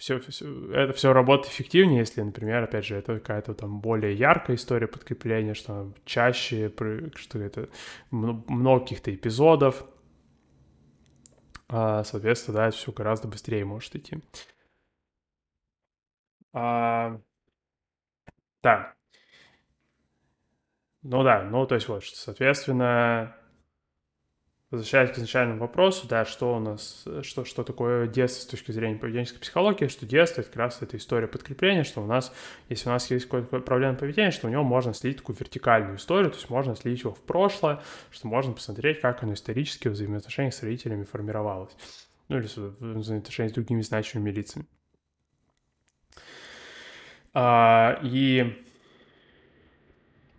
все, 0.00 0.18
все, 0.18 0.72
это 0.72 0.94
все 0.94 1.12
работает 1.12 1.52
эффективнее, 1.52 1.98
если, 1.98 2.22
например, 2.22 2.64
опять 2.64 2.86
же, 2.86 2.96
это 2.96 3.18
какая-то 3.18 3.52
там 3.52 3.80
более 3.80 4.14
яркая 4.14 4.56
история 4.56 4.86
подкрепления, 4.86 5.52
что 5.52 5.92
чаще, 6.06 6.72
что 7.16 7.38
это 7.38 7.68
много 8.10 8.80
каких-то 8.80 9.14
эпизодов, 9.14 9.84
а, 11.68 12.02
соответственно, 12.04 12.56
да, 12.56 12.70
все 12.70 12.92
гораздо 12.92 13.28
быстрее 13.28 13.66
может 13.66 13.94
идти. 13.94 14.22
А, 16.54 17.20
да. 18.62 18.94
Ну 21.02 21.22
да, 21.22 21.42
ну 21.42 21.66
то 21.66 21.74
есть 21.74 21.88
вот, 21.88 22.04
соответственно, 22.04 23.36
возвращаясь 24.70 25.10
к 25.10 25.18
изначальному 25.18 25.58
вопросу, 25.58 26.06
да, 26.06 26.24
что 26.24 26.56
у 26.56 26.60
нас, 26.60 27.04
что, 27.22 27.44
что 27.44 27.64
такое 27.64 28.06
детство 28.06 28.42
с 28.42 28.46
точки 28.46 28.70
зрения 28.70 28.96
поведенческой 28.96 29.40
психологии, 29.40 29.88
что 29.88 30.06
детство— 30.06 30.40
это 30.42 30.50
как 30.50 30.58
раз 30.58 30.80
эта 30.80 30.96
история 30.96 31.26
подкрепления, 31.26 31.82
что 31.82 32.02
у 32.02 32.06
нас, 32.06 32.32
если 32.68 32.88
у 32.88 32.92
нас 32.92 33.10
есть 33.10 33.26
какая-то 33.26 33.60
проблема 33.60 33.96
поведения, 33.96 34.30
что 34.30 34.46
у 34.46 34.50
него 34.50 34.62
можно 34.62 34.94
слить 34.94 35.16
такую 35.16 35.36
вертикальную 35.38 35.96
историю, 35.96 36.30
то 36.30 36.36
есть 36.36 36.48
можно 36.50 36.76
слить 36.76 37.00
его 37.00 37.12
в 37.12 37.20
прошлое, 37.20 37.82
что 38.10 38.28
можно 38.28 38.52
посмотреть, 38.52 39.00
как 39.00 39.24
оно 39.24 39.34
исторически 39.34 39.88
в 39.88 39.92
взаимоотношениях 39.92 40.54
с 40.54 40.62
родителями 40.62 41.02
формировалось, 41.02 41.72
ну 42.28 42.38
или 42.38 42.46
в 42.46 42.98
взаимоотношениях 42.98 43.50
с 43.50 43.54
другими 43.54 43.82
значимыми 43.82 44.30
лицами. 44.30 44.66
А, 47.32 47.98
и 48.02 48.56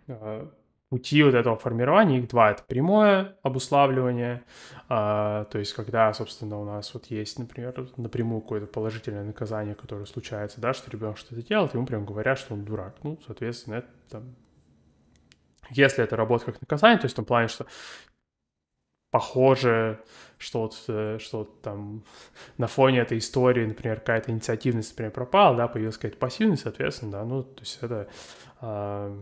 а, 0.08 0.50
пути 0.92 1.22
вот 1.22 1.32
этого 1.32 1.56
формирования, 1.56 2.18
их 2.18 2.28
два. 2.28 2.50
Это 2.50 2.64
прямое 2.64 3.38
обуславливание, 3.42 4.44
а, 4.90 5.46
то 5.46 5.58
есть 5.58 5.72
когда, 5.72 6.12
собственно, 6.12 6.60
у 6.60 6.66
нас 6.66 6.92
вот 6.92 7.06
есть, 7.06 7.38
например, 7.38 7.88
напрямую 7.96 8.42
какое-то 8.42 8.66
положительное 8.66 9.24
наказание, 9.24 9.74
которое 9.74 10.04
случается, 10.04 10.60
да, 10.60 10.74
что 10.74 10.90
ребенок 10.90 11.16
что-то 11.16 11.40
делает, 11.40 11.72
ему 11.72 11.86
прям 11.86 12.04
говорят, 12.04 12.38
что 12.38 12.52
он 12.52 12.66
дурак. 12.66 12.96
Ну, 13.04 13.18
соответственно, 13.24 13.76
это 13.76 13.88
там... 14.10 14.34
Если 15.70 16.04
это 16.04 16.14
работает 16.14 16.52
как 16.52 16.60
наказание, 16.60 16.98
то 16.98 17.06
есть 17.06 17.14
в 17.14 17.16
том 17.16 17.24
плане, 17.24 17.48
что 17.48 17.66
похоже, 19.10 19.98
что 20.36 20.60
вот, 20.60 20.84
э, 20.88 21.16
что 21.20 21.38
вот 21.38 21.62
там 21.62 22.04
на 22.58 22.66
фоне 22.66 22.98
этой 22.98 23.16
истории, 23.16 23.64
например, 23.64 24.00
какая-то 24.00 24.30
инициативность, 24.30 24.90
например, 24.90 25.12
пропала, 25.12 25.56
да, 25.56 25.68
появилась 25.68 25.96
какая-то 25.96 26.18
пассивность, 26.18 26.64
соответственно, 26.64 27.12
да, 27.12 27.24
ну, 27.24 27.44
то 27.44 27.60
есть 27.62 27.78
это 27.80 28.08
а, 28.60 29.18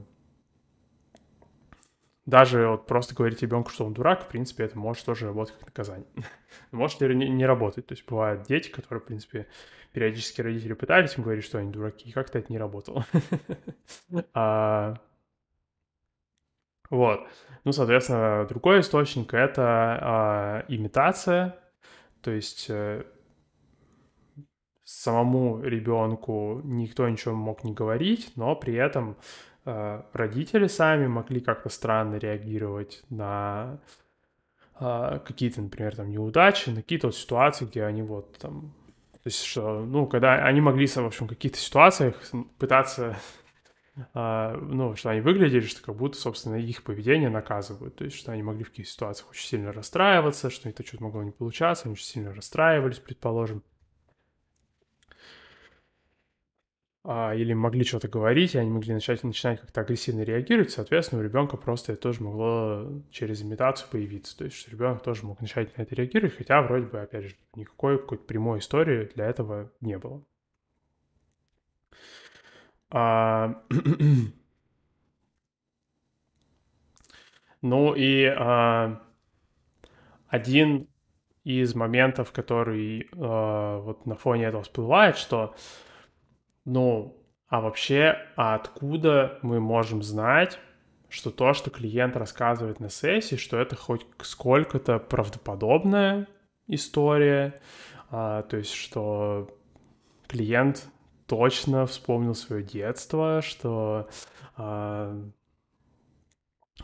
даже 2.27 2.69
вот 2.69 2.87
просто 2.87 3.15
говорить 3.15 3.43
ребенку, 3.43 3.71
что 3.71 3.85
он 3.85 3.95
дурак, 3.95 4.25
в 4.25 4.29
принципе, 4.29 4.65
это 4.65 4.79
может 4.79 5.05
тоже 5.05 5.27
работать 5.27 5.55
как 5.55 5.67
наказание. 5.67 6.07
может 6.71 7.01
ли 7.01 7.15
не, 7.15 7.29
не 7.29 7.47
работать. 7.47 7.87
То 7.87 7.95
есть 7.95 8.07
бывают 8.07 8.43
дети, 8.43 8.69
которые, 8.71 9.01
в 9.01 9.07
принципе, 9.07 9.47
периодически 9.93 10.41
родители 10.41 10.75
пытались 10.75 11.17
им 11.17 11.25
говорить, 11.25 11.45
что 11.45 11.59
они 11.59 11.73
дураки, 11.73 12.09
и 12.09 12.13
как-то 12.13 12.39
это 12.39 12.53
не 12.53 12.59
работало. 12.59 13.05
а, 14.35 14.97
вот. 16.91 17.27
Ну, 17.65 17.73
соответственно, 17.73 18.47
другой 18.49 18.81
источник— 18.81 19.35
это 19.35 19.63
а, 19.65 20.65
имитация, 20.69 21.59
то 22.21 22.31
есть 22.31 22.67
э, 22.69 23.05
самому 24.85 25.63
ребенку 25.63 26.61
никто 26.65 27.09
ничего 27.09 27.35
мог 27.35 27.65
не 27.65 27.73
говорить, 27.73 28.33
но 28.37 28.57
при 28.57 28.75
этом 28.75 29.17
родители 29.65 30.67
сами 30.67 31.07
могли 31.07 31.41
как-то 31.41 31.69
странно 31.69 32.17
реагировать 32.17 33.03
на 33.11 33.81
э, 34.79 35.21
какие-то, 35.25 35.63
например, 35.63 35.97
там 35.97 36.11
неудачи, 36.11 36.71
на 36.71 36.77
какие-то 36.77 37.09
вот 37.09 37.17
ситуации, 37.17 37.67
где 37.67 37.85
они 37.85 38.03
вот 38.03 38.39
там, 38.39 38.73
то 39.13 39.27
есть 39.27 39.45
что, 39.45 39.81
ну, 39.81 40.07
когда 40.07 40.45
они 40.45 40.61
могли, 40.61 40.87
в 40.87 40.99
общем, 40.99 41.27
в 41.27 41.31
каких-то 41.31 41.59
ситуациях 41.59 42.17
пытаться 42.59 43.17
Uh, 44.15 44.57
ну, 44.63 44.97
что 44.97 45.11
они 45.11 45.21
выглядели, 45.21 45.67
что 45.67 45.83
как 45.83 45.97
будто, 45.97 46.17
собственно, 46.17 46.55
их 46.55 46.85
поведение 46.85 47.29
наказывают. 47.29 47.97
То 47.97 48.05
есть, 48.05 48.17
что 48.17 48.33
они 48.33 48.43
могли 48.43 48.65
в 48.65 48.71
каких-то 48.71 48.93
ситуациях 48.93 49.31
очень 49.31 49.47
сильно 49.47 49.73
расстраиваться, 49.73 50.49
что 50.49 50.71
это 50.71 50.87
что-то 50.87 51.03
могло 51.03 51.23
не 51.23 51.33
получаться, 51.33 51.85
они 51.85 51.95
очень 51.95 52.07
сильно 52.07 52.33
расстраивались, 52.33 53.01
предположим. 53.01 53.63
а, 53.63 53.71
или 57.07 57.55
могли 57.55 57.85
что-то 57.85 58.09
говорить, 58.09 58.55
и 58.55 58.59
они 58.59 58.71
могли 58.71 58.93
начать, 58.93 59.25
начинать 59.25 59.61
как-то 59.61 59.81
агрессивно 59.81 60.21
реагировать, 60.21 60.71
соответственно, 60.71 61.23
у 61.23 61.25
ребенка 61.25 61.57
просто 61.57 61.93
это 61.93 62.03
тоже 62.03 62.23
могло 62.23 62.93
через 63.11 63.41
имитацию 63.41 63.89
появиться. 63.91 64.37
То 64.37 64.45
есть 64.45 64.57
что 64.57 64.71
ребенок 64.71 65.03
тоже 65.03 65.25
мог 65.25 65.41
начать 65.41 65.77
на 65.79 65.83
это 65.83 65.95
реагировать, 65.95 66.37
хотя 66.37 66.61
вроде 66.61 66.87
бы, 66.87 67.01
опять 67.01 67.25
же, 67.25 67.37
никакой 67.55 67.99
какой-то 67.99 68.25
прямой 68.25 68.59
истории 68.59 69.11
для 69.15 69.27
этого 69.27 69.73
не 69.81 69.97
было. 69.97 70.23
А... 72.91 73.63
ну 77.63 77.95
и 77.95 78.27
а... 78.27 79.01
один 80.29 80.87
из 81.45 81.75
моментов, 81.75 82.33
который 82.33 83.09
а, 83.17 83.79
вот 83.79 84.05
на 84.05 84.15
фоне 84.15 84.45
этого 84.45 84.63
всплывает, 84.63 85.17
что 85.17 85.55
ну, 86.65 87.17
а 87.49 87.61
вообще, 87.61 88.17
а 88.37 88.55
откуда 88.55 89.39
мы 89.43 89.61
можем 89.61 90.03
знать, 90.03 90.59
что 91.09 91.31
то, 91.31 91.53
что 91.53 91.71
клиент 91.71 92.17
рассказывает 92.17 92.79
на 92.81 92.89
сессии, 92.89 93.37
что 93.37 93.59
это 93.59 93.75
хоть 93.75 94.07
сколько-то 94.23 94.99
правдоподобная 94.99 96.29
история, 96.69 97.61
а, 98.11 98.43
то 98.43 98.57
есть 98.57 98.73
что 98.73 99.51
клиент 100.29 100.89
точно 101.27 101.87
вспомнил 101.87 102.35
свое 102.35 102.63
детство, 102.63 103.43
что 103.43 104.09
а, 104.57 105.17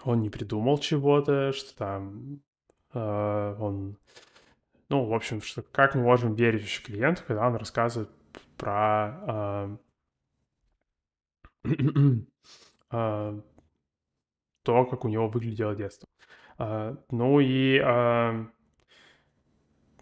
он 0.04 0.20
не 0.20 0.30
придумал 0.30 0.78
чего-то, 0.78 1.52
что 1.52 1.76
там 1.76 2.40
а, 2.92 3.56
он... 3.60 3.98
Ну, 4.88 5.04
в 5.04 5.14
общем, 5.14 5.42
что 5.42 5.62
как 5.62 5.94
мы 5.94 6.02
можем 6.02 6.34
верить 6.34 6.62
еще 6.62 6.82
клиенту, 6.82 7.22
когда 7.26 7.46
он 7.46 7.56
рассказывает 7.56 8.10
про 8.56 9.78
э, 11.64 11.70
э, 12.92 13.40
то, 14.62 14.84
как 14.84 15.04
у 15.04 15.08
него 15.08 15.28
выглядело 15.28 15.74
детство. 15.74 16.08
Э, 16.58 16.94
ну 17.10 17.40
и 17.40 17.80
на 17.80 18.48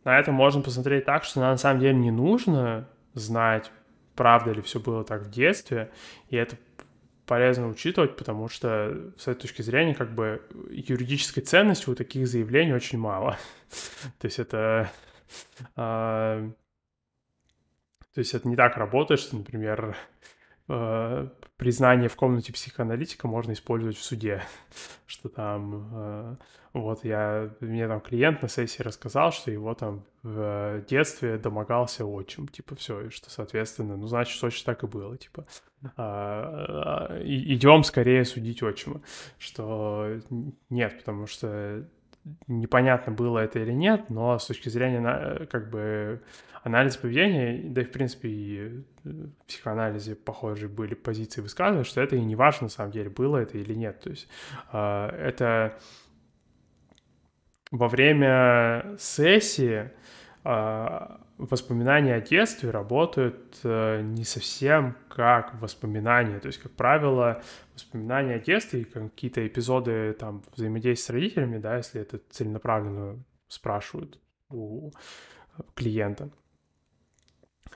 это 0.05 0.32
можно 0.32 0.61
посмотреть 0.61 1.07
так, 1.07 1.24
что 1.24 1.40
на 1.40 1.57
самом 1.57 1.80
деле 1.80 1.94
не 1.94 2.11
нужно 2.11 2.90
знать, 3.14 3.72
правда 4.14 4.52
ли 4.52 4.61
все 4.61 4.78
было 4.78 5.02
так 5.02 5.22
в 5.22 5.30
детстве, 5.30 5.90
и 6.28 6.36
это 6.36 6.59
полезно 7.26 7.68
учитывать, 7.68 8.16
потому 8.16 8.48
что 8.48 9.12
с 9.16 9.28
этой 9.28 9.42
точки 9.42 9.62
зрения 9.62 9.94
как 9.94 10.14
бы 10.14 10.42
юридической 10.70 11.40
ценности 11.40 11.88
у 11.88 11.94
таких 11.94 12.26
заявлений 12.26 12.74
очень 12.74 12.98
мало. 12.98 13.38
То 14.18 14.26
есть 14.26 14.38
это... 14.38 14.90
То 18.14 18.20
есть 18.20 18.32
это 18.34 18.48
не 18.48 18.56
так 18.56 18.76
работает, 18.76 19.20
что, 19.20 19.36
например, 19.36 19.96
э, 20.68 21.28
признание 21.56 22.08
в 22.08 22.16
комнате 22.16 22.52
психоаналитика 22.52 23.26
можно 23.28 23.52
использовать 23.52 23.96
в 23.96 24.04
суде, 24.04 24.42
что 25.06 25.28
там 25.28 25.90
э, 25.92 26.36
вот 26.74 27.04
я 27.04 27.50
мне 27.60 27.86
там 27.86 28.00
клиент 28.00 28.42
на 28.42 28.48
сессии 28.48 28.82
рассказал, 28.82 29.30
что 29.30 29.50
его 29.50 29.74
там 29.74 30.04
в 30.24 30.82
детстве 30.88 31.38
домогался 31.38 32.04
отчим, 32.04 32.48
типа 32.48 32.74
все, 32.74 33.06
и 33.06 33.10
что 33.10 33.30
соответственно, 33.30 33.96
ну 33.96 34.08
значит 34.08 34.40
точно 34.40 34.74
так 34.74 34.82
и 34.82 34.86
было, 34.88 35.16
типа. 35.16 35.46
А, 35.96 37.10
а, 37.16 37.22
идем 37.22 37.84
скорее 37.84 38.24
судить 38.24 38.62
отчима, 38.62 39.02
что 39.38 40.18
нет, 40.68 40.98
потому 40.98 41.26
что 41.26 41.86
непонятно 42.47 43.12
было 43.12 43.41
это 43.41 43.59
или 43.59 43.72
нет, 43.72 44.11
но 44.11 44.39
с 44.39 44.47
точки 44.47 44.68
зрения 44.68 45.47
как 45.47 45.70
бы 45.70 46.22
анализа 46.62 46.99
поведения, 46.99 47.61
да 47.62 47.83
и 47.83 47.85
в 47.85 47.93
принципе 47.93 48.29
и 48.29 48.85
в 49.05 49.31
психоанализе 49.47 50.14
похожие 50.14 50.68
были 50.68 50.95
позиции 50.95 51.43
высказывают, 51.43 51.87
что 51.87 52.01
это 52.01 52.16
и 52.16 52.20
не 52.20 52.37
важно 52.37 52.64
на 52.64 52.70
самом 52.70 52.91
деле, 52.91 53.11
было 53.11 53.37
это 53.39 53.59
или 53.59 53.75
нет. 53.75 54.01
То 54.01 54.11
есть 54.11 54.29
э, 54.72 55.07
это 55.09 55.79
во 57.70 57.89
время 57.89 58.97
сессии 58.99 59.91
э, 60.45 61.16
воспоминания 61.39 62.14
о 62.14 62.20
детстве 62.20 62.70
работают 62.70 63.59
э, 63.64 64.03
не 64.03 64.24
совсем 64.24 64.97
как 65.09 65.61
воспоминания. 65.61 66.39
То 66.39 66.47
есть, 66.47 66.59
как 66.59 66.72
правило, 66.72 67.43
воспоминания 67.74 68.35
о 68.35 68.39
детстве 68.39 68.82
и 68.82 68.85
какие-то 68.85 69.47
эпизоды 69.47 70.12
там 70.18 70.43
взаимодействия 70.55 71.07
с 71.07 71.11
родителями, 71.11 71.59
да, 71.59 71.76
если 71.76 72.01
это 72.01 72.20
целенаправленно 72.30 73.22
спрашивают 73.49 74.20
у 74.49 74.91
клиента, 75.74 76.30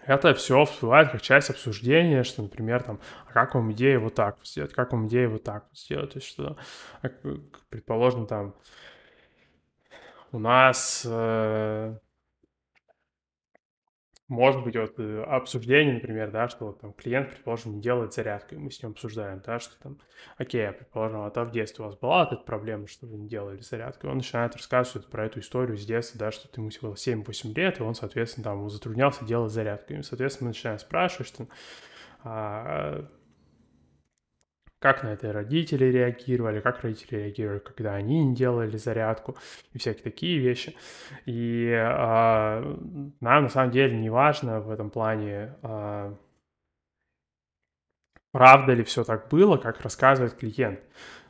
это 0.06 0.32
все 0.34 0.64
всплывает 0.64 1.10
как 1.10 1.20
часть 1.20 1.50
обсуждения, 1.50 2.22
что, 2.22 2.42
например, 2.42 2.82
там, 2.82 3.00
а 3.26 3.32
как 3.32 3.54
вам 3.54 3.72
идея 3.72 3.98
вот 3.98 4.14
так 4.14 4.38
сделать, 4.42 4.72
как 4.72 4.92
вам 4.92 5.06
идея 5.08 5.28
вот 5.28 5.44
так 5.44 5.66
сделать, 5.74 6.12
то 6.12 6.18
есть, 6.18 6.28
что, 6.28 6.56
предположим, 7.68 8.26
там, 8.26 8.54
у 10.32 10.38
нас 10.38 11.06
э, 11.08 11.98
может 14.28 14.62
быть, 14.62 14.76
вот 14.76 14.94
э, 14.98 15.22
обсуждение, 15.22 15.94
например, 15.94 16.30
да, 16.30 16.48
что 16.48 16.66
вот 16.66 16.80
там 16.80 16.92
клиент, 16.92 17.30
предположим, 17.30 17.76
не 17.76 17.80
делает 17.80 18.12
зарядку, 18.12 18.54
и 18.54 18.58
мы 18.58 18.70
с 18.70 18.82
ним 18.82 18.92
обсуждаем, 18.92 19.40
да, 19.44 19.58
что 19.58 19.80
там, 19.82 19.98
окей, 20.36 20.70
предположим, 20.70 21.22
а 21.22 21.30
то 21.30 21.44
в 21.44 21.50
детстве 21.50 21.82
у 21.82 21.88
вас 21.88 21.96
была 21.96 22.24
эта 22.24 22.36
проблема, 22.36 22.86
что 22.88 23.06
вы 23.06 23.16
не 23.16 23.26
делали 23.26 23.60
зарядку, 23.60 24.06
и 24.06 24.10
он 24.10 24.18
начинает 24.18 24.54
рассказывать 24.54 25.08
про 25.08 25.24
эту 25.24 25.40
историю 25.40 25.78
с 25.78 25.86
детства, 25.86 26.18
да, 26.18 26.30
что 26.30 26.48
ему 26.60 26.70
было 26.82 26.94
7-8 26.94 27.54
лет, 27.54 27.80
и 27.80 27.82
он, 27.82 27.94
соответственно, 27.94 28.44
там 28.44 28.68
затруднялся 28.68 29.24
делать 29.24 29.50
зарядку, 29.50 29.94
и, 29.94 30.02
соответственно, 30.02 30.48
мы 30.48 30.50
начинаем 30.50 30.78
спрашивать, 30.78 31.28
что 31.28 31.48
а, 32.22 33.06
как 34.78 35.02
на 35.02 35.08
это 35.08 35.32
родители 35.32 35.86
реагировали, 35.86 36.60
как 36.60 36.82
родители 36.82 37.16
реагировали, 37.16 37.58
когда 37.58 37.94
они 37.94 38.34
делали 38.34 38.76
зарядку 38.76 39.36
и 39.72 39.78
всякие 39.78 40.04
такие 40.04 40.38
вещи. 40.38 40.76
И 41.26 41.72
а, 41.74 42.62
нам 43.20 43.42
на 43.44 43.48
самом 43.48 43.70
деле 43.72 43.96
не 43.96 44.10
важно 44.10 44.60
в 44.60 44.70
этом 44.70 44.90
плане, 44.90 45.54
а, 45.62 46.14
правда 48.30 48.72
ли 48.74 48.84
все 48.84 49.04
так 49.04 49.28
было, 49.28 49.56
как 49.56 49.80
рассказывает 49.80 50.34
клиент. 50.34 50.80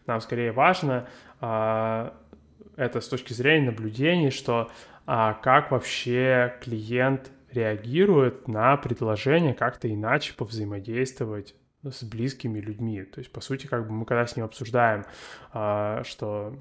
Нам 0.07 0.20
скорее 0.20 0.53
важно 0.53 1.09
а, 1.40 2.14
это 2.76 3.01
с 3.01 3.09
точки 3.09 3.32
зрения 3.32 3.66
наблюдений, 3.66 4.30
что 4.30 4.70
а, 5.07 5.34
как 5.34 5.70
вообще 5.70 6.55
клиент 6.61 7.30
реагирует 7.51 8.46
на 8.46 8.76
предложение 8.76 9.55
как-то 9.55 9.92
иначе 9.92 10.34
повзаимодействовать 10.34 11.55
с 11.83 12.03
близкими 12.03 12.61
людьми. 12.61 13.03
То 13.03 13.20
есть, 13.20 13.33
по 13.33 13.41
сути, 13.41 13.66
как 13.66 13.87
бы 13.87 13.93
мы 13.93 14.05
когда 14.05 14.26
с 14.26 14.37
ним 14.37 14.45
обсуждаем, 14.45 15.05
а, 15.53 16.03
что 16.05 16.59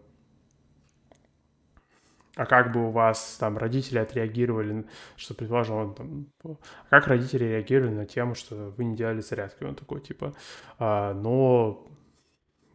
а 2.38 2.46
как 2.46 2.72
бы 2.72 2.88
у 2.88 2.92
вас 2.92 3.38
там 3.40 3.58
родители 3.58 3.98
отреагировали, 3.98 4.86
что, 5.16 5.34
предположим, 5.34 5.76
он 5.76 5.96
там, 5.96 6.28
а 6.44 6.58
как 6.90 7.08
родители 7.08 7.46
реагировали 7.46 7.96
на 7.96 8.06
тему, 8.06 8.36
что 8.36 8.74
вы 8.78 8.86
не 8.86 8.96
делали 8.96 9.22
зарядку? 9.22 9.66
он 9.66 9.76
такой, 9.76 10.02
типа, 10.02 10.36
а, 10.78 11.16
ну, 11.16 11.88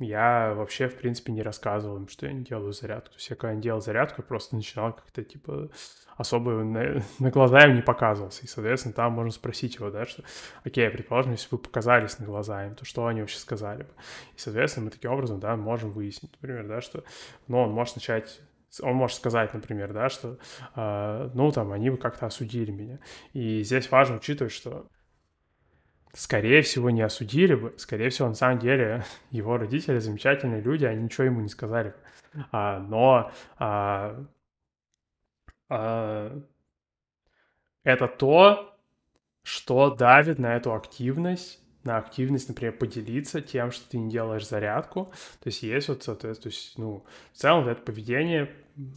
я 0.03 0.53
вообще, 0.55 0.89
в 0.89 0.97
принципе, 0.97 1.33
не 1.33 1.43
рассказывал 1.43 1.97
им, 1.97 2.09
что 2.09 2.27
я 2.27 2.33
не 2.33 2.45
делаю 2.45 2.73
зарядку. 2.73 3.11
То 3.11 3.17
есть 3.17 3.31
я 3.31 3.37
когда 3.37 3.61
делал 3.61 3.81
зарядку, 3.81 4.23
я 4.23 4.25
просто 4.25 4.57
начинал 4.57 4.93
как-то, 4.93 5.23
типа, 5.23 5.71
особо 6.17 6.65
на, 6.65 7.03
на 7.19 7.31
глаза 7.31 7.67
им 7.67 7.77
не 7.77 7.83
показывался. 7.83 8.43
И, 8.45 8.47
соответственно, 8.47 8.95
там 8.95 9.13
можно 9.13 9.33
спросить 9.33 9.77
его, 9.77 9.91
да, 9.91 10.05
что, 10.05 10.23
окей, 10.65 10.89
предположим, 10.91 11.33
если 11.33 11.49
бы 11.49 11.57
вы 11.57 11.63
показались 11.63 12.19
на 12.19 12.27
глаза 12.27 12.67
им, 12.67 12.75
то 12.75 12.85
что 12.85 13.07
они 13.07 13.21
вообще 13.21 13.39
сказали 13.39 13.85
бы? 13.85 13.91
И, 14.37 14.39
соответственно, 14.39 14.87
мы 14.87 14.91
таким 14.91 15.13
образом, 15.13 15.41
да, 15.41 15.57
можем 15.57 15.93
выяснить, 15.93 16.33
например, 16.33 16.67
да, 16.67 16.81
что, 16.81 17.05
ну, 17.49 17.59
он 17.59 17.71
может 17.71 17.97
начать 17.97 18.41
он 18.81 18.95
может 18.95 19.19
сказать, 19.19 19.53
например, 19.53 19.93
да, 19.93 20.09
что, 20.09 20.39
э, 20.75 21.31
ну, 21.35 21.53
там, 21.53 21.73
они 21.73 21.91
бы 21.91 21.99
как-то 21.99 22.25
осудили 22.25 22.71
меня. 22.71 23.01
И 23.35 23.63
здесь 23.63 23.91
важно 23.91 24.17
учитывать, 24.17 24.53
что 24.53 24.87
скорее 26.13 26.63
всего, 26.63 26.91
не 26.91 27.03
осудили 27.03 27.55
бы. 27.55 27.75
Скорее 27.79 28.11
всего, 28.11 28.29
на 28.29 28.35
самом 28.35 28.59
деле, 28.59 29.05
его 29.31 29.57
родители 29.57 29.99
замечательные 29.99 30.61
люди, 30.61 30.85
они 30.85 31.05
ничего 31.05 31.25
ему 31.25 31.41
не 31.41 31.49
сказали. 31.49 31.95
А, 32.51 32.79
но 32.79 33.31
а, 33.59 34.25
а, 35.69 36.41
это 37.85 38.09
то, 38.09 38.79
что 39.43 39.91
давит 39.91 40.39
на 40.39 40.57
эту 40.57 40.75
активность, 40.75 41.61
на 41.85 41.99
активность, 41.99 42.49
например, 42.49 42.77
поделиться 42.77 43.41
тем, 43.41 43.73
что 43.73 43.91
ты 43.91 43.99
не 43.99 44.11
делаешь 44.11 44.47
зарядку. 44.47 45.13
То 45.41 45.49
есть 45.49 45.63
есть 45.63 45.89
вот, 45.89 46.05
соответственно, 46.05 46.43
то 46.43 46.49
есть, 46.49 46.79
ну, 46.79 47.05
в 47.33 47.37
целом 47.37 47.69
это 47.69 47.83
поведение 47.83 48.55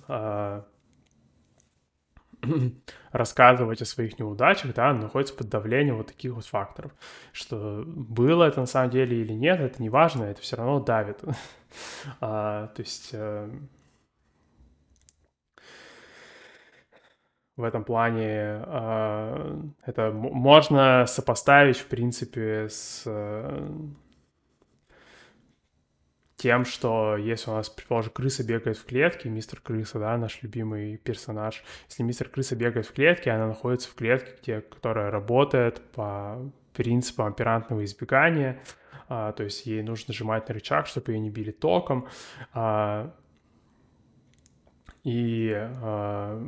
а, 0.08 0.66
рассказывать 3.12 3.82
о 3.82 3.86
своих 3.86 4.20
неудачах, 4.20 4.74
да, 4.74 4.94
находится 4.94 5.36
под 5.36 5.50
давлением 5.50 5.98
вот 5.98 6.08
таких 6.08 6.34
вот 6.34 6.46
факторов. 6.46 6.92
Что 7.32 7.84
было 7.86 8.44
это 8.46 8.60
на 8.62 8.66
самом 8.66 8.90
деле 8.92 9.22
или 9.22 9.34
нет, 9.34 9.60
это 9.60 9.82
не 9.82 9.90
важно, 9.90 10.24
это 10.24 10.42
все 10.42 10.56
равно 10.56 10.80
давит. 10.80 11.22
а, 12.22 12.68
то 12.68 12.82
есть 12.82 13.10
э, 13.14 13.50
в 17.58 17.64
этом 17.64 17.84
плане 17.84 18.64
э, 18.66 19.62
это 19.86 20.12
можно 20.12 21.06
сопоставить, 21.08 21.78
в 21.78 21.88
принципе, 21.88 22.68
с 22.70 23.04
э, 23.06 23.70
тем, 26.38 26.66
что 26.66 27.16
если 27.18 27.50
у 27.50 27.54
нас, 27.54 27.70
предположим, 27.70 28.12
крыса 28.12 28.44
бегает 28.44 28.78
в 28.78 28.86
клетке, 28.86 29.30
мистер 29.30 29.62
крыса, 29.62 30.00
да, 30.00 30.18
наш 30.18 30.44
любимый 30.44 30.98
персонаж, 30.98 31.64
если 31.90 32.04
мистер 32.04 32.28
крыса 32.30 32.56
бегает 32.56 32.86
в 32.86 32.94
клетке, 32.94 33.32
она 33.32 33.48
находится 33.48 33.90
в 33.90 33.96
клетке, 33.96 34.36
где, 34.42 34.62
которая 34.62 35.12
работает 35.12 35.82
по 35.92 36.52
принципам 36.74 37.28
оперантного 37.28 37.86
избегания, 37.86 38.62
а, 39.08 39.32
то 39.32 39.44
есть 39.44 39.66
ей 39.66 39.82
нужно 39.82 40.06
нажимать 40.10 40.48
на 40.50 40.56
рычаг, 40.56 40.88
чтобы 40.88 41.14
ее 41.14 41.20
не 41.20 41.30
били 41.30 41.52
током, 41.52 42.08
а, 42.54 43.14
и, 45.04 45.54
а, 45.56 46.44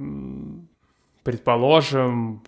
предположим, 1.24 2.44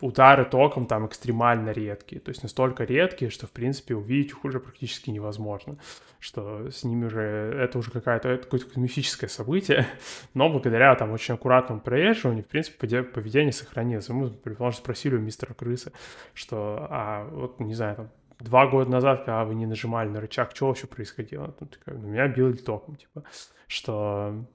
удары 0.00 0.44
током 0.44 0.86
там 0.86 1.06
экстремально 1.06 1.70
редкие, 1.70 2.20
то 2.20 2.28
есть 2.30 2.42
настолько 2.42 2.84
редкие, 2.84 3.30
что, 3.30 3.46
в 3.46 3.50
принципе, 3.50 3.94
увидеть 3.94 4.30
их 4.30 4.44
уже 4.44 4.60
практически 4.60 5.10
невозможно, 5.10 5.78
что 6.18 6.70
с 6.70 6.84
ними 6.84 7.06
уже, 7.06 7.20
это 7.20 7.78
уже 7.78 7.90
какая-то, 7.90 8.36
какое-то 8.36 8.78
мифическое 8.78 9.28
событие, 9.28 9.86
но 10.34 10.48
благодаря 10.50 10.94
там 10.96 11.12
очень 11.12 11.34
аккуратному 11.34 11.80
проезживанию, 11.80 12.44
в 12.44 12.48
принципе, 12.48 13.02
поведение 13.02 13.52
сохранилось. 13.52 14.08
Мы, 14.08 14.30
предположим, 14.30 14.78
спросили 14.78 15.16
у 15.16 15.20
мистера 15.20 15.54
Крысы, 15.54 15.92
что, 16.34 16.86
а 16.90 17.24
вот, 17.24 17.60
не 17.60 17.74
знаю, 17.74 17.96
там, 17.96 18.10
два 18.38 18.66
года 18.66 18.90
назад, 18.90 19.20
когда 19.20 19.44
вы 19.44 19.54
не 19.54 19.66
нажимали 19.66 20.08
на 20.08 20.20
рычаг, 20.20 20.54
что 20.54 20.66
вообще 20.68 20.86
происходило? 20.86 21.54
Ну, 21.58 21.66
такая, 21.66 21.96
ну, 21.96 22.08
меня 22.08 22.28
били 22.28 22.52
током, 22.52 22.96
типа, 22.96 23.24
что 23.66 24.46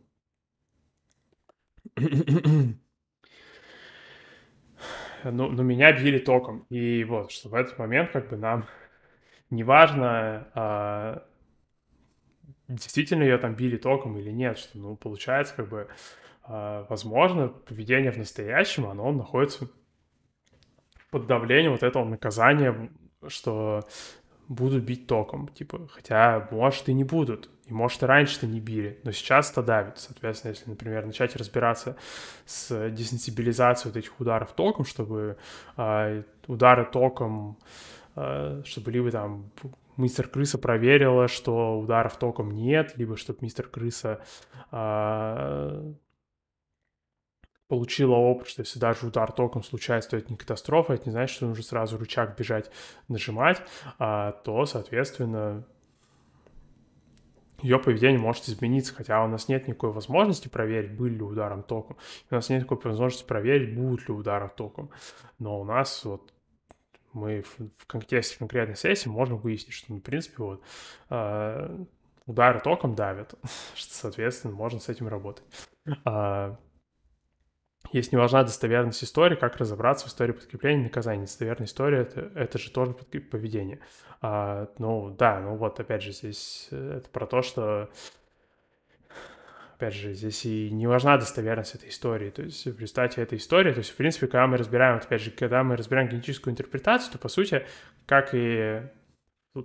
ну, 5.23 5.49
ну, 5.49 5.63
меня 5.63 5.91
били 5.91 6.17
током. 6.17 6.65
И 6.69 7.03
вот, 7.03 7.31
что 7.31 7.49
в 7.49 7.55
этот 7.55 7.77
момент 7.77 8.11
как 8.11 8.29
бы 8.29 8.37
нам 8.37 8.65
неважно, 9.49 10.47
а, 10.53 11.23
действительно 12.67 13.23
ее 13.23 13.37
там 13.37 13.55
били 13.55 13.77
током 13.77 14.17
или 14.17 14.31
нет, 14.31 14.57
что, 14.57 14.77
ну, 14.77 14.95
получается, 14.95 15.55
как 15.55 15.69
бы 15.69 15.87
а, 16.43 16.85
возможно, 16.89 17.49
поведение 17.49 18.11
в 18.11 18.17
настоящем, 18.17 18.85
оно 18.87 19.11
находится 19.11 19.69
под 21.09 21.27
давлением 21.27 21.73
вот 21.73 21.83
этого 21.83 22.05
наказания, 22.05 22.89
что 23.27 23.81
будут 24.47 24.83
бить 24.83 25.07
током, 25.07 25.47
типа, 25.49 25.87
хотя, 25.87 26.47
может, 26.51 26.89
и 26.89 26.93
не 26.93 27.03
будут, 27.03 27.49
и, 27.71 27.73
может, 27.73 28.03
и 28.03 28.05
раньше-то 28.05 28.47
не 28.47 28.59
били, 28.59 28.99
но 29.03 29.11
сейчас 29.13 29.49
это 29.51 29.63
давит, 29.63 29.97
соответственно, 29.97 30.51
если, 30.51 30.69
например, 30.69 31.05
начать 31.05 31.37
разбираться 31.37 31.95
с 32.45 32.89
десенсибилизацией 32.89 33.93
вот 33.93 33.97
этих 33.97 34.19
ударов 34.19 34.51
током, 34.51 34.83
чтобы 34.83 35.37
э, 35.77 36.23
удары 36.47 36.85
током, 36.85 37.57
э, 38.17 38.61
чтобы 38.65 38.91
либо 38.91 39.09
там 39.09 39.51
мистер 39.95 40.27
Крыса 40.27 40.57
проверила, 40.57 41.29
что 41.29 41.79
ударов 41.79 42.17
током 42.17 42.51
нет, 42.51 42.97
либо 42.97 43.15
чтобы 43.15 43.39
мистер 43.41 43.69
Крыса 43.69 44.19
э, 44.71 45.93
получила 47.69 48.15
опыт, 48.15 48.49
что 48.49 48.63
если 48.63 48.79
даже 48.79 49.07
удар 49.07 49.31
током 49.31 49.63
случается, 49.63 50.09
то 50.09 50.17
это 50.17 50.29
не 50.29 50.35
катастрофа, 50.35 50.91
это 50.91 51.05
не 51.05 51.11
значит, 51.11 51.37
что 51.37 51.45
нужно 51.45 51.63
сразу 51.63 51.97
рычаг 51.97 52.37
бежать, 52.37 52.69
нажимать, 53.07 53.61
а, 53.97 54.33
то, 54.43 54.65
соответственно, 54.65 55.65
ее 57.61 57.79
поведение 57.79 58.19
может 58.19 58.47
измениться, 58.47 58.93
хотя 58.93 59.23
у 59.23 59.27
нас 59.27 59.47
нет 59.47 59.67
никакой 59.67 59.91
возможности 59.91 60.47
проверить, 60.47 60.91
были 60.91 61.15
ли 61.15 61.21
ударом 61.21 61.63
током. 61.63 61.97
У 62.29 62.35
нас 62.35 62.49
нет 62.49 62.63
никакой 62.63 62.91
возможности 62.91 63.27
проверить, 63.27 63.75
будут 63.75 64.07
ли 64.07 64.13
удары 64.13 64.49
током. 64.55 64.89
Но 65.39 65.59
у 65.59 65.63
нас 65.63 66.03
вот 66.05 66.33
мы 67.13 67.43
в, 67.43 67.85
контексте 67.87 68.37
конкретной 68.37 68.75
сессии 68.75 69.09
можем 69.09 69.37
выяснить, 69.37 69.73
что, 69.73 69.93
ну, 69.93 69.99
в 69.99 70.01
принципе, 70.01 70.35
вот 70.37 70.63
э, 71.09 71.83
удары 72.25 72.59
током 72.61 72.95
давят, 72.95 73.35
что, 73.75 73.93
соответственно, 73.93 74.53
можно 74.53 74.79
с 74.79 74.89
этим 74.89 75.07
работать. 75.07 75.43
А, 76.05 76.57
если 77.91 78.15
не 78.15 78.19
важна 78.19 78.43
достоверность 78.43 79.03
истории, 79.03 79.35
как 79.35 79.57
разобраться 79.57 80.05
в 80.05 80.09
истории 80.09 80.31
подкрепления 80.31 80.81
и 80.81 80.85
наказания? 80.85 81.21
Достоверная 81.21 81.67
история 81.67 81.99
это,— 81.99 82.31
это 82.35 82.57
же 82.57 82.71
тоже 82.71 82.93
поведение. 82.93 83.79
А, 84.21 84.69
ну, 84.77 85.09
да, 85.17 85.39
ну 85.39 85.55
вот, 85.55 85.79
опять 85.79 86.03
же, 86.03 86.11
здесь 86.11 86.67
э, 86.71 86.97
это 86.99 87.09
про 87.09 87.25
то, 87.25 87.41
что 87.41 87.89
опять 89.81 89.95
же, 89.95 90.13
здесь 90.13 90.45
и 90.45 90.69
не 90.69 90.85
важна 90.85 91.17
достоверность 91.17 91.73
этой 91.73 91.89
истории. 91.89 92.29
То 92.29 92.43
есть 92.43 92.65
в 92.65 92.79
результате 92.79 93.21
этой 93.21 93.39
истории, 93.39 93.73
то 93.73 93.79
есть, 93.79 93.89
в 93.89 93.95
принципе, 93.95 94.27
когда 94.27 94.45
мы 94.45 94.57
разбираем, 94.57 94.97
опять 94.97 95.21
же, 95.21 95.31
когда 95.31 95.63
мы 95.63 95.75
разбираем 95.75 96.07
генетическую 96.07 96.51
интерпретацию, 96.51 97.13
то, 97.13 97.17
по 97.17 97.29
сути, 97.29 97.65
как 98.05 98.29
и 98.33 98.83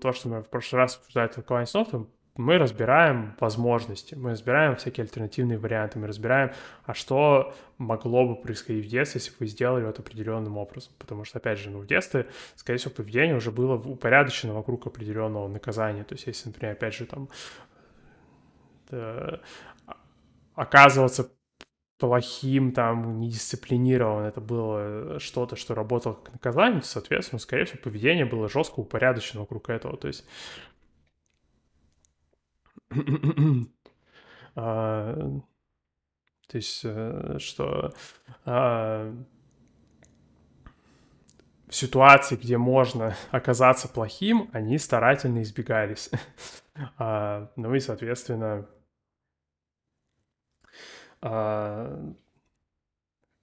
то, 0.01 0.13
что 0.13 0.29
мы 0.29 0.43
в 0.43 0.49
прошлый 0.49 0.81
раз 0.81 0.97
обсуждали 0.97 1.29
толкование 1.29 1.67
снов, 1.67 1.89
мы 2.37 2.59
разбираем 2.59 3.35
возможности, 3.41 4.15
мы 4.15 4.31
разбираем 4.31 4.77
всякие 4.77 5.05
альтернативные 5.05 5.59
варианты, 5.59 5.99
мы 5.99 6.07
разбираем, 6.07 6.53
а 6.85 6.95
что 6.95 7.55
могло 7.79 8.27
бы 8.27 8.37
происходить 8.37 8.87
в 8.87 8.89
детстве, 8.89 9.21
если 9.21 9.31
бы 9.33 9.37
вы 9.41 9.47
сделали 9.47 9.89
это 9.89 10.03
определенным 10.03 10.57
образом. 10.57 10.93
Потому 10.99 11.25
что, 11.25 11.39
опять 11.39 11.59
же, 11.59 11.71
ну, 11.71 11.81
в 11.81 11.87
детстве, 11.87 12.27
скорее 12.55 12.79
всего, 12.79 12.95
поведение 12.95 13.37
уже 13.37 13.51
было 13.51 13.75
упорядочено 13.75 14.55
вокруг 14.55 14.87
определенного 14.87 15.49
наказания. 15.49 16.05
То 16.05 16.15
есть, 16.15 16.27
если, 16.27 16.49
например, 16.49 16.73
опять 16.75 16.95
же, 16.95 17.07
там 17.07 17.29
оказываться 20.55 21.31
плохим, 21.99 22.73
там, 22.73 23.21
недисциплинированным, 23.21 24.29
это 24.29 24.41
было 24.41 25.19
что-то, 25.19 25.57
что 25.57 25.75
работало 25.75 26.13
как 26.13 26.35
наказание, 26.35 26.83
то, 26.83 26.87
соответственно, 26.87 27.39
скорее 27.39 27.65
всего, 27.65 27.81
поведение 27.83 28.27
было 28.27 28.49
жестко 28.51 28.81
упорядочено 28.81 29.41
вокруг 29.41 29.71
этого. 29.71 29.97
То 29.97 30.09
есть 30.09 30.27
а, 34.55 35.15
то 36.49 36.57
есть, 36.57 36.83
э, 36.85 37.39
что 37.39 37.93
а, 38.45 39.13
в 41.69 41.75
ситуации, 41.75 42.37
где 42.37 42.57
можно 42.57 43.17
оказаться 43.31 43.89
плохим, 43.89 44.49
они 44.53 44.79
старательно 44.79 45.43
избегались. 45.43 46.11
а, 46.99 47.51
ну 47.57 47.75
и, 47.75 47.81
соответственно, 47.81 48.69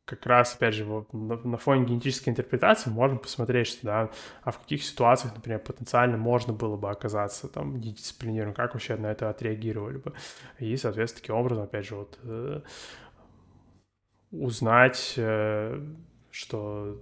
как 0.05 0.25
раз, 0.25 0.55
опять 0.55 0.73
же, 0.73 0.83
вот, 0.83 1.13
на, 1.13 1.57
фоне 1.57 1.85
генетической 1.85 2.29
интерпретации 2.29 2.89
можем 2.89 3.19
посмотреть, 3.19 3.67
что, 3.67 3.85
да, 3.85 4.09
а 4.43 4.51
в 4.51 4.59
каких 4.59 4.83
ситуациях, 4.83 5.33
например, 5.33 5.59
потенциально 5.59 6.17
можно 6.17 6.51
было 6.51 6.75
бы 6.75 6.89
оказаться 6.89 7.47
там 7.47 7.79
недисциплинированным, 7.79 8.53
как 8.53 8.73
вообще 8.73 8.97
на 8.97 9.07
это 9.07 9.29
отреагировали 9.29 9.97
бы. 9.97 10.13
И, 10.59 10.75
соответственно, 10.75 11.21
таким 11.21 11.35
образом, 11.35 11.63
опять 11.63 11.85
же, 11.85 11.95
вот 11.95 12.19
э, 12.23 12.61
узнать, 14.31 15.13
э, 15.15 15.81
что 16.31 17.01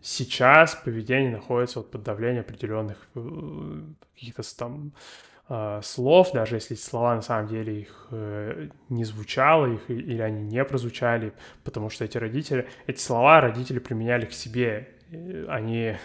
сейчас 0.00 0.76
поведение 0.76 1.32
находится 1.32 1.80
вот 1.80 1.90
под 1.90 2.02
давлением 2.04 2.40
определенных 2.40 2.96
э, 3.16 3.82
каких-то 4.14 4.42
там 4.56 4.92
слов, 5.82 6.32
даже 6.32 6.56
если 6.56 6.74
слова 6.74 7.14
на 7.14 7.22
самом 7.22 7.46
деле 7.46 7.82
их 7.82 8.08
э, 8.10 8.68
не 8.88 9.04
звучало, 9.04 9.66
их, 9.66 9.88
или 9.88 10.20
они 10.20 10.42
не 10.42 10.64
прозвучали, 10.64 11.32
потому 11.62 11.88
что 11.88 12.04
эти 12.04 12.18
родители, 12.18 12.68
эти 12.86 12.98
слова 12.98 13.40
родители 13.40 13.78
применяли 13.78 14.26
к 14.26 14.32
себе, 14.32 14.88
они 15.48 15.96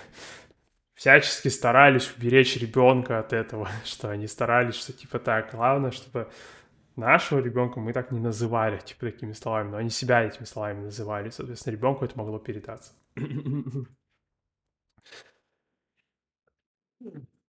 всячески 0.94 1.48
старались 1.48 2.14
уберечь 2.16 2.58
ребенка 2.58 3.18
от 3.18 3.34
этого, 3.34 3.68
что 3.86 4.12
они 4.12 4.28
старались, 4.28 4.76
что 4.76 4.94
типа 4.94 5.18
так, 5.18 5.52
главное, 5.52 5.90
чтобы 5.90 6.30
нашего 6.96 7.40
ребенка 7.40 7.80
мы 7.80 7.94
так 7.94 8.12
не 8.12 8.20
называли, 8.20 8.78
типа 8.78 9.08
такими 9.08 9.34
словами, 9.34 9.72
но 9.72 9.78
они 9.78 9.90
себя 9.90 10.24
этими 10.24 10.46
словами 10.46 10.84
называли, 10.84 11.32
соответственно, 11.32 11.74
ребенку 11.74 12.06
это 12.06 12.16
могло 12.18 12.38
передаться. 12.38 12.94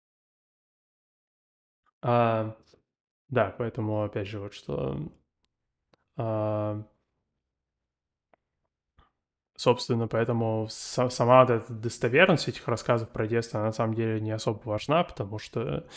А, 2.01 2.55
да, 3.29 3.55
поэтому, 3.57 4.03
опять 4.03 4.27
же, 4.27 4.39
вот 4.39 4.53
что... 4.53 4.97
А, 6.17 6.83
собственно, 9.55 10.07
поэтому 10.07 10.67
сама 10.69 11.41
вот 11.41 11.49
эта 11.51 11.73
достоверность 11.73 12.47
этих 12.47 12.67
рассказов 12.67 13.09
про 13.09 13.27
детство, 13.27 13.59
на 13.59 13.71
самом 13.71 13.93
деле 13.93 14.19
не 14.19 14.31
особо 14.31 14.59
важна, 14.65 15.03
потому 15.03 15.37
что 15.37 15.87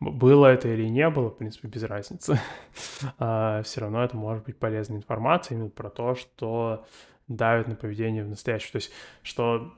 было 0.00 0.46
это 0.46 0.68
или 0.68 0.86
не 0.88 1.08
было, 1.10 1.30
в 1.30 1.38
принципе, 1.38 1.68
без 1.68 1.82
разницы. 1.82 2.38
а, 3.18 3.62
все 3.62 3.80
равно 3.80 4.04
это 4.04 4.16
может 4.16 4.44
быть 4.44 4.58
полезной 4.58 4.98
информацией 4.98 5.58
именно 5.58 5.70
про 5.70 5.90
то, 5.90 6.14
что 6.14 6.86
давит 7.26 7.68
на 7.68 7.74
поведение 7.74 8.24
в 8.24 8.28
настоящем. 8.28 8.72
То 8.72 8.76
есть, 8.76 8.92
что... 9.22 9.74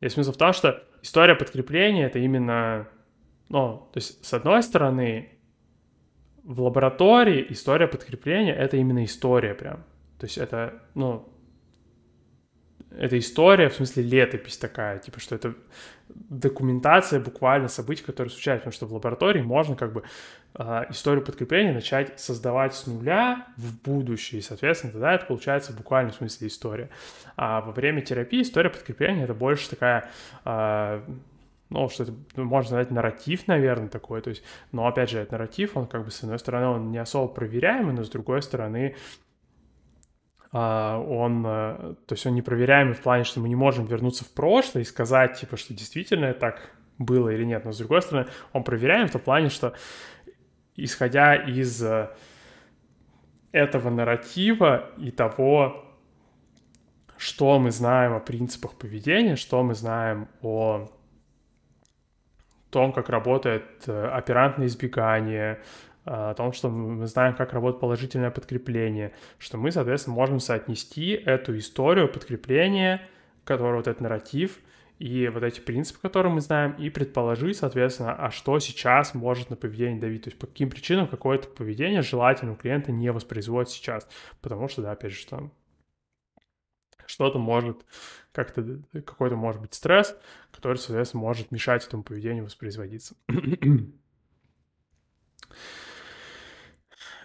Есть 0.00 0.14
смысл 0.14 0.32
в 0.32 0.36
том, 0.36 0.52
что 0.52 0.82
история 1.00 1.34
подкрепления— 1.34 2.06
это 2.08 2.18
именно 2.18 2.88
ну, 3.54 3.88
то 3.92 3.98
есть, 3.98 4.24
с 4.26 4.34
одной 4.34 4.64
стороны, 4.64 5.28
в 6.42 6.60
лаборатории 6.60 7.46
история 7.50 7.86
подкрепления— 7.86 8.52
это 8.56 8.76
именно 8.76 9.04
история 9.04 9.54
прям. 9.54 9.84
То 10.18 10.26
есть 10.26 10.38
это, 10.38 10.82
ну, 10.96 11.32
это 12.90 13.16
история, 13.16 13.68
в 13.68 13.74
смысле 13.74 14.02
летопись 14.02 14.58
такая, 14.58 14.98
типа, 14.98 15.20
что 15.20 15.36
это 15.36 15.54
документация 16.08 17.20
буквально 17.20 17.68
событий, 17.68 18.02
которые 18.02 18.32
случаются, 18.32 18.64
потому 18.64 18.72
что 18.72 18.86
в 18.86 18.92
лаборатории 18.92 19.42
можно 19.42 19.76
как 19.76 19.92
бы 19.92 20.02
э, 20.54 20.86
историю 20.90 21.24
подкрепления 21.24 21.72
начать 21.72 22.18
создавать 22.18 22.74
с 22.74 22.88
нуля 22.88 23.46
в 23.56 23.80
будущее, 23.82 24.40
и, 24.40 24.42
соответственно, 24.42 24.92
тогда 24.94 25.14
это 25.14 25.26
получается 25.26 25.72
в 25.72 25.76
буквальном 25.76 26.12
смысле 26.12 26.48
история. 26.48 26.90
А 27.36 27.60
во 27.60 27.70
время 27.70 28.00
терапии 28.00 28.42
история 28.42 28.70
подкрепления— 28.70 29.22
это 29.24 29.34
больше 29.34 29.70
такая... 29.70 30.10
Э, 30.44 31.02
ну, 31.70 31.88
что 31.88 32.04
это, 32.04 32.12
ну, 32.36 32.44
можно 32.44 32.68
сказать, 32.68 32.90
нарратив, 32.90 33.46
наверное, 33.48 33.88
такой, 33.88 34.20
то 34.20 34.30
есть, 34.30 34.42
но, 34.72 34.86
опять 34.86 35.10
же, 35.10 35.18
этот 35.18 35.32
нарратив, 35.32 35.76
он 35.76 35.86
как 35.86 36.04
бы, 36.04 36.10
с 36.10 36.22
одной 36.22 36.38
стороны, 36.38 36.66
он 36.66 36.90
не 36.90 36.98
особо 36.98 37.32
проверяемый, 37.32 37.94
но, 37.94 38.04
с 38.04 38.10
другой 38.10 38.42
стороны, 38.42 38.96
а, 40.52 41.00
он, 41.00 41.44
э, 41.44 41.94
то 42.06 42.12
есть 42.12 42.24
он 42.26 42.34
непроверяемый 42.34 42.94
в 42.94 43.00
плане, 43.00 43.24
что 43.24 43.40
мы 43.40 43.48
не 43.48 43.56
можем 43.56 43.86
вернуться 43.86 44.24
в 44.24 44.30
прошлое 44.30 44.82
и 44.82 44.86
сказать, 44.86 45.40
типа, 45.40 45.56
что 45.56 45.74
действительно 45.74 46.32
так 46.32 46.70
было 46.98 47.30
или 47.30 47.44
нет, 47.44 47.64
но, 47.64 47.72
с 47.72 47.78
другой 47.78 48.02
стороны, 48.02 48.28
он 48.52 48.62
проверяем 48.62 49.08
в 49.08 49.12
том 49.12 49.20
плане, 49.20 49.48
что, 49.48 49.74
исходя 50.76 51.34
из 51.34 51.82
э, 51.82 52.10
этого 53.50 53.90
нарратива 53.90 54.90
и 54.96 55.10
того, 55.10 55.84
что 57.16 57.58
мы 57.58 57.70
знаем 57.70 58.12
о 58.12 58.20
принципах 58.20 58.74
поведения, 58.74 59.34
что 59.34 59.62
мы 59.62 59.74
знаем 59.74 60.28
о 60.40 60.88
том, 62.74 62.92
как 62.92 63.08
работает 63.08 63.64
э, 63.86 64.08
оперантное 64.08 64.66
избегание, 64.66 65.60
э, 66.04 66.10
о 66.10 66.34
том, 66.34 66.52
что 66.52 66.68
мы 66.68 67.06
знаем, 67.06 67.34
как 67.34 67.52
работает 67.52 67.80
положительное 67.80 68.30
подкрепление, 68.30 69.12
что 69.38 69.56
мы, 69.58 69.70
соответственно, 69.70 70.16
можем 70.16 70.40
соотнести 70.40 71.10
эту 71.12 71.56
историю 71.56 72.08
подкрепления, 72.08 73.00
которая 73.44 73.76
вот 73.76 73.86
этот 73.86 74.00
нарратив, 74.00 74.58
и 74.98 75.28
вот 75.28 75.42
эти 75.42 75.60
принципы, 75.60 76.00
которые 76.00 76.32
мы 76.32 76.40
знаем, 76.40 76.72
и 76.72 76.90
предположить, 76.90 77.56
соответственно, 77.56 78.14
а 78.14 78.30
что 78.30 78.58
сейчас 78.58 79.14
может 79.14 79.50
на 79.50 79.56
поведение 79.56 80.00
давить, 80.00 80.24
то 80.24 80.28
есть 80.28 80.38
по 80.38 80.46
каким 80.46 80.68
причинам 80.68 81.06
какое-то 81.06 81.48
поведение 81.48 82.02
желательно 82.02 82.52
у 82.52 82.56
клиента 82.56 82.90
не 82.90 83.12
воспроизводит 83.12 83.70
сейчас, 83.70 84.08
потому 84.40 84.68
что, 84.68 84.82
да, 84.82 84.92
опять 84.92 85.12
же, 85.12 85.18
что 85.18 85.50
что-то 87.06 87.38
может 87.38 87.84
как-то, 88.32 88.80
какой-то 88.92 89.36
может 89.36 89.60
быть 89.60 89.74
стресс, 89.74 90.16
который, 90.50 90.76
соответственно, 90.76 91.22
может 91.22 91.50
мешать 91.50 91.86
этому 91.86 92.02
поведению 92.02 92.44
воспроизводиться. 92.44 93.14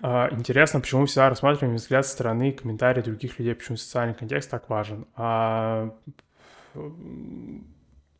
А, 0.01 0.29
интересно, 0.31 0.79
почему 0.79 1.05
всегда 1.05 1.27
рассматриваем 1.29 1.75
взгляд 1.75 2.05
со 2.05 2.13
стороны 2.13 2.53
комментарии 2.53 3.01
других 3.01 3.37
людей, 3.37 3.53
почему 3.53 3.75
социальный 3.75 4.15
контекст 4.15 4.49
так 4.49 4.69
важен. 4.69 5.05
А, 5.15 5.93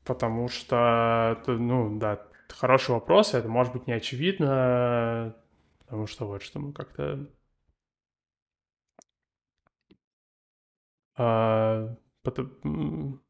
потому 0.04 0.50
что, 0.50 1.42
ну, 1.48 1.98
да, 1.98 2.20
хороший 2.50 2.92
вопрос, 2.92 3.34
это 3.34 3.48
может 3.48 3.74
быть 3.74 3.88
не 3.88 3.94
очевидно, 3.94 5.36
потому 5.80 6.08
что 6.08 6.28
вот 6.28 6.42
что 6.44 6.60
мы 6.60 6.74
как-то... 6.74 7.28
А, 11.22 11.98
потом, 12.24 13.22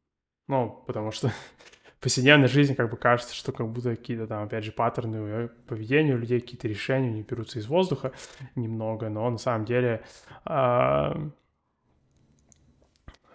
ну, 0.48 0.84
потому 0.86 1.12
что 1.12 1.32
повседневной 2.00 2.48
жизни 2.48 2.76
как 2.76 2.92
бы 2.92 2.98
кажется, 2.98 3.34
что 3.34 3.52
как 3.52 3.68
будто 3.68 3.96
какие-то 3.96 4.28
там, 4.28 4.44
опять 4.44 4.64
же, 4.64 4.72
паттерны 4.72 5.16
э, 5.18 5.48
поведения 5.66 6.14
у 6.14 6.20
людей, 6.20 6.40
какие-то 6.40 6.68
решения 6.68 7.12
не 7.12 7.24
берутся 7.24 7.58
из 7.58 7.66
воздуха 7.66 8.12
немного, 8.56 9.10
но 9.10 9.28
на 9.28 9.40
самом 9.40 9.66
деле 9.66 10.04
э, 10.46 11.30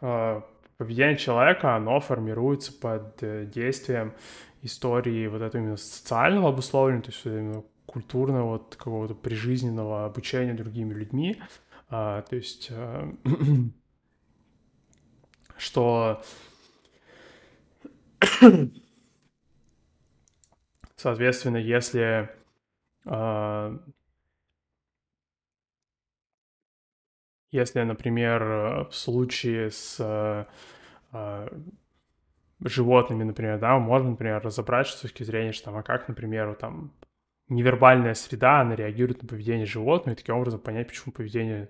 э, 0.01 0.41
поведение 0.77 1.17
человека, 1.17 1.75
оно 1.75 1.99
формируется 1.99 2.73
под 2.73 3.25
э, 3.25 3.47
действием 3.47 4.15
истории 4.63 5.27
вот 5.27 5.43
этого 5.43 5.61
именно 5.61 5.77
социального 5.77 6.51
обусловления, 6.51 7.03
то 7.03 7.11
есть 7.11 7.27
именно 7.27 7.65
культурного, 7.87 8.51
вот 8.51 8.77
какого-то 8.77 9.17
прижизненного 9.17 10.05
обучения 10.07 10.55
другими 10.55 10.95
людьми, 10.95 11.43
а, 11.89 12.23
то 12.23 12.37
есть 12.37 12.69
а, 12.71 13.13
что 15.57 16.23
Соответственно, 20.97 21.59
если 21.59 22.31
э, 23.05 23.79
если, 27.51 27.83
например, 27.83 28.89
в 28.89 28.93
случае 28.93 29.71
с 29.71 29.97
э, 31.13 31.49
животными, 32.65 33.23
например, 33.25 33.59
да, 33.59 33.79
можно, 33.79 34.11
например, 34.11 34.43
разобрать 34.43 34.89
с 34.89 35.01
точки 35.01 35.23
зрения, 35.23 35.53
что 35.53 35.67
там, 35.67 35.77
а 35.77 35.83
как, 35.83 36.09
например, 36.09 36.55
там 36.55 36.93
невербальная 37.49 38.15
среда, 38.15 38.61
она 38.61 38.75
реагирует 38.75 39.23
на 39.23 39.29
поведение 39.29 39.67
животного, 39.67 40.15
и 40.15 40.19
таким 40.19 40.37
образом 40.37 40.61
понять, 40.61 40.89
почему 40.89 41.13
поведение 41.13 41.69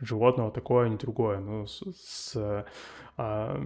животного 0.00 0.50
такое, 0.50 0.86
а 0.86 0.88
не 0.88 0.96
другое. 0.96 1.38
Ну, 1.38 1.66
с, 1.66 1.82
с 1.94 2.64
э, 3.16 3.60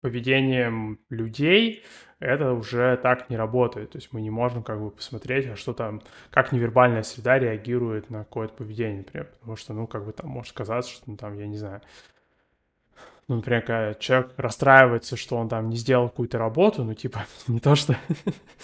поведением 0.00 1.00
людей 1.10 1.84
это 2.20 2.52
уже 2.52 2.96
так 3.02 3.30
не 3.30 3.36
работает. 3.36 3.90
То 3.90 3.98
есть 3.98 4.12
мы 4.12 4.20
не 4.20 4.30
можем 4.30 4.62
как 4.62 4.80
бы 4.80 4.90
посмотреть, 4.90 5.46
а 5.46 5.56
что 5.56 5.72
там, 5.72 6.02
как 6.30 6.52
невербальная 6.52 7.02
среда 7.02 7.38
реагирует 7.38 8.10
на 8.10 8.24
какое-то 8.24 8.54
поведение, 8.54 8.98
например. 8.98 9.26
Потому 9.26 9.56
что, 9.56 9.72
ну, 9.72 9.86
как 9.86 10.04
бы 10.04 10.12
там 10.12 10.28
может 10.28 10.52
казаться, 10.52 10.90
что 10.90 11.10
ну, 11.10 11.16
там, 11.16 11.34
я 11.34 11.46
не 11.46 11.56
знаю, 11.56 11.80
ну, 13.28 13.36
например, 13.36 13.60
когда 13.62 13.94
человек 13.94 14.32
расстраивается, 14.38 15.16
что 15.16 15.36
он 15.36 15.50
там 15.50 15.68
не 15.68 15.76
сделал 15.76 16.08
какую-то 16.08 16.38
работу, 16.38 16.82
ну, 16.82 16.94
типа, 16.94 17.26
не 17.46 17.60
то, 17.60 17.74
что 17.74 17.94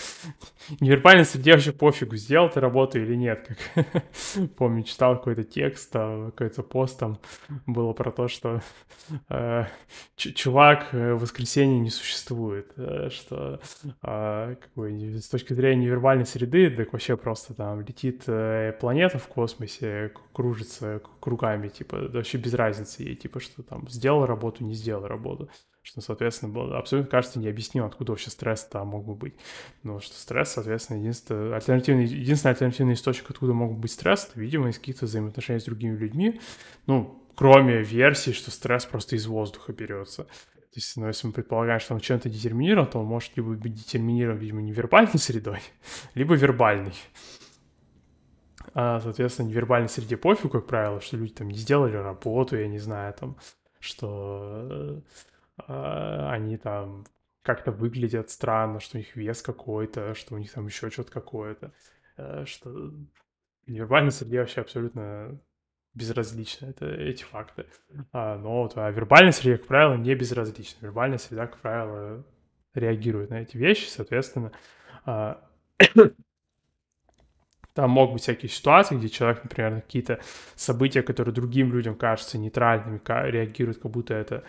невербальной 0.81 1.27
среде 1.27 1.53
вообще 1.53 1.73
пофигу, 1.73 2.17
сделал 2.17 2.49
ты 2.49 2.61
работу 2.61 2.99
или 2.99 3.15
нет. 3.15 3.51
Как 3.75 4.05
помню, 4.57 4.83
читал 4.83 5.17
какой-то 5.17 5.45
текст, 5.45 5.93
какой-то 5.93 6.63
пост 6.63 6.99
там 6.99 7.19
было 7.67 7.93
про 7.93 8.11
то, 8.11 8.29
что 8.29 8.63
э, 9.29 9.67
чувак 10.17 10.89
э, 10.93 11.13
в 11.13 11.21
воскресенье 11.21 11.79
не 11.79 11.91
существует, 11.91 12.73
э, 12.77 13.11
что 13.11 13.61
с 14.03 15.29
точки 15.31 15.53
зрения 15.53 15.85
невербальной 15.85 16.27
среды, 16.27 16.71
так 16.71 16.93
вообще 16.93 17.17
просто 17.17 17.55
там 17.55 17.81
летит 17.81 18.25
планета 18.81 19.19
в 19.19 19.29
космосе, 19.29 20.13
кружится 20.33 21.01
кругами, 21.21 21.69
типа, 21.69 22.09
вообще 22.13 22.39
без 22.39 22.55
разницы 22.55 23.03
ей, 23.03 23.17
типа, 23.17 23.41
что 23.41 23.63
там 23.63 23.89
сделал 23.89 24.27
работу, 24.27 24.54
работу, 24.55 24.65
не 24.65 24.75
сделал 24.75 25.07
работу. 25.07 25.49
Что, 25.83 26.01
соответственно, 26.01 26.51
было 26.51 26.79
абсолютно, 26.79 27.11
кажется, 27.11 27.39
необъяснимо, 27.39 27.87
откуда 27.87 28.13
вообще 28.13 28.31
стресс 28.31 28.65
там 28.65 28.89
мог 28.89 29.05
бы 29.05 29.15
быть. 29.15 29.35
Но 29.83 30.01
что 30.01 30.15
стресс, 30.15 30.53
соответственно, 30.53 30.99
единственный 30.99 31.55
альтернативный, 31.55 32.07
единственный 32.07 32.53
альтернативный 32.53 32.95
источник, 32.95 33.29
откуда 33.29 33.53
мог 33.53 33.79
быть 33.79 33.93
стресс, 33.93 34.29
это, 34.31 34.41
видимо, 34.41 34.71
из 34.71 34.79
каких-то 34.79 35.05
взаимоотношений 35.05 35.61
с 35.61 35.65
другими 35.65 35.95
людьми. 35.97 36.41
Ну, 36.87 37.23
кроме 37.35 37.83
версии, 37.83 38.31
что 38.31 38.51
стресс 38.51 38.87
просто 38.87 39.17
из 39.17 39.27
воздуха 39.27 39.73
берется. 39.75 40.25
То 40.25 40.81
есть, 40.81 40.97
ну, 40.97 41.07
если 41.07 41.27
мы 41.27 41.35
предполагаем, 41.35 41.81
что 41.81 41.95
он 41.95 42.01
чем-то 42.01 42.31
детерминирован, 42.31 42.89
то 42.89 42.99
он 42.99 43.07
может 43.07 43.37
либо 43.37 43.51
быть 43.51 43.75
детерминирован, 43.75 44.39
видимо, 44.39 44.63
не 44.63 44.73
вербальной 44.73 45.19
средой, 45.19 45.61
либо 46.15 46.35
вербальной. 46.35 46.95
А, 48.73 49.01
соответственно, 49.01 49.49
невербальной 49.49 49.91
среде 49.91 50.17
пофиг, 50.17 50.51
как 50.51 50.67
правило, 50.67 51.01
что 51.03 51.19
люди 51.19 51.35
там 51.35 51.49
не 51.49 51.59
сделали 51.59 51.95
работу, 51.95 52.57
я 52.57 52.67
не 52.67 52.79
знаю, 52.79 53.13
там, 53.13 53.37
что 53.85 55.03
э, 55.69 56.29
они 56.31 56.57
там 56.57 57.05
как-то 57.43 57.71
выглядят 57.71 58.31
странно, 58.31 58.81
что 58.81 58.97
у 58.97 59.01
них 59.01 59.15
вес 59.17 59.43
какой-то, 59.43 60.15
что 60.15 60.35
у 60.35 60.39
них 60.39 60.51
там 60.51 60.67
еще 60.67 60.91
что-то 60.91 61.13
какое-то, 61.13 61.73
э, 62.17 62.45
что 62.47 62.71
в 62.71 63.07
вербальной 63.67 64.11
среде 64.11 64.41
вообще 64.41 64.63
абсолютно 64.63 65.39
безразлично 65.95 66.67
это, 66.67 66.87
эти 66.87 67.23
факты. 67.23 67.67
А, 68.13 68.37
но 68.37 68.63
вот, 68.63 68.77
а 68.77 68.91
вербальная 68.91 69.33
среда, 69.33 69.59
как 69.59 69.67
правило, 69.67 69.95
не 69.95 70.15
безразлична. 70.15 70.87
Вербальная 70.87 71.19
среда, 71.19 71.47
как 71.47 71.61
правило, 71.61 72.25
реагирует 72.75 73.31
на 73.31 73.43
эти 73.43 73.57
вещи, 73.57 73.87
соответственно, 73.89 74.53
а, 75.05 75.49
там 77.75 77.91
могут 77.91 78.15
быть 78.15 78.23
всякие 78.23 78.49
ситуации, 78.49 78.97
где 78.97 79.09
человек, 79.09 79.43
например, 79.43 79.73
на 79.73 79.81
какие-то 79.81 80.21
события, 80.55 81.03
которые 81.03 81.35
другим 81.35 81.73
людям 81.73 81.97
кажутся 81.97 82.39
нейтральными, 82.39 83.01
реагирует, 83.31 83.79
как 83.79 83.91
будто 83.91 84.15
это 84.15 84.45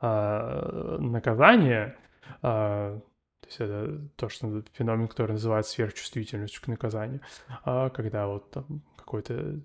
э, 0.00 0.96
наказание. 0.98 1.96
Э, 2.42 2.98
то 3.40 3.46
есть 3.46 3.60
это 3.60 4.00
то, 4.16 4.28
что 4.30 4.62
феномен, 4.72 5.08
который 5.08 5.32
называется 5.32 5.72
сверхчувствительностью 5.72 6.62
к 6.62 6.68
наказанию. 6.68 7.20
Э, 7.66 7.90
когда 7.92 8.26
вот 8.26 8.50
там 8.50 8.82
какое-то 8.96 9.60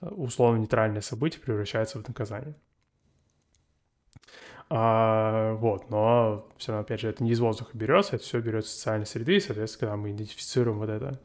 условно 0.00 0.58
нейтральное 0.58 1.00
событие 1.00 1.40
превращается 1.40 2.00
в 2.00 2.06
наказание. 2.06 2.54
А, 4.70 5.54
вот, 5.54 5.88
но 5.88 6.46
все 6.58 6.72
равно, 6.72 6.82
опять 6.82 7.00
же, 7.00 7.08
это 7.08 7.24
не 7.24 7.30
из 7.30 7.40
воздуха 7.40 7.70
берется, 7.72 8.16
это 8.16 8.24
все 8.24 8.40
берется 8.40 8.70
социальной 8.70 9.06
среды, 9.06 9.36
и, 9.36 9.40
соответственно, 9.40 9.92
когда 9.92 9.96
мы 9.96 10.10
идентифицируем 10.10 10.78
вот 10.78 10.90
это 10.90 11.18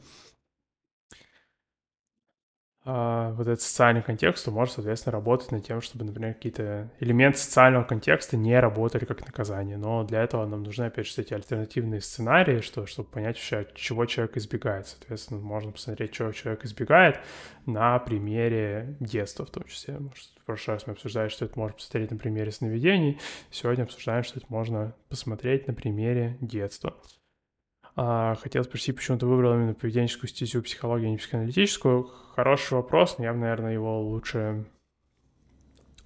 вот 2.85 3.47
этот 3.47 3.61
социальный 3.61 4.01
контекст, 4.01 4.43
то 4.43 4.51
может, 4.51 4.75
соответственно, 4.75 5.13
работать 5.13 5.51
над 5.51 5.65
тем, 5.65 5.81
чтобы, 5.81 6.03
например, 6.03 6.33
какие-то 6.33 6.91
элементы 6.99 7.37
социального 7.37 7.83
контекста 7.83 8.35
не 8.35 8.59
работали 8.59 9.05
как 9.05 9.25
наказание. 9.25 9.77
Но 9.77 10.03
для 10.03 10.23
этого 10.23 10.45
нам 10.45 10.63
нужны, 10.63 10.85
опять 10.85 11.07
же, 11.07 11.21
эти 11.21 11.33
альтернативные 11.33 12.01
сценарии, 12.01 12.59
что, 12.59 12.85
чтобы 12.85 13.09
понять 13.09 13.37
вообще, 13.37 13.67
чего 13.75 14.05
человек 14.05 14.35
избегает. 14.35 14.87
Соответственно, 14.87 15.39
можно 15.39 15.71
посмотреть, 15.71 16.11
чего 16.11 16.31
человек 16.33 16.65
избегает 16.65 17.19
на 17.65 17.97
примере 17.99 18.97
детства 18.99 19.45
в 19.45 19.49
том 19.49 19.63
числе. 19.63 19.97
Может, 19.97 20.25
в 20.41 20.45
прошлый 20.45 20.75
раз 20.75 20.85
мы 20.85 20.93
обсуждали, 20.93 21.29
что 21.29 21.45
это 21.45 21.57
можно 21.57 21.75
посмотреть 21.75 22.11
на 22.11 22.17
примере 22.17 22.51
сновидений. 22.51 23.17
Сегодня 23.49 23.83
обсуждаем, 23.83 24.23
что 24.23 24.39
это 24.39 24.47
можно 24.49 24.93
посмотреть 25.07 25.67
на 25.67 25.73
примере 25.73 26.37
детства. 26.41 26.93
А, 27.95 28.35
хотел 28.35 28.63
спросить, 28.63 28.95
почему 28.95 29.17
ты 29.17 29.25
выбрал 29.25 29.53
именно 29.53 29.73
поведенческую 29.73 30.29
стезю 30.29 30.63
психологию, 30.63 31.09
а 31.09 31.11
не 31.11 31.17
психоаналитическую. 31.17 32.09
Хороший 32.35 32.73
вопрос, 32.73 33.17
но 33.17 33.25
я 33.25 33.33
бы, 33.33 33.39
наверное, 33.39 33.73
его 33.73 34.01
лучше 34.01 34.65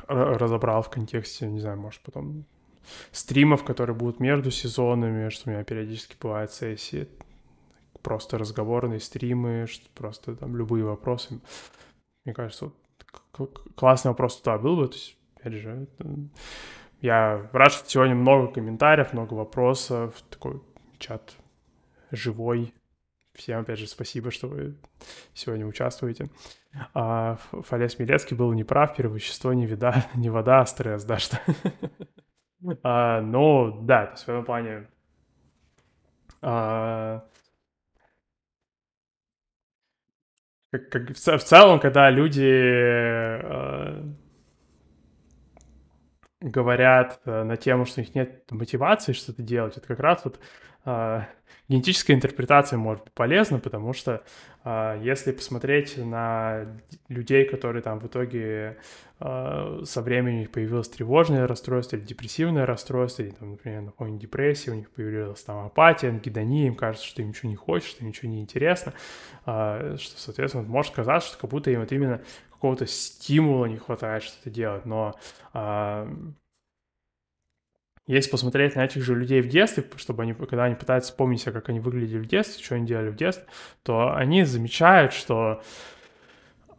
разобрал 0.08 0.82
в 0.82 0.90
контексте, 0.90 1.48
не 1.48 1.60
знаю, 1.60 1.78
может, 1.78 2.02
потом 2.02 2.46
стримов, 3.12 3.64
которые 3.64 3.96
будут 3.96 4.20
между 4.20 4.52
сезонами, 4.52 5.30
что 5.30 5.50
у 5.50 5.54
меня 5.54 5.64
периодически 5.64 6.16
бывают 6.22 6.52
сессии, 6.52 7.08
просто 8.02 8.38
разговорные 8.38 9.00
стримы, 9.00 9.66
что 9.68 9.86
просто 9.94 10.36
там 10.36 10.56
любые 10.56 10.84
вопросы. 10.86 11.40
Мне 12.26 12.34
кажется, 12.34 12.72
вот 13.38 13.62
классный 13.76 14.10
вопрос 14.10 14.38
туда 14.38 14.58
был 14.58 14.78
бы, 14.78 14.88
то 14.88 14.94
есть, 14.94 15.18
опять 15.36 15.54
же, 15.54 15.88
я 17.02 17.50
рад, 17.52 17.72
что 17.72 17.90
сегодня 17.90 18.16
много 18.16 18.48
комментариев, 18.48 19.14
много 19.14 19.34
вопросов, 19.34 20.22
такой 20.30 20.62
чат 21.00 21.36
живой. 22.12 22.74
Всем, 23.34 23.60
опять 23.60 23.80
же, 23.80 23.88
спасибо, 23.88 24.32
что 24.32 24.48
вы 24.48 24.76
сегодня 25.34 25.66
участвуете. 25.66 26.30
А 26.94 27.38
Фалес 27.52 28.00
Милецкий 28.00 28.36
был 28.36 28.52
неправ, 28.54 28.96
первое 28.96 29.16
вещество 29.16 29.54
не, 29.54 29.66
вида, 29.66 30.06
не 30.16 30.30
вода, 30.30 30.62
а 30.62 30.66
стресс, 30.66 31.04
да, 31.04 31.18
что... 31.18 31.40
А, 32.82 33.22
ну, 33.22 33.84
да, 33.84 34.16
в 34.16 34.28
этом 34.28 34.44
плане... 34.44 34.88
А, 36.42 37.24
как, 40.72 40.90
как, 40.90 41.10
в, 41.12 41.38
в 41.38 41.44
целом, 41.44 41.80
когда 41.80 42.10
люди 42.10 42.50
а, 42.50 44.04
говорят 46.42 47.20
а, 47.26 47.44
на 47.44 47.58
тему, 47.58 47.86
что 47.86 48.02
у 48.02 48.04
них 48.04 48.16
нет 48.16 48.44
мотивации 48.52 49.14
что-то 49.14 49.42
делать, 49.42 49.78
это 49.78 49.88
как 49.88 50.00
раз 50.00 50.22
вот 50.24 50.40
а, 50.90 51.28
генетическая 51.68 52.14
интерпретация 52.14 52.78
может 52.78 53.04
быть 53.04 53.14
полезна, 53.14 53.60
потому 53.60 53.92
что 53.92 54.24
а, 54.64 54.98
если 55.02 55.34
посмотреть 55.34 55.98
на 55.98 56.66
людей, 57.10 57.44
которые 57.44 57.82
там 57.82 58.00
в 58.00 58.08
итоге 58.08 58.78
а, 59.20 59.82
со 59.84 60.02
временем 60.02 60.38
у 60.38 60.40
них 60.40 60.52
появилось 60.52 60.88
тревожное 60.88 61.46
расстройство 61.46 61.98
или 61.98 62.06
депрессивное 62.06 62.66
расстройство, 62.66 63.24
или, 63.24 63.32
там, 63.32 63.52
например, 63.52 63.82
на 63.82 63.92
фоне 63.92 64.18
депрессии 64.18 64.70
у 64.70 64.76
них 64.76 64.90
появилась 64.92 65.44
там 65.44 65.66
апатия, 65.66 66.08
ангидония, 66.08 66.68
им 66.68 66.76
кажется, 66.76 67.06
что 67.06 67.22
им 67.22 67.30
ничего 67.30 67.50
не 67.50 67.58
хочет, 67.58 67.90
что 67.90 68.06
ничего 68.06 68.32
не 68.32 68.40
интересно, 68.40 68.94
что, 69.44 69.98
соответственно, 69.98 70.64
может 70.64 70.94
казаться, 70.94 71.30
что 71.30 71.38
как 71.38 71.50
будто 71.50 71.70
им 71.70 71.82
вот 71.82 71.92
именно 71.92 72.22
какого-то 72.58 72.88
стимула 72.88 73.66
не 73.66 73.78
хватает 73.78 74.24
что-то 74.24 74.50
делать, 74.50 74.86
но 74.86 75.16
если 78.08 78.32
посмотреть 78.32 78.76
на 78.76 78.86
этих 78.86 79.04
же 79.04 79.16
людей 79.16 79.42
в 79.42 79.50
детстве, 79.50 79.84
чтобы 79.98 80.24
они, 80.24 80.34
когда 80.34 80.64
они 80.64 80.76
пытаются 80.76 81.12
вспомнить 81.12 81.42
себя, 81.42 81.52
как 81.52 81.68
они 81.70 81.82
выглядели 81.82 82.20
в 82.20 82.26
детстве, 82.26 82.64
что 82.64 82.76
они 82.76 82.88
делали 82.88 83.10
в 83.10 83.18
детстве, 83.18 83.46
то 83.84 84.16
они 84.16 84.46
замечают, 84.46 85.12
что 85.12 85.62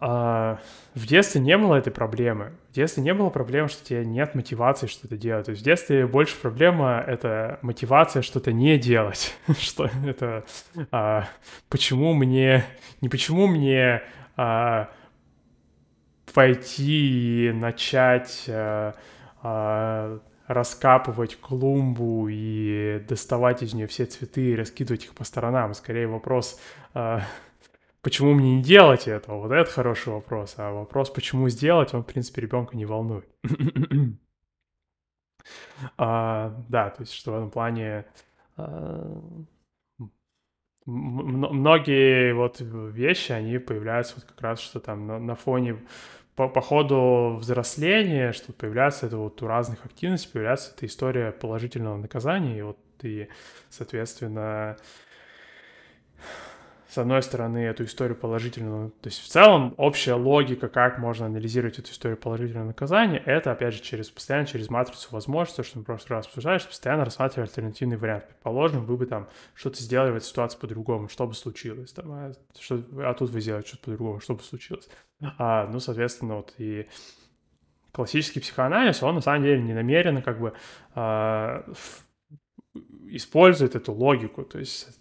э, 0.00 0.56
в 0.94 1.06
детстве 1.06 1.42
не 1.42 1.58
было 1.58 1.74
этой 1.74 1.92
проблемы. 1.92 2.52
В 2.70 2.72
детстве 2.72 3.02
не 3.02 3.12
было 3.12 3.28
проблемы, 3.28 3.68
что 3.68 3.84
тебе 3.84 4.06
нет 4.06 4.34
мотивации 4.34 4.86
что-то 4.86 5.18
делать. 5.18 5.44
То 5.44 5.50
есть 5.50 5.60
в 5.60 5.64
детстве 5.66 6.06
больше 6.06 6.34
проблема— 6.40 7.04
это 7.06 7.58
мотивация 7.60 8.22
что-то 8.22 8.54
не 8.54 8.78
делать. 8.78 9.36
что 9.58 9.90
это... 10.06 10.44
Э, 10.90 11.24
почему 11.68 12.14
мне... 12.14 12.64
Не 13.02 13.10
почему 13.10 13.48
мне... 13.48 14.02
Э, 14.38 14.86
пойти 16.32 17.48
и 17.48 17.52
начать... 17.52 18.44
Э, 18.46 18.92
раскапывать 20.48 21.38
клумбу 21.38 22.26
и 22.28 23.04
доставать 23.06 23.62
из 23.62 23.74
нее 23.74 23.86
все 23.86 24.06
цветы 24.06 24.52
и 24.52 24.56
раскидывать 24.56 25.04
их 25.04 25.14
по 25.14 25.22
сторонам. 25.22 25.74
Скорее 25.74 26.08
вопрос, 26.08 26.58
э, 26.94 27.18
почему 28.02 28.32
мне 28.32 28.56
не 28.56 28.62
делать 28.62 29.06
этого? 29.06 29.42
Вот 29.42 29.52
это 29.52 29.70
хороший 29.70 30.12
вопрос. 30.12 30.54
А 30.56 30.72
вопрос, 30.72 31.10
почему 31.10 31.50
сделать, 31.50 31.92
он, 31.92 32.02
в 32.02 32.06
принципе, 32.06 32.40
ребенка 32.40 32.76
не 32.78 32.86
волнует. 32.86 33.28
а, 35.98 36.64
да, 36.68 36.90
то 36.90 37.02
есть, 37.02 37.12
что 37.12 37.32
в 37.32 37.36
этом 37.36 37.50
плане 37.50 38.06
а, 38.56 39.20
многие 40.86 42.32
вот 42.32 42.56
вещи, 42.60 43.32
они 43.32 43.58
появляются 43.58 44.14
вот 44.16 44.24
как 44.24 44.40
раз 44.40 44.60
что 44.60 44.80
там 44.80 45.06
на, 45.06 45.18
на 45.18 45.34
фоне 45.34 45.76
по, 46.38 46.48
по 46.48 46.60
ходу 46.60 47.36
взросления, 47.40 48.30
что 48.30 48.52
появляется 48.52 49.06
это 49.06 49.16
вот 49.16 49.42
у 49.42 49.48
разных 49.48 49.84
активностей, 49.84 50.30
появляется 50.30 50.72
эта 50.72 50.86
история 50.86 51.32
положительного 51.32 51.96
наказания, 51.96 52.56
и 52.56 52.62
вот 52.62 52.78
ты, 52.96 53.28
соответственно, 53.70 54.76
с 56.88 56.96
одной 56.96 57.22
стороны, 57.22 57.58
эту 57.58 57.84
историю 57.84 58.16
положительного... 58.16 58.88
То 58.88 59.08
есть 59.08 59.22
в 59.22 59.28
целом 59.28 59.74
общая 59.76 60.14
логика, 60.14 60.68
как 60.68 60.98
можно 60.98 61.26
анализировать 61.26 61.78
эту 61.78 61.90
историю 61.90 62.16
положительного 62.16 62.68
наказания, 62.68 63.18
это, 63.18 63.52
опять 63.52 63.74
же, 63.74 63.82
через 63.82 64.08
постоянно 64.08 64.46
через 64.46 64.70
матрицу 64.70 65.08
возможностей, 65.10 65.62
что 65.64 65.78
мы 65.78 65.84
в 65.84 65.86
прошлый 65.86 66.16
раз 66.16 66.26
обсуждали, 66.26 66.58
постоянно 66.58 67.04
рассматривать 67.04 67.50
альтернативный 67.50 67.98
вариант. 67.98 68.26
Предположим, 68.26 68.86
вы 68.86 68.96
бы 68.96 69.04
там 69.04 69.28
что-то 69.54 69.82
сделали 69.82 70.12
в 70.12 70.16
этой 70.16 70.24
ситуации 70.24 70.58
по-другому, 70.58 71.08
что 71.10 71.26
бы 71.26 71.34
случилось, 71.34 71.92
там, 71.92 72.10
а, 72.10 72.32
что, 72.58 72.82
а 72.96 73.12
тут 73.12 73.30
вы 73.30 73.42
сделали 73.42 73.66
что-то 73.66 73.84
по-другому, 73.84 74.20
что 74.20 74.34
бы 74.34 74.42
случилось. 74.42 74.88
А, 75.20 75.66
ну, 75.66 75.80
соответственно, 75.80 76.36
вот 76.36 76.54
и 76.56 76.86
классический 77.92 78.40
психоанализ, 78.40 79.02
он 79.02 79.16
на 79.16 79.20
самом 79.20 79.42
деле 79.42 79.60
не 79.60 79.74
намеренно 79.74 80.22
как 80.22 80.40
бы 80.40 80.54
а, 80.94 81.70
использует 83.08 83.74
эту 83.74 83.92
логику, 83.92 84.42
то 84.44 84.58
есть 84.58 84.97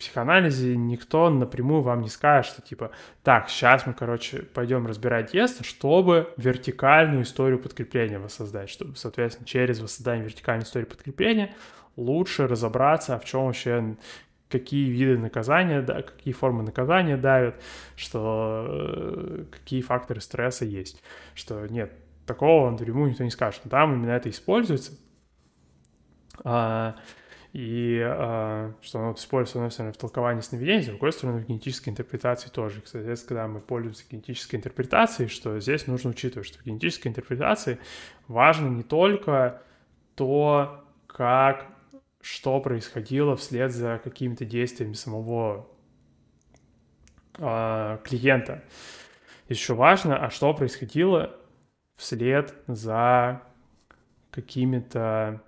психоанализе 0.00 0.76
никто 0.76 1.30
напрямую 1.30 1.82
вам 1.82 2.02
не 2.02 2.08
скажет, 2.08 2.52
что 2.52 2.62
типа, 2.62 2.90
так, 3.22 3.48
сейчас 3.48 3.86
мы, 3.86 3.94
короче, 3.94 4.42
пойдем 4.42 4.86
разбирать 4.86 5.32
тесто, 5.32 5.62
чтобы 5.62 6.32
вертикальную 6.36 7.22
историю 7.22 7.58
подкрепления 7.58 8.18
воссоздать, 8.18 8.70
чтобы, 8.70 8.96
соответственно, 8.96 9.46
через 9.46 9.80
воссоздание 9.80 10.24
вертикальной 10.24 10.64
истории 10.64 10.86
подкрепления 10.86 11.54
лучше 11.96 12.48
разобраться, 12.48 13.14
а 13.14 13.18
в 13.18 13.24
чем 13.24 13.46
вообще 13.46 13.96
какие 14.48 14.90
виды 14.90 15.18
наказания, 15.18 15.80
да, 15.80 16.02
какие 16.02 16.34
формы 16.34 16.62
наказания 16.62 17.16
давят, 17.16 17.62
что 17.94 18.66
э, 18.68 19.44
какие 19.50 19.80
факторы 19.80 20.20
стресса 20.20 20.64
есть, 20.64 21.02
что 21.34 21.66
нет, 21.68 21.92
такого 22.26 22.70
напрямую 22.70 23.10
никто 23.10 23.22
не 23.22 23.30
скажет. 23.30 23.62
Там 23.70 23.94
именно 23.94 24.10
это 24.10 24.28
используется. 24.30 24.92
А, 26.42 26.96
и 27.52 28.00
э, 28.00 28.72
что 28.80 28.98
оно 29.00 29.12
используется, 29.14 29.54
с 29.54 29.56
одной 29.56 29.70
стороны, 29.72 29.92
в 29.92 29.96
толковании 29.96 30.40
сновидений, 30.40 30.84
с 30.84 30.86
другой 30.86 31.12
стороны, 31.12 31.40
в 31.40 31.46
генетической 31.46 31.88
интерпретации 31.88 32.48
тоже. 32.48 32.80
Кстати, 32.80 33.26
когда 33.26 33.48
мы 33.48 33.60
пользуемся 33.60 34.04
генетической 34.08 34.56
интерпретацией, 34.56 35.28
что 35.28 35.58
здесь 35.58 35.86
нужно 35.88 36.10
учитывать, 36.10 36.46
что 36.46 36.58
в 36.58 36.64
генетической 36.64 37.08
интерпретации 37.08 37.78
важно 38.28 38.68
не 38.68 38.84
только 38.84 39.62
то, 40.14 40.84
как, 41.08 41.66
что 42.20 42.60
происходило 42.60 43.34
вслед 43.36 43.72
за 43.72 44.00
какими-то 44.02 44.44
действиями 44.44 44.92
самого 44.92 45.66
э, 47.38 47.98
клиента. 48.04 48.62
Еще 49.48 49.74
важно, 49.74 50.16
а 50.16 50.30
что 50.30 50.54
происходило 50.54 51.36
вслед 51.96 52.54
за 52.68 53.42
какими-то 54.30 55.42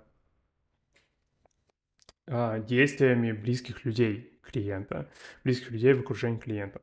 действиями 2.27 3.31
близких 3.31 3.85
людей 3.85 4.39
клиента, 4.41 5.09
близких 5.43 5.71
людей 5.71 5.93
в 5.93 6.01
окружении 6.01 6.39
клиента. 6.39 6.81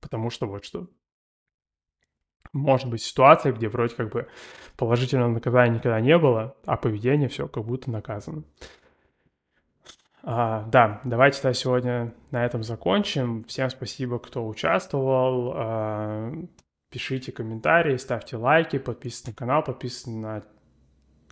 Потому 0.00 0.30
что 0.30 0.46
вот 0.46 0.64
что. 0.64 0.88
Может 2.52 2.88
быть 2.88 3.02
ситуация, 3.02 3.52
где 3.52 3.68
вроде 3.68 3.96
как 3.96 4.12
бы 4.12 4.28
положительного 4.76 5.30
наказания 5.30 5.76
никогда 5.76 6.00
не 6.00 6.16
было, 6.18 6.56
а 6.66 6.76
поведение 6.76 7.28
все 7.28 7.48
как 7.48 7.64
будто 7.64 7.90
наказано. 7.90 8.44
А, 10.22 10.62
да, 10.68 11.00
давайте 11.04 11.42
тогда 11.42 11.52
сегодня 11.52 12.14
на 12.30 12.46
этом 12.46 12.62
закончим. 12.62 13.44
Всем 13.44 13.70
спасибо, 13.70 14.18
кто 14.18 14.46
участвовал. 14.46 15.52
А, 15.54 16.32
пишите 16.90 17.32
комментарии, 17.32 17.96
ставьте 17.96 18.36
лайки, 18.36 18.78
подписывайтесь 18.78 19.26
на 19.26 19.32
канал, 19.34 19.64
подписывайтесь 19.64 20.22
на 20.22 20.44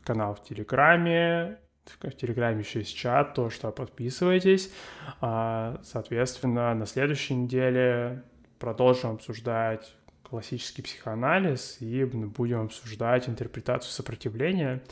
канал 0.03 0.34
в 0.34 0.43
Телеграме, 0.43 1.59
в 1.87 2.11
Телеграме 2.12 2.61
еще 2.61 2.80
есть 2.80 2.97
чат, 2.97 3.35
то, 3.35 3.51
что 3.51 3.70
подписывайтесь. 3.70 4.72
А, 5.20 5.80
соответственно, 5.83 6.74
на 6.74 6.87
следующей 6.87 7.35
неделе 7.35 8.22
продолжим 8.59 9.12
обсуждать 9.12 9.95
классический 10.22 10.83
психоанализ 10.83 11.78
и 11.80 12.05
будем 12.05 12.62
обсуждать 12.62 13.28
интерпретацию 13.28 13.93
сопротивления. 13.93 14.83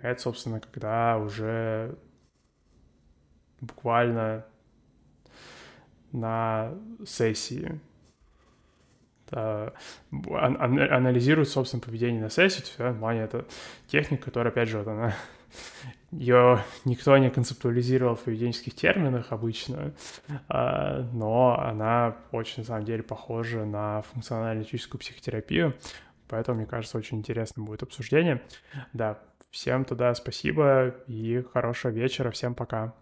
Это, 0.00 0.20
собственно, 0.20 0.60
когда 0.60 1.16
уже 1.18 1.96
буквально 3.60 4.44
на 6.12 6.74
сессии 7.06 7.80
анализируют, 10.10 11.48
собственно, 11.48 11.80
поведение 11.80 12.20
на 12.20 12.30
сессии. 12.30 12.60
То 12.60 12.86
есть, 12.86 13.00
это 13.24 13.46
техника, 13.86 14.24
которая, 14.24 14.52
опять 14.52 14.68
же, 14.68 14.78
вот 14.78 14.86
она 14.86 15.14
ее 16.10 16.64
никто 16.84 17.16
не 17.18 17.30
концептуализировал 17.30 18.14
в 18.14 18.22
поведенческих 18.22 18.74
терминах 18.74 19.32
обычно, 19.32 19.92
а, 20.48 21.02
но 21.12 21.58
она 21.58 22.16
очень, 22.32 22.62
на 22.62 22.66
самом 22.66 22.84
деле, 22.84 23.02
похожа 23.02 23.64
на 23.64 24.02
функционально-логическую 24.02 25.00
психотерапию, 25.00 25.74
поэтому, 26.28 26.58
мне 26.58 26.66
кажется, 26.66 26.98
очень 26.98 27.18
интересно 27.18 27.62
будет 27.64 27.82
обсуждение. 27.82 28.42
Да, 28.92 29.18
всем 29.50 29.84
тогда 29.84 30.14
спасибо 30.14 30.94
и 31.06 31.44
хорошего 31.52 31.90
вечера, 31.90 32.30
всем 32.30 32.54
пока. 32.54 32.94